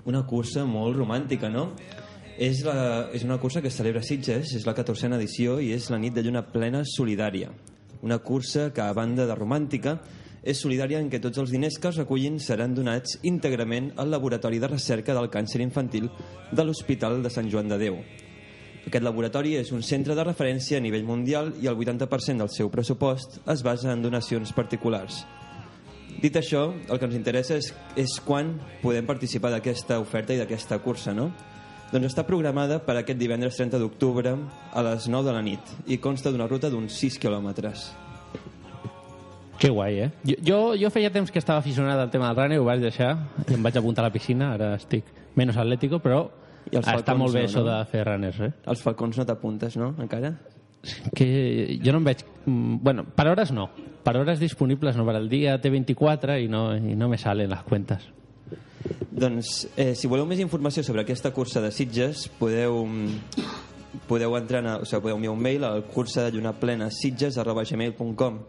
una 0.06 0.22
cursa 0.30 0.68
molt 0.70 0.93
romàntica, 0.99 1.49
no? 1.49 1.72
És, 2.38 2.62
la, 2.66 3.10
és 3.18 3.26
una 3.26 3.39
cursa 3.41 3.66
que 3.66 3.74
es 3.74 3.78
celebra 3.82 4.06
Sitges, 4.06 4.54
és 4.54 4.70
la 4.70 4.78
14a 4.78 5.18
edició 5.18 5.58
i 5.58 5.72
és 5.74 5.89
la 5.89 5.97
nit 5.97 6.14
de 6.14 6.22
lluna 6.22 6.45
plena 6.54 6.84
solidària. 6.86 7.49
Una 8.06 8.22
cursa 8.22 8.70
que, 8.70 8.86
a 8.86 8.93
banda 8.93 9.26
de 9.26 9.41
romàntica, 9.41 9.97
és 10.44 10.60
solidària 10.60 11.00
en 11.00 11.08
què 11.10 11.22
tots 11.24 11.39
els 11.39 11.54
diners 11.56 11.80
que 11.80 11.89
es 11.89 11.98
recullin 12.02 12.38
seran 12.44 12.76
donats 12.76 13.18
íntegrament 13.24 13.94
al 13.98 14.12
Laboratori 14.12 14.60
de 14.60 14.68
Recerca 14.68 15.16
del 15.16 15.32
Càncer 15.32 15.64
Infantil 15.64 16.10
de 16.52 16.66
l'Hospital 16.68 17.24
de 17.24 17.32
Sant 17.32 17.50
Joan 17.50 17.72
de 17.72 17.80
Déu. 17.80 18.00
Aquest 18.84 19.06
laboratori 19.06 19.56
és 19.56 19.72
un 19.72 19.82
centre 19.82 20.16
de 20.16 20.26
referència 20.28 20.78
a 20.78 20.84
nivell 20.84 21.06
mundial 21.08 21.54
i 21.64 21.70
el 21.72 21.80
80% 21.80 22.44
del 22.44 22.52
seu 22.52 22.70
pressupost 22.70 23.39
es 23.48 23.64
basa 23.64 23.94
en 23.94 24.04
donacions 24.04 24.52
particulars. 24.52 25.24
Dit 26.20 26.36
això, 26.36 26.68
el 26.91 27.00
que 27.00 27.08
ens 27.08 27.16
interessa 27.16 27.56
és, 27.56 27.72
és 28.00 28.20
quan 28.24 28.54
podem 28.84 29.08
participar 29.08 29.54
d'aquesta 29.56 30.02
oferta 30.04 30.36
i 30.36 30.41
d'aquesta 30.44 30.82
cursa, 30.84 31.16
no? 31.16 31.32
Doncs 31.94 32.12
està 32.12 32.26
programada 32.28 32.80
per 32.84 32.98
aquest 33.00 33.20
divendres 33.20 33.56
30 33.60 33.80
d'octubre 33.80 34.36
a 34.74 34.88
les 34.89 35.08
9 35.08 35.30
de 35.30 35.36
la 35.36 35.44
nit 35.46 35.76
i 35.88 36.00
consta 36.04 36.32
d'una 36.34 36.50
ruta 36.50 36.72
d'uns 36.74 37.00
6 37.00 37.22
quilòmetres. 37.24 37.91
Que 39.64 39.70
guai, 39.72 39.99
eh? 40.03 40.09
Jo, 40.28 40.36
jo, 40.43 40.55
jo 40.76 40.89
feia 40.91 41.07
temps 41.07 41.30
que 41.32 41.39
estava 41.39 41.61
aficionat 41.61 41.95
al 41.95 42.09
tema 42.11 42.28
del 42.28 42.36
running, 42.36 42.59
ho 42.59 42.66
vaig 42.68 42.82
deixar 42.84 43.14
i 43.47 43.53
em 43.55 43.61
vaig 43.64 43.78
apuntar 43.80 44.03
a 44.03 44.09
la 44.09 44.11
piscina, 44.11 44.49
ara 44.57 44.74
estic 44.76 45.07
menys 45.39 45.55
atlètico, 45.61 46.01
però 46.03 46.18
I 46.68 46.82
els 46.82 46.82
està 46.82 46.97
falcons 46.97 47.22
molt 47.22 47.38
bé 47.38 47.45
no, 47.45 47.47
això 47.47 47.61
no? 47.64 47.70
de 47.70 47.78
fer 47.88 48.01
runners, 48.03 48.41
eh? 48.43 48.49
Els 48.74 48.82
falcons 48.84 49.22
no 49.22 49.26
t'apuntes, 49.30 49.78
no? 49.80 49.93
Encara? 50.03 50.34
Que 51.16 51.30
jo 51.80 51.93
no 51.95 52.01
em 52.01 52.09
veig... 52.09 52.26
mm, 52.43 52.82
Bueno, 52.84 53.05
per 53.16 53.30
hores 53.32 53.53
no. 53.55 53.70
Per 54.03 54.14
hores 54.20 54.41
disponibles 54.43 54.99
no. 54.99 55.05
Per 55.07 55.16
al 55.16 55.30
dia 55.32 55.55
té 55.64 55.72
24 55.72 56.36
i 56.43 56.51
no, 56.51 56.66
i 56.76 56.97
no 56.99 57.07
me 57.07 57.22
salen 57.22 57.47
les 57.53 57.64
cuentas. 57.64 58.09
Doncs, 59.16 59.53
eh, 59.78 59.93
si 59.95 60.11
voleu 60.11 60.28
més 60.28 60.43
informació 60.43 60.84
sobre 60.84 61.05
aquesta 61.07 61.32
cursa 61.32 61.64
de 61.64 61.72
Sitges, 61.72 62.26
podeu, 62.36 62.84
podeu 64.11 64.36
entrar, 64.36 64.66
a, 64.68 64.78
o 64.84 64.91
sigui, 64.91 65.05
podeu 65.07 65.22
enviar 65.22 65.39
un 65.39 65.47
mail 65.47 65.64
al 65.72 65.88
cursa 65.88 66.28
de 66.28 66.36
lluna 66.36 66.51
plena 66.59 66.91
sitges.gmail.com 66.91 68.43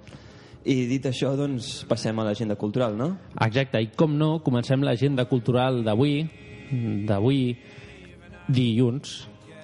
i 0.64 0.86
dit 0.88 1.04
això, 1.06 1.34
doncs, 1.36 1.84
passem 1.88 2.18
a 2.18 2.24
l'agenda 2.24 2.56
cultural, 2.56 2.96
no? 2.96 3.10
Exacte, 3.44 3.82
i 3.84 3.90
com 3.96 4.16
no, 4.16 4.38
comencem 4.44 4.82
l'agenda 4.84 5.26
cultural 5.28 5.82
d'avui, 5.84 6.22
d'avui 7.08 7.42
dilluns, 8.48 9.14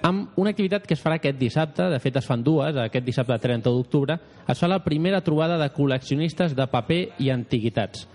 amb 0.01 0.37
una 0.41 0.49
activitat 0.49 0.87
que 0.89 0.95
es 0.97 1.01
farà 1.01 1.19
aquest 1.19 1.37
dissabte, 1.37 1.85
de 1.91 1.99
fet 2.01 2.15
es 2.17 2.25
fan 2.25 2.41
dues, 2.41 2.77
aquest 2.77 3.05
dissabte 3.05 3.37
30 3.37 3.69
d'octubre, 3.69 4.17
es 4.49 4.57
fa 4.57 4.69
la 4.69 4.79
primera 4.81 5.21
trobada 5.21 5.59
de 5.61 5.69
col·leccionistes 5.75 6.55
de 6.57 6.65
paper 6.71 7.01
i 7.21 7.29
antiguitats. 7.29 8.07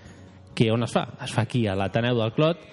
Que 0.57 0.73
on 0.75 0.83
es 0.83 0.95
fa? 0.95 1.05
Es 1.23 1.35
fa 1.37 1.45
aquí, 1.47 1.67
a 1.71 1.77
l'Ateneu 1.79 2.19
del 2.19 2.35
Clot, 2.35 2.65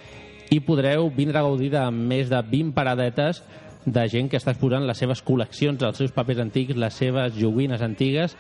i 0.54 0.60
podreu 0.66 1.12
vindre 1.14 1.38
a 1.40 1.46
gaudir 1.46 1.70
de 1.74 1.84
més 1.94 2.32
de 2.32 2.42
20 2.42 2.74
paradetes 2.74 3.44
de 3.86 4.08
gent 4.10 4.32
que 4.32 4.40
està 4.40 4.54
exposant 4.56 4.86
les 4.88 4.98
seves 4.98 5.22
col·leccions, 5.26 5.86
els 5.86 6.02
seus 6.02 6.14
papers 6.16 6.42
antics, 6.42 6.78
les 6.80 6.98
seves 6.98 7.38
joguines 7.38 7.86
antigues, 7.86 8.34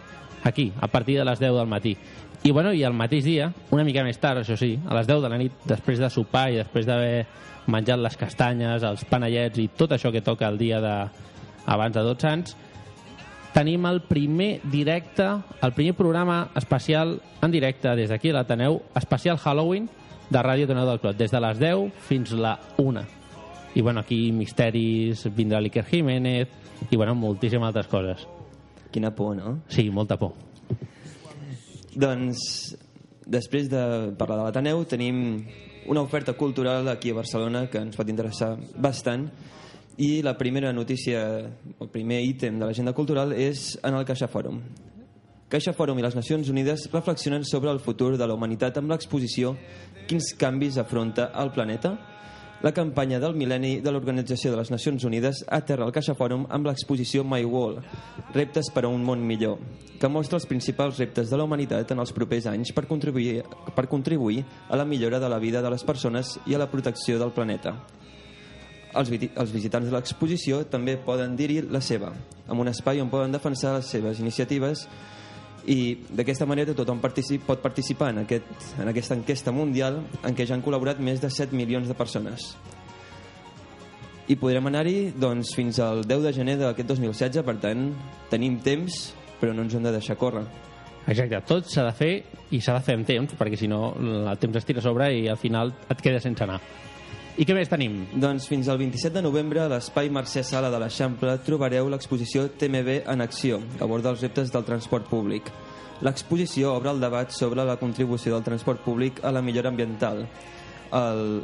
aquí, 0.43 0.71
a 0.79 0.87
partir 0.87 1.17
de 1.17 1.25
les 1.25 1.39
10 1.39 1.53
del 1.53 1.67
matí. 1.67 1.97
I, 2.43 2.51
bueno, 2.51 2.73
i 2.73 2.83
el 2.83 2.93
mateix 2.93 3.23
dia, 3.23 3.53
una 3.71 3.85
mica 3.87 4.03
més 4.03 4.19
tard, 4.19 4.41
això 4.41 4.57
sí, 4.59 4.75
a 4.83 4.97
les 4.97 5.07
10 5.07 5.21
de 5.23 5.29
la 5.31 5.39
nit, 5.39 5.53
després 5.63 6.01
de 6.01 6.09
sopar 6.11 6.49
i 6.51 6.59
després 6.59 6.85
d'haver 6.85 7.25
menjat 7.71 8.01
les 8.03 8.17
castanyes, 8.19 8.83
els 8.83 9.05
panellets 9.07 9.61
i 9.63 9.69
tot 9.71 9.95
això 9.95 10.11
que 10.11 10.21
toca 10.21 10.49
el 10.51 10.59
dia 10.59 10.81
de, 10.83 10.97
abans 11.65 11.95
de 11.95 12.03
12 12.03 12.27
anys, 12.27 12.57
tenim 13.53 13.85
el 13.87 14.01
primer 14.01 14.59
directe, 14.65 15.29
el 15.61 15.71
primer 15.71 15.95
programa 15.95 16.49
especial 16.59 17.19
en 17.41 17.51
directe 17.51 17.95
des 17.95 18.11
d'aquí 18.11 18.33
a 18.33 18.41
l'Ateneu, 18.41 18.81
especial 18.99 19.39
Halloween 19.39 19.87
de 20.29 20.41
Ràdio 20.43 20.67
Ateneu 20.67 20.89
del 20.89 20.99
Clot, 20.99 21.17
des 21.17 21.31
de 21.31 21.39
les 21.39 21.59
10 21.61 22.05
fins 22.09 22.33
la 22.35 22.57
1. 22.81 23.07
I 23.75 23.81
bueno, 23.81 24.01
aquí 24.01 24.31
misteris, 24.31 25.27
vindrà 25.31 25.61
l'Iker 25.61 25.85
Jiménez 25.85 26.89
i 26.89 26.97
bueno, 26.97 27.15
moltíssimes 27.15 27.71
altres 27.71 27.87
coses. 27.87 28.27
Quina 28.93 29.11
por, 29.15 29.35
no? 29.35 29.57
Sí, 29.73 29.89
molta 29.89 30.19
por. 30.21 30.37
Doncs, 31.93 32.43
després 33.25 33.67
de 33.71 33.81
parlar 34.19 34.39
de 34.39 34.45
l'Ateneu, 34.47 34.85
tenim 34.89 35.17
una 35.89 36.03
oferta 36.05 36.37
cultural 36.37 36.87
aquí 36.87 37.11
a 37.11 37.17
Barcelona 37.17 37.65
que 37.69 37.81
ens 37.81 37.97
pot 37.97 38.09
interessar 38.09 38.53
bastant 38.77 39.27
i 39.97 40.21
la 40.25 40.37
primera 40.37 40.71
notícia, 40.73 41.19
el 41.43 41.89
primer 41.93 42.21
ítem 42.25 42.57
de 42.59 42.65
l'agenda 42.65 42.95
cultural 42.97 43.33
és 43.33 43.73
en 43.83 43.97
el 43.97 44.05
Caixa 44.05 44.29
Fòrum. 44.31 44.61
Caixa 45.53 45.73
Fòrum 45.77 45.99
i 45.99 46.05
les 46.05 46.15
Nacions 46.17 46.49
Unides 46.49 46.87
reflexionen 46.93 47.43
sobre 47.45 47.69
el 47.69 47.81
futur 47.83 48.15
de 48.17 48.25
la 48.25 48.33
humanitat 48.33 48.79
amb 48.79 48.89
l'exposició 48.89 49.53
Quins 50.07 50.33
canvis 50.35 50.79
afronta 50.81 51.29
el 51.39 51.51
planeta? 51.55 51.93
La 52.64 52.72
campanya 52.72 53.18
del 53.20 53.34
mil·lenni 53.36 53.82
de 53.84 53.91
l'Organització 53.91 54.53
de 54.53 54.57
les 54.61 54.70
Nacions 54.72 55.03
Unides 55.03 55.41
aterra 55.51 55.84
al 55.84 55.91
Caixa 55.91 56.14
Fòrum 56.16 56.45
amb 56.47 56.70
l'exposició 56.70 57.26
My 57.28 57.43
Wall, 57.43 57.82
reptes 58.32 58.70
per 58.72 58.86
a 58.86 58.91
un 58.91 59.03
món 59.03 59.20
millor, 59.28 59.57
que 59.99 60.07
mostra 60.07 60.39
els 60.39 60.47
principals 60.47 61.01
reptes 61.03 61.28
de 61.28 61.36
la 61.36 61.43
humanitat 61.43 61.91
en 61.91 61.99
els 61.99 62.16
propers 62.16 62.47
anys 62.47 62.72
per 62.72 62.86
contribuir, 62.88 63.41
per 63.76 63.89
contribuir 63.91 64.45
a 64.70 64.80
la 64.80 64.88
millora 64.88 65.20
de 65.20 65.28
la 65.28 65.41
vida 65.43 65.59
de 65.59 65.74
les 65.76 65.84
persones 65.84 66.38
i 66.47 66.55
a 66.55 66.61
la 66.64 66.70
protecció 66.72 67.20
del 67.20 67.36
planeta. 67.36 67.76
Els, 68.95 69.11
els 69.11 69.51
visitants 69.51 69.91
de 69.91 69.97
l'exposició 69.97 70.64
també 70.64 70.95
poden 70.95 71.36
dir-hi 71.36 71.66
la 71.68 71.84
seva, 71.84 72.14
amb 72.47 72.64
un 72.64 72.72
espai 72.72 73.03
on 73.03 73.11
poden 73.11 73.36
defensar 73.36 73.76
les 73.76 73.91
seves 73.91 74.24
iniciatives 74.24 74.88
i 75.70 75.95
d'aquesta 76.11 76.47
manera 76.49 76.76
tothom 76.76 76.99
particip, 76.99 77.45
pot 77.47 77.61
participar 77.64 78.11
en, 78.11 78.24
aquest, 78.26 78.49
en 78.82 78.91
aquesta 78.91 79.16
enquesta 79.16 79.53
mundial 79.55 80.01
en 80.24 80.36
què 80.36 80.47
ja 80.47 80.57
han 80.57 80.64
col·laborat 80.66 80.99
més 80.99 81.22
de 81.24 81.30
7 81.32 81.55
milions 81.55 81.88
de 81.88 81.95
persones. 81.95 82.53
I 84.28 84.38
podrem 84.39 84.68
anar-hi 84.68 85.14
doncs, 85.20 85.53
fins 85.55 85.80
al 85.84 86.03
10 86.07 86.28
de 86.28 86.34
gener 86.36 86.57
d'aquest 86.59 86.93
2016, 86.93 87.43
per 87.47 87.57
tant, 87.64 87.89
tenim 88.32 88.59
temps, 88.64 89.09
però 89.39 89.55
no 89.55 89.66
ens 89.66 89.76
hem 89.76 89.84
de 89.84 89.91
deixar 89.95 90.20
córrer. 90.20 90.45
Exacte, 91.03 91.41
tot 91.47 91.68
s'ha 91.68 91.84
de 91.89 91.95
fer 91.95 92.14
i 92.55 92.61
s'ha 92.64 92.78
de 92.78 92.86
fer 92.86 92.95
amb 92.95 93.07
temps, 93.07 93.36
perquè 93.39 93.59
si 93.59 93.68
no 93.68 93.89
el 93.99 94.39
temps 94.39 94.59
es 94.59 94.68
tira 94.68 94.80
a 94.80 94.86
sobre 94.86 95.09
i 95.11 95.28
al 95.28 95.39
final 95.39 95.74
et 95.91 96.03
quedes 96.03 96.24
sense 96.24 96.43
anar. 96.45 96.61
I 97.34 97.47
què 97.49 97.53
més 97.57 97.65
tenim? 97.65 97.95
Doncs 98.21 98.45
fins 98.45 98.67
al 98.69 98.77
27 98.77 99.15
de 99.15 99.21
novembre 99.25 99.63
a 99.63 99.69
l'Espai 99.71 100.11
Mercè 100.13 100.43
Sala 100.45 100.69
de 100.69 100.77
l'Eixample 100.77 101.31
trobareu 101.41 101.88
l'exposició 101.89 102.43
TMB 102.61 103.07
en 103.09 103.25
acció, 103.25 103.57
que 103.71 103.81
aborda 103.81 104.11
els 104.13 104.21
reptes 104.21 104.51
del 104.53 104.65
transport 104.67 105.09
públic. 105.09 105.49
L'exposició 106.05 106.75
obre 106.75 106.91
el 106.93 107.01
debat 107.01 107.34
sobre 107.34 107.65
la 107.65 107.79
contribució 107.81 108.36
del 108.36 108.45
transport 108.45 108.86
públic 108.86 109.23
a 109.25 109.34
la 109.34 109.41
millora 109.41 109.73
ambiental. 109.73 110.27
El, 110.93 111.41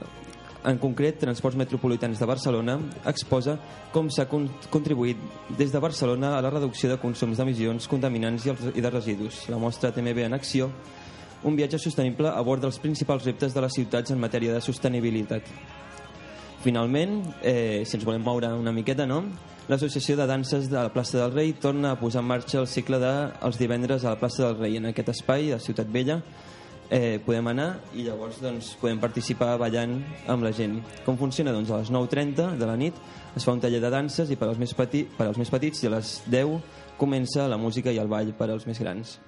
en 0.69 0.77
concret, 0.77 1.17
Transports 1.23 1.57
Metropolitans 1.57 2.21
de 2.21 2.29
Barcelona 2.35 2.77
exposa 3.09 3.57
com 3.89 4.13
s'ha 4.13 4.29
con 4.29 4.45
contribuït 4.69 5.17
des 5.57 5.73
de 5.73 5.81
Barcelona 5.81 6.35
a 6.37 6.45
la 6.45 6.53
reducció 6.53 6.93
de 6.93 7.01
consums 7.01 7.41
d'emissions 7.41 7.89
contaminants 7.89 8.45
i, 8.45 8.53
i 8.77 8.85
de 8.85 8.93
residus. 8.93 9.47
La 9.49 9.57
mostra 9.57 9.89
TMB 9.95 10.27
en 10.29 10.37
acció 10.37 10.69
un 11.43 11.55
viatge 11.55 11.79
sostenible 11.79 12.29
aborda 12.29 12.67
els 12.67 12.79
principals 12.79 13.25
reptes 13.25 13.53
de 13.53 13.61
les 13.61 13.73
ciutats 13.73 14.11
en 14.11 14.19
matèria 14.19 14.53
de 14.53 14.61
sostenibilitat. 14.61 15.43
Finalment, 16.63 17.21
eh, 17.41 17.83
si 17.85 17.95
ens 17.95 18.05
volem 18.05 18.21
moure 18.21 18.51
una 18.53 18.73
miqueta, 18.75 19.05
no? 19.07 19.23
l'Associació 19.69 20.15
de 20.17 20.25
Danses 20.25 20.65
de 20.67 20.75
la 20.75 20.89
plaça 20.89 21.19
del 21.19 21.31
Rei 21.31 21.51
torna 21.53 21.91
a 21.91 21.97
posar 21.99 22.23
en 22.23 22.27
marxa 22.27 22.57
el 22.59 22.67
cicle 22.67 22.97
dels 22.97 23.57
de 23.57 23.61
divendres 23.61 24.03
a 24.03 24.15
la 24.15 24.19
plaça 24.19 24.47
del 24.47 24.57
Rei. 24.57 24.77
En 24.77 24.87
aquest 24.89 25.11
espai, 25.13 25.51
a 25.53 25.59
Ciutat 25.59 25.91
Vella, 25.93 26.23
eh, 26.89 27.19
podem 27.23 27.51
anar 27.51 27.67
i 27.93 28.01
llavors 28.07 28.41
doncs, 28.41 28.71
podem 28.81 28.97
participar 28.99 29.51
ballant 29.61 29.99
amb 30.27 30.43
la 30.43 30.51
gent. 30.51 30.79
Com 31.05 31.21
funciona? 31.21 31.53
Doncs 31.53 31.69
a 31.69 31.83
les 31.83 31.93
9.30 31.93 32.57
de 32.57 32.65
la 32.65 32.75
nit 32.75 32.97
es 33.35 33.45
fa 33.45 33.53
un 33.53 33.61
taller 33.61 33.83
de 33.83 33.93
danses 33.93 34.33
i 34.33 34.35
per 34.35 34.49
als 34.49 34.57
més, 34.57 34.73
peti 34.73 35.05
per 35.05 35.29
als 35.29 35.37
més 35.37 35.53
petits 35.53 35.83
i 35.83 35.87
a 35.87 35.93
les 35.99 36.15
10 36.25 36.57
comença 36.97 37.47
la 37.47 37.61
música 37.61 37.93
i 37.93 38.01
el 38.01 38.09
ball 38.09 38.33
per 38.33 38.49
als 38.49 38.65
més 38.65 38.81
grans. 38.81 39.19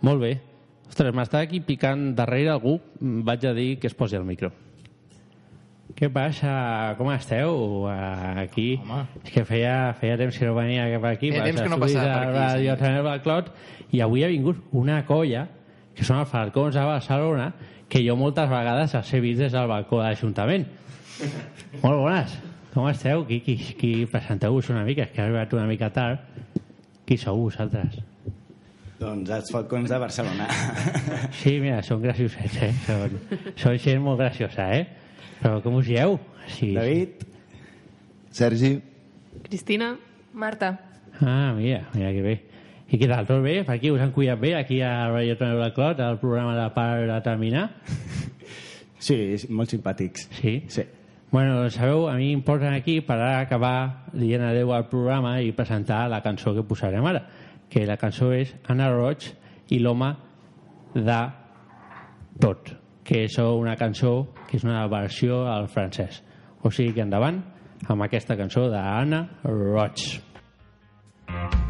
Molt 0.00 0.24
bé. 0.24 0.53
Ostres, 0.88 1.14
m'està 1.16 1.40
aquí 1.44 1.60
picant 1.64 2.12
darrere 2.18 2.52
algú. 2.52 2.78
Mm, 3.00 3.24
Vaig 3.26 3.46
a 3.48 3.54
dir 3.56 3.78
que 3.80 3.88
es 3.90 3.96
posi 3.96 4.16
el 4.16 4.24
micro. 4.28 4.52
Què 5.94 6.08
passa? 6.10 6.94
Com 6.98 7.10
esteu? 7.14 7.54
Uh, 7.84 7.90
Aquí. 8.42 8.80
Home. 8.82 9.02
És 9.22 9.34
que 9.34 9.44
feia, 9.46 9.92
feia 10.00 10.16
temps 10.18 10.38
que 10.38 10.46
no 10.48 10.54
venia 10.56 10.88
cap 10.96 11.04
aquí. 11.12 11.30
Feia 11.30 11.44
temps 11.50 11.62
que 11.62 11.70
no 11.70 11.78
passava 11.78 12.06
per 12.08 12.22
aquí, 12.22 12.32
sí. 12.32 12.40
Ràdio 12.40 12.78
Tanel 12.80 13.04
del 13.06 13.20
Clot, 13.26 13.52
i 13.94 14.00
avui 14.02 14.24
ha 14.24 14.30
vingut 14.32 14.64
una 14.72 15.02
colla, 15.06 15.44
que 15.94 16.06
són 16.06 16.18
els 16.24 16.32
Falcons 16.32 16.74
de 16.74 16.82
Barcelona, 16.88 17.52
que 17.88 18.02
jo 18.02 18.16
moltes 18.18 18.48
vegades 18.50 18.96
els 18.98 19.12
he 19.14 19.20
vist 19.22 19.44
des 19.44 19.52
del 19.54 19.68
balcó 19.70 20.00
de 20.00 20.08
l'Ajuntament. 20.08 20.66
Molt 21.84 22.00
bones. 22.00 22.34
Com 22.74 22.88
esteu? 22.90 23.22
Qui, 23.28 23.38
qui, 23.44 23.54
qui 23.78 23.92
presenteu-vos 24.10 24.72
una 24.74 24.82
mica? 24.88 25.04
És 25.06 25.12
que 25.14 25.22
ha 25.22 25.28
arribat 25.28 25.52
una 25.54 25.68
mica 25.70 25.92
tard. 25.94 26.24
Qui 27.06 27.20
sou 27.20 27.44
vosaltres? 27.44 28.00
Doncs 29.04 29.30
els 29.36 29.52
Falcons 29.52 29.90
de 29.92 29.98
Barcelona. 30.00 30.48
Sí, 31.34 31.58
mira, 31.60 31.80
són 31.84 32.00
graciosets, 32.00 32.56
eh? 32.62 32.70
Són, 32.86 33.18
són 33.58 33.76
gent 33.82 34.00
molt 34.04 34.20
graciosa, 34.22 34.68
eh? 34.72 34.84
Però 35.40 35.58
com 35.64 35.76
us 35.80 35.88
dieu? 35.90 36.16
Sí. 36.48 36.70
David. 36.76 37.24
Sergi. 38.32 38.70
Cristina. 39.44 39.92
Marta. 40.32 40.70
Ah, 41.20 41.52
mira, 41.56 41.84
mira 41.94 42.12
que 42.14 42.22
bé. 42.24 42.34
I 42.90 42.98
què 43.00 43.08
tal, 43.10 43.26
tot 43.28 43.42
bé? 43.44 43.58
Per 43.66 43.76
aquí 43.76 43.90
us 43.92 44.02
han 44.02 44.12
cuidat 44.14 44.40
bé, 44.40 44.54
aquí 44.58 44.80
a 44.84 45.10
Radio 45.10 45.36
Toneu 45.40 45.60
de 45.62 45.70
Clot, 45.76 46.00
al 46.00 46.18
programa 46.22 46.56
de 46.56 46.66
Per 46.74 47.10
a 47.14 47.22
Terminar? 47.24 47.68
Sí, 49.04 49.16
molt 49.52 49.68
simpàtics. 49.68 50.30
Sí? 50.32 50.62
Sí. 50.72 50.82
Bueno, 51.28 51.66
sabeu, 51.68 52.06
a 52.08 52.14
mi 52.16 52.30
em 52.32 52.40
posen 52.46 52.72
aquí 52.72 53.02
per 53.04 53.18
acabar 53.20 54.06
dient 54.14 54.46
adeu 54.46 54.70
al 54.72 54.86
programa 54.88 55.34
i 55.44 55.50
presentar 55.52 56.06
la 56.08 56.22
cançó 56.24 56.54
que 56.56 56.64
posarem 56.64 57.04
ara, 57.10 57.20
que 57.74 57.82
la 57.88 57.96
cançó 57.98 58.28
és 58.30 58.52
Anna 58.70 58.86
Roig 58.94 59.24
i 59.74 59.80
l'home 59.82 60.12
de 60.94 61.18
tot, 62.38 62.70
que 63.02 63.24
és 63.26 63.38
una 63.42 63.74
cançó 63.80 64.14
que 64.46 64.60
és 64.60 64.68
una 64.68 64.86
versió 64.86 65.42
al 65.50 65.66
francès. 65.66 66.22
O 66.62 66.70
sigui 66.70 66.94
que 66.94 67.02
endavant 67.02 67.42
amb 67.90 68.06
aquesta 68.06 68.38
cançó 68.38 68.68
d'Anna 68.70 69.26
Roig. 69.42 70.06
Sous 71.26 71.63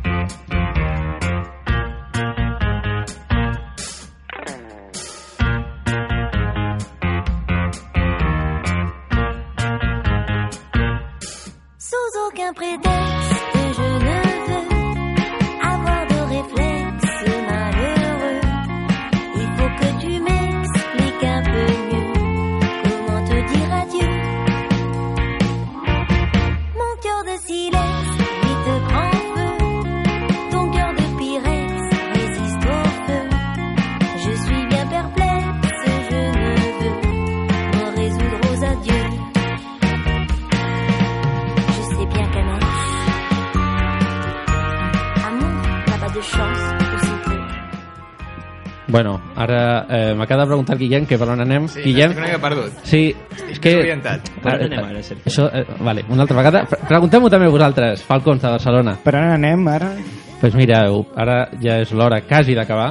Guillem 50.84 51.06
que 51.08 51.18
per 51.18 51.28
on 51.32 51.40
anem. 51.44 51.66
Sí, 51.72 51.82
Guillem, 51.88 52.12
estic 52.12 52.20
una 52.22 52.28
mica 52.30 52.42
perdut. 52.44 52.78
Sí, 52.86 53.02
és 53.50 53.58
que... 53.58 53.72
desorientat. 53.78 54.28
Per 54.44 54.54
on 54.54 54.66
anem 54.68 54.84
ara, 54.84 55.02
Sergio? 55.02 55.24
Això, 55.32 55.48
eh, 55.50 55.64
vale, 55.80 56.04
una 56.08 56.22
altra 56.28 56.36
vegada. 56.38 56.64
Pre- 56.70 56.82
Pregunteu-m'ho 56.92 57.30
també 57.32 57.48
vosaltres, 57.48 58.04
Falcons 58.06 58.42
de 58.44 58.52
Barcelona. 58.54 58.96
Per 59.02 59.16
on 59.18 59.32
anem 59.38 59.66
ara? 59.72 59.94
Doncs 59.96 60.40
pues 60.44 60.54
mireu, 60.58 61.06
ara 61.16 61.46
ja 61.62 61.78
és 61.80 61.92
l'hora 61.96 62.20
quasi 62.28 62.52
d'acabar. 62.54 62.90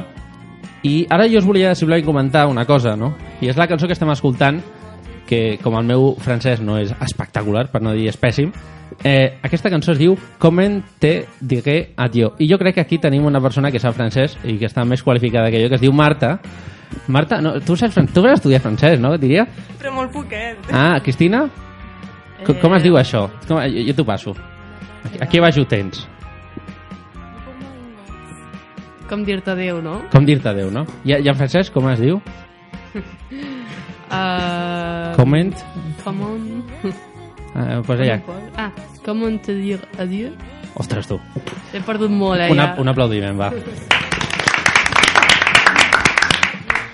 I 0.84 1.06
ara 1.14 1.28
jo 1.32 1.38
us 1.40 1.46
volia 1.46 1.76
simplement 1.78 2.04
comentar 2.06 2.48
una 2.50 2.66
cosa, 2.66 2.96
no? 2.98 3.14
I 3.40 3.48
és 3.52 3.58
la 3.60 3.68
cançó 3.70 3.88
que 3.88 3.94
estem 3.96 4.10
escoltant, 4.12 4.58
que 5.30 5.58
com 5.64 5.78
el 5.80 5.86
meu 5.88 6.16
francès 6.20 6.60
no 6.60 6.76
és 6.82 6.92
espectacular, 7.00 7.70
per 7.72 7.80
no 7.86 7.94
dir 7.96 8.10
és 8.12 8.18
pèssim, 8.20 8.50
eh, 9.04 9.38
aquesta 9.42 9.70
cançó 9.72 9.94
es 9.94 10.00
diu 10.02 10.18
Comment 10.40 10.82
te 11.00 11.28
diré 11.40 11.94
adieu. 11.96 12.34
I 12.40 12.50
jo 12.52 12.58
crec 12.60 12.76
que 12.76 12.82
aquí 12.82 12.98
tenim 12.98 13.26
una 13.26 13.40
persona 13.42 13.72
que 13.72 13.80
sap 13.80 13.96
francès 13.96 14.36
i 14.44 14.58
que 14.60 14.68
està 14.68 14.84
més 14.84 15.04
qualificada 15.04 15.52
que 15.52 15.62
jo, 15.64 15.70
que 15.70 15.76
es 15.80 15.82
diu 15.86 15.94
Marta. 15.94 16.40
Marta, 17.08 17.42
no, 17.42 17.56
tu 17.62 17.76
saps 17.80 17.98
tu 18.14 18.22
vas 18.24 18.38
estudiar 18.40 18.62
francès, 18.62 19.00
no? 19.00 19.16
Diria? 19.18 19.46
Però 19.80 19.92
molt 19.94 20.12
poquet. 20.14 20.58
Ah, 20.72 21.00
Cristina? 21.04 21.46
Com, 22.44 22.58
com 22.60 22.76
es 22.78 22.84
diu 22.84 22.98
això? 23.00 23.28
Com, 23.48 23.60
jo 23.72 23.86
jo 23.90 23.96
t'ho 23.98 24.06
passo. 24.08 24.36
Aquí, 25.04 25.20
aquí 25.22 25.40
baix 25.44 25.58
ho 25.60 25.66
tens. 25.68 26.06
Com 29.10 29.24
dir-te 29.28 29.52
adeu, 29.52 29.82
no? 29.84 30.00
Com 30.12 30.26
dir-te 30.26 30.50
adeu, 30.50 30.72
no? 30.72 30.86
I, 31.06 31.18
I 31.20 31.30
en 31.30 31.36
francès 31.38 31.70
com 31.74 31.90
es 31.92 32.00
diu? 32.04 32.22
Uh, 34.14 35.16
Comment? 35.18 35.56
Comment... 36.04 36.94
Eh, 37.56 37.80
pues 37.88 38.00
allà. 38.00 38.20
Ah, 38.58 38.68
comment 39.04 39.40
te 39.42 39.56
dir 39.58 39.80
adieu? 39.98 40.36
Ostres, 40.78 41.08
tu. 41.10 41.18
He 41.74 41.82
perdut 41.82 42.14
molt, 42.14 42.38
eh, 42.42 42.52
Una, 42.54 42.76
ja. 42.76 42.82
un 42.82 42.94
aplaudiment, 42.94 43.40
va. 43.40 43.50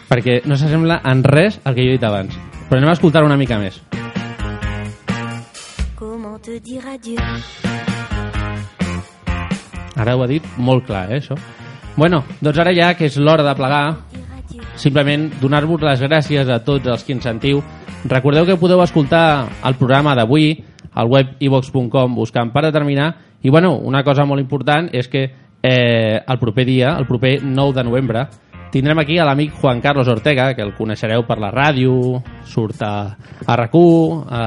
Perquè 0.10 0.42
no 0.50 0.58
s'assembla 0.58 1.02
en 1.06 1.24
res 1.24 1.60
al 1.64 1.76
que 1.78 1.86
jo 1.86 1.94
he 1.94 1.98
dit 2.00 2.06
abans. 2.08 2.34
Però 2.70 2.80
anem 2.80 2.90
a 2.90 2.96
escoltar 2.98 3.24
una 3.26 3.38
mica 3.38 3.60
més. 3.62 3.78
Comment 6.00 6.40
te 6.42 6.60
dire 6.60 6.96
adieu 6.96 7.20
Ara 10.00 10.16
ho 10.16 10.24
ha 10.24 10.28
dit 10.28 10.46
molt 10.58 10.86
clar, 10.88 11.10
eh, 11.12 11.20
això. 11.20 11.36
Bueno, 11.98 12.24
doncs 12.40 12.58
ara 12.62 12.72
ja 12.74 12.94
que 12.96 13.10
és 13.10 13.18
l'hora 13.20 13.44
de 13.44 13.54
plegar, 13.58 13.98
simplement 14.80 15.28
donar-vos 15.42 15.84
les 15.84 16.02
gràcies 16.02 16.48
a 16.48 16.62
tots 16.64 16.88
els 16.88 17.04
que 17.04 17.14
ens 17.14 17.28
sentiu. 17.28 17.60
Recordeu 18.08 18.46
que 18.48 18.56
podeu 18.56 18.80
escoltar 18.82 19.50
el 19.68 19.76
programa 19.76 20.16
d'avui 20.16 20.54
al 20.96 21.12
web 21.12 21.36
ivox.com 21.44 22.16
buscant 22.16 22.54
per 22.54 22.64
determinar 22.64 23.12
i 23.44 23.50
bueno, 23.50 23.76
una 23.76 24.04
cosa 24.04 24.26
molt 24.26 24.42
important 24.42 24.90
és 24.96 25.08
que 25.08 25.26
eh, 25.62 26.20
el 26.26 26.40
proper 26.40 26.66
dia, 26.66 26.96
el 26.98 27.06
proper 27.08 27.42
9 27.44 27.76
de 27.76 27.84
novembre, 27.84 28.28
tindrem 28.72 29.00
aquí 29.00 29.18
a 29.18 29.26
l'amic 29.26 29.54
Juan 29.62 29.82
Carlos 29.82 30.08
Ortega, 30.08 30.54
que 30.56 30.64
el 30.64 30.76
coneixereu 30.78 31.26
per 31.28 31.40
la 31.42 31.52
ràdio, 31.52 32.22
surt 32.46 32.84
a, 32.86 32.94
a 33.46 33.58
RAC1, 33.58 34.26
a, 34.30 34.44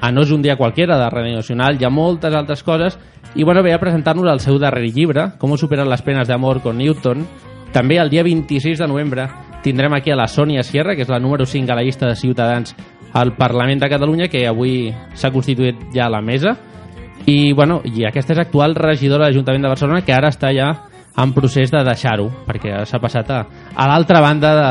a 0.00 0.10
No 0.12 0.24
és 0.24 0.32
un 0.32 0.42
dia 0.42 0.56
qualquera, 0.56 0.98
de 0.98 1.08
Ràdio 1.12 1.40
Nacional, 1.40 1.76
hi 1.80 1.84
ha 1.84 1.92
moltes 1.92 2.34
altres 2.34 2.62
coses, 2.62 2.98
i 3.34 3.44
bueno, 3.44 3.62
ve 3.62 3.72
a 3.72 3.78
presentar-nos 3.78 4.30
el 4.32 4.40
seu 4.40 4.58
darrer 4.58 4.90
llibre, 4.90 5.32
Com 5.38 5.56
superar 5.56 5.86
les 5.86 6.02
penes 6.02 6.28
d'amor 6.28 6.62
con 6.62 6.78
Newton. 6.78 7.26
També 7.72 8.00
el 8.02 8.10
dia 8.10 8.24
26 8.26 8.80
de 8.80 8.88
novembre 8.88 9.28
tindrem 9.62 9.92
aquí 9.94 10.10
a 10.10 10.16
la 10.16 10.26
Sònia 10.26 10.64
Sierra, 10.64 10.96
que 10.96 11.02
és 11.02 11.12
la 11.12 11.20
número 11.20 11.46
5 11.46 11.70
a 11.70 11.76
la 11.76 11.84
llista 11.84 12.08
de 12.08 12.16
ciutadans 12.16 12.74
al 13.12 13.36
Parlament 13.36 13.80
de 13.80 13.88
Catalunya, 13.88 14.28
que 14.28 14.46
avui 14.48 14.90
s'ha 15.14 15.30
constituït 15.30 15.78
ja 15.94 16.06
a 16.06 16.10
la 16.10 16.22
mesa. 16.22 16.56
I, 17.26 17.52
bueno, 17.52 17.82
i 17.84 18.06
aquesta 18.08 18.32
és 18.34 18.40
actual 18.40 18.74
regidora 18.74 19.26
de 19.26 19.30
l'Ajuntament 19.30 19.62
de 19.62 19.72
Barcelona, 19.74 20.02
que 20.02 20.14
ara 20.16 20.32
està 20.32 20.50
ja 20.56 20.72
en 21.16 21.32
procés 21.34 21.72
de 21.72 21.82
deixar-ho, 21.84 22.28
perquè 22.46 22.84
s'ha 22.86 23.00
passat 23.02 23.30
a, 23.34 23.40
a 23.74 23.88
l'altra 23.90 24.20
banda 24.22 24.54
de, 24.56 24.70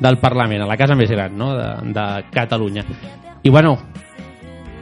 del 0.00 0.18
Parlament, 0.22 0.64
a 0.64 0.70
la 0.70 0.78
casa 0.80 0.96
més 0.96 1.10
gran 1.12 1.36
no? 1.36 1.52
de, 1.56 1.68
de 1.94 2.06
Catalunya. 2.32 2.84
I, 3.42 3.50
bueno, 3.50 3.76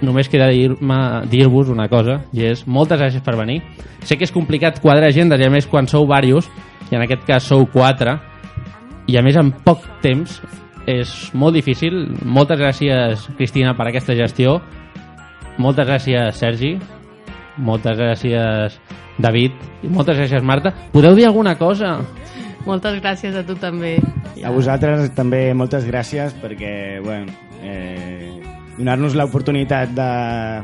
només 0.05 0.29
queda 0.31 0.51
dir-vos 0.51 1.73
una 1.73 1.89
cosa, 1.89 2.21
i 2.33 2.47
és 2.51 2.65
moltes 2.67 3.01
gràcies 3.01 3.25
per 3.25 3.37
venir. 3.41 3.61
Sé 4.05 4.19
que 4.19 4.27
és 4.29 4.35
complicat 4.35 4.81
quadrar 4.83 5.11
agendes, 5.11 5.41
i 5.41 5.49
a 5.49 5.53
més 5.53 5.69
quan 5.71 5.89
sou 5.91 6.07
varios, 6.09 6.49
i 6.91 6.97
en 6.97 7.05
aquest 7.05 7.25
cas 7.29 7.49
sou 7.49 7.67
quatre, 7.73 8.19
i 9.09 9.19
a 9.19 9.23
més 9.25 9.37
en 9.37 9.53
poc 9.65 9.85
temps, 10.05 10.41
és 10.87 11.13
molt 11.33 11.57
difícil. 11.57 12.05
Moltes 12.25 12.61
gràcies, 12.61 13.29
Cristina, 13.39 13.75
per 13.77 13.89
aquesta 13.89 14.17
gestió. 14.17 14.59
Moltes 15.59 15.89
gràcies, 15.89 16.37
Sergi. 16.41 16.75
Moltes 17.57 17.97
gràcies, 17.97 18.79
David. 19.19 19.53
I 19.83 19.89
moltes 19.89 20.17
gràcies, 20.19 20.43
Marta. 20.43 20.73
Podeu 20.93 21.15
dir 21.15 21.27
alguna 21.27 21.57
cosa? 21.59 21.99
Moltes 22.67 23.01
gràcies 23.03 23.37
a 23.37 23.43
tu 23.45 23.55
també. 23.61 23.99
A 24.45 24.51
vosaltres 24.51 25.11
també 25.15 25.53
moltes 25.55 25.85
gràcies 25.87 26.33
perquè, 26.41 27.01
bueno, 27.05 27.33
eh, 27.63 28.41
donar-nos 28.79 29.15
l'oportunitat 29.15 29.93
de 29.95 30.07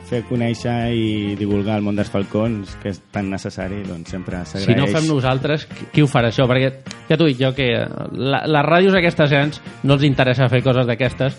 fer 0.08 0.22
conèixer 0.26 0.90
i 0.96 1.36
divulgar 1.38 1.76
el 1.78 1.84
món 1.86 1.94
dels 1.94 2.10
falcons, 2.10 2.72
que 2.82 2.90
és 2.90 2.98
tan 3.12 3.28
necessari, 3.30 3.82
doncs 3.86 4.10
sempre 4.10 4.40
s'agraeix. 4.44 4.66
Si 4.66 4.74
no 4.74 4.88
ho 4.88 4.90
fem 4.96 5.06
nosaltres, 5.12 5.66
qui- 5.92 6.02
ho 6.02 6.08
farà 6.10 6.32
això? 6.32 6.48
Perquè 6.48 6.72
ja 7.08 7.16
t'ho 7.16 7.28
dic 7.28 7.38
jo 7.38 7.52
que 7.54 7.68
la, 8.16 8.42
les 8.46 8.66
ràdios 8.66 8.96
aquestes 8.98 9.30
grans 9.30 9.60
no 9.84 9.94
els 9.94 10.02
interessa 10.08 10.48
fer 10.48 10.62
coses 10.64 10.86
d'aquestes, 10.88 11.36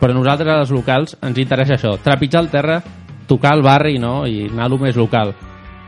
però 0.00 0.10
a 0.10 0.14
nosaltres, 0.14 0.48
a 0.48 0.58
les 0.64 0.70
locals, 0.74 1.16
ens 1.22 1.38
interessa 1.38 1.74
això, 1.76 1.94
trepitjar 2.02 2.42
el 2.42 2.48
terra, 2.50 2.80
tocar 3.28 3.54
el 3.54 3.62
barri 3.62 3.98
no? 3.98 4.26
i 4.26 4.48
anar 4.48 4.70
lo 4.70 4.78
més 4.78 4.96
local. 4.96 5.34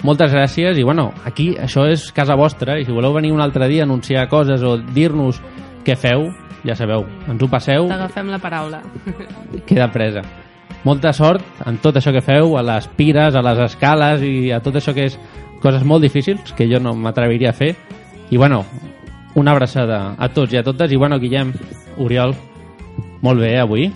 Moltes 0.02 0.32
gràcies 0.32 0.78
i 0.80 0.84
bueno, 0.86 1.10
aquí 1.28 1.50
això 1.60 1.84
és 1.90 2.06
casa 2.16 2.36
vostra 2.38 2.78
i 2.80 2.86
si 2.86 2.92
voleu 2.92 3.12
venir 3.12 3.34
un 3.34 3.42
altre 3.44 3.68
dia 3.68 3.84
a 3.84 3.88
anunciar 3.88 4.28
coses 4.32 4.62
o 4.64 4.78
dir-nos 4.80 5.42
què 5.84 5.96
feu, 5.96 6.30
ja 6.64 6.76
sabeu, 6.76 7.04
ens 7.28 7.42
ho 7.42 7.48
passeu, 7.52 7.88
T'agafem 7.90 8.30
la 8.32 8.38
paraula. 8.40 8.80
queda 9.68 9.90
presa. 9.92 10.24
Molta 10.84 11.12
sort 11.12 11.44
en 11.68 11.76
tot 11.84 11.98
això 12.00 12.14
que 12.16 12.24
feu, 12.24 12.56
a 12.56 12.64
les 12.64 12.88
pires, 12.96 13.36
a 13.36 13.44
les 13.44 13.60
escales 13.66 14.24
i 14.24 14.48
a 14.56 14.62
tot 14.64 14.80
això 14.80 14.96
que 14.96 15.10
és 15.10 15.18
coses 15.60 15.84
molt 15.84 16.00
difícils 16.00 16.54
que 16.56 16.68
jo 16.70 16.80
no 16.80 16.94
m'atreviria 16.96 17.52
a 17.52 17.56
fer. 17.56 17.74
I 18.30 18.38
bueno, 18.40 18.64
una 19.34 19.52
abraçada 19.52 20.14
a 20.16 20.28
tots 20.32 20.54
i 20.54 20.60
a 20.60 20.64
totes. 20.64 20.92
I 20.92 20.96
bueno, 20.96 21.18
Guillem, 21.20 21.52
Oriol, 21.98 22.32
molt 23.20 23.40
bé, 23.40 23.58
avui. 23.60 23.90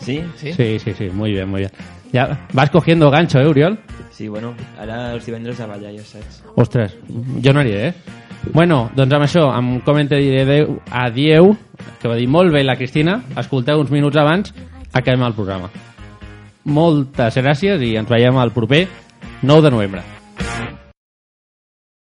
Sí? 0.00 0.22
Sí, 0.36 0.52
sí, 0.52 0.78
sí, 0.78 0.94
sí 0.96 1.10
muy 1.12 1.32
bien, 1.32 1.50
muy 1.50 1.66
bien. 1.66 1.91
Ja 2.12 2.38
vas 2.52 2.70
cogiendo 2.70 3.10
gancho, 3.10 3.40
eh, 3.40 3.46
Oriol? 3.46 3.78
Sí, 4.10 4.28
bueno, 4.28 4.54
ara 4.78 5.14
els 5.14 5.24
divendres 5.24 5.60
a 5.60 5.66
ballar, 5.66 5.94
ja 5.96 6.04
saps. 6.04 6.42
Ostres, 6.56 6.96
jo 7.42 7.52
no 7.52 7.60
aniré, 7.60 7.88
eh? 7.88 7.94
Bueno, 8.52 8.90
doncs 8.96 9.14
amb 9.14 9.24
això, 9.24 9.46
te 10.08 10.16
diré 10.16 10.42
adeu, 10.42 10.80
adieu, 10.90 11.56
que 12.00 12.08
va 12.08 12.16
dir 12.16 12.28
molt 12.28 12.52
bé 12.52 12.64
la 12.64 12.76
Cristina, 12.76 13.22
escolteu 13.36 13.80
uns 13.80 13.90
minuts 13.90 14.16
abans, 14.16 14.52
acabem 14.92 15.22
el 15.22 15.32
programa. 15.34 15.70
Moltes 16.64 17.38
gràcies 17.38 17.80
i 17.82 17.96
ens 17.96 18.08
veiem 18.08 18.36
el 18.38 18.52
proper 18.52 18.86
9 19.42 19.62
de 19.62 19.70
novembre. 19.70 20.21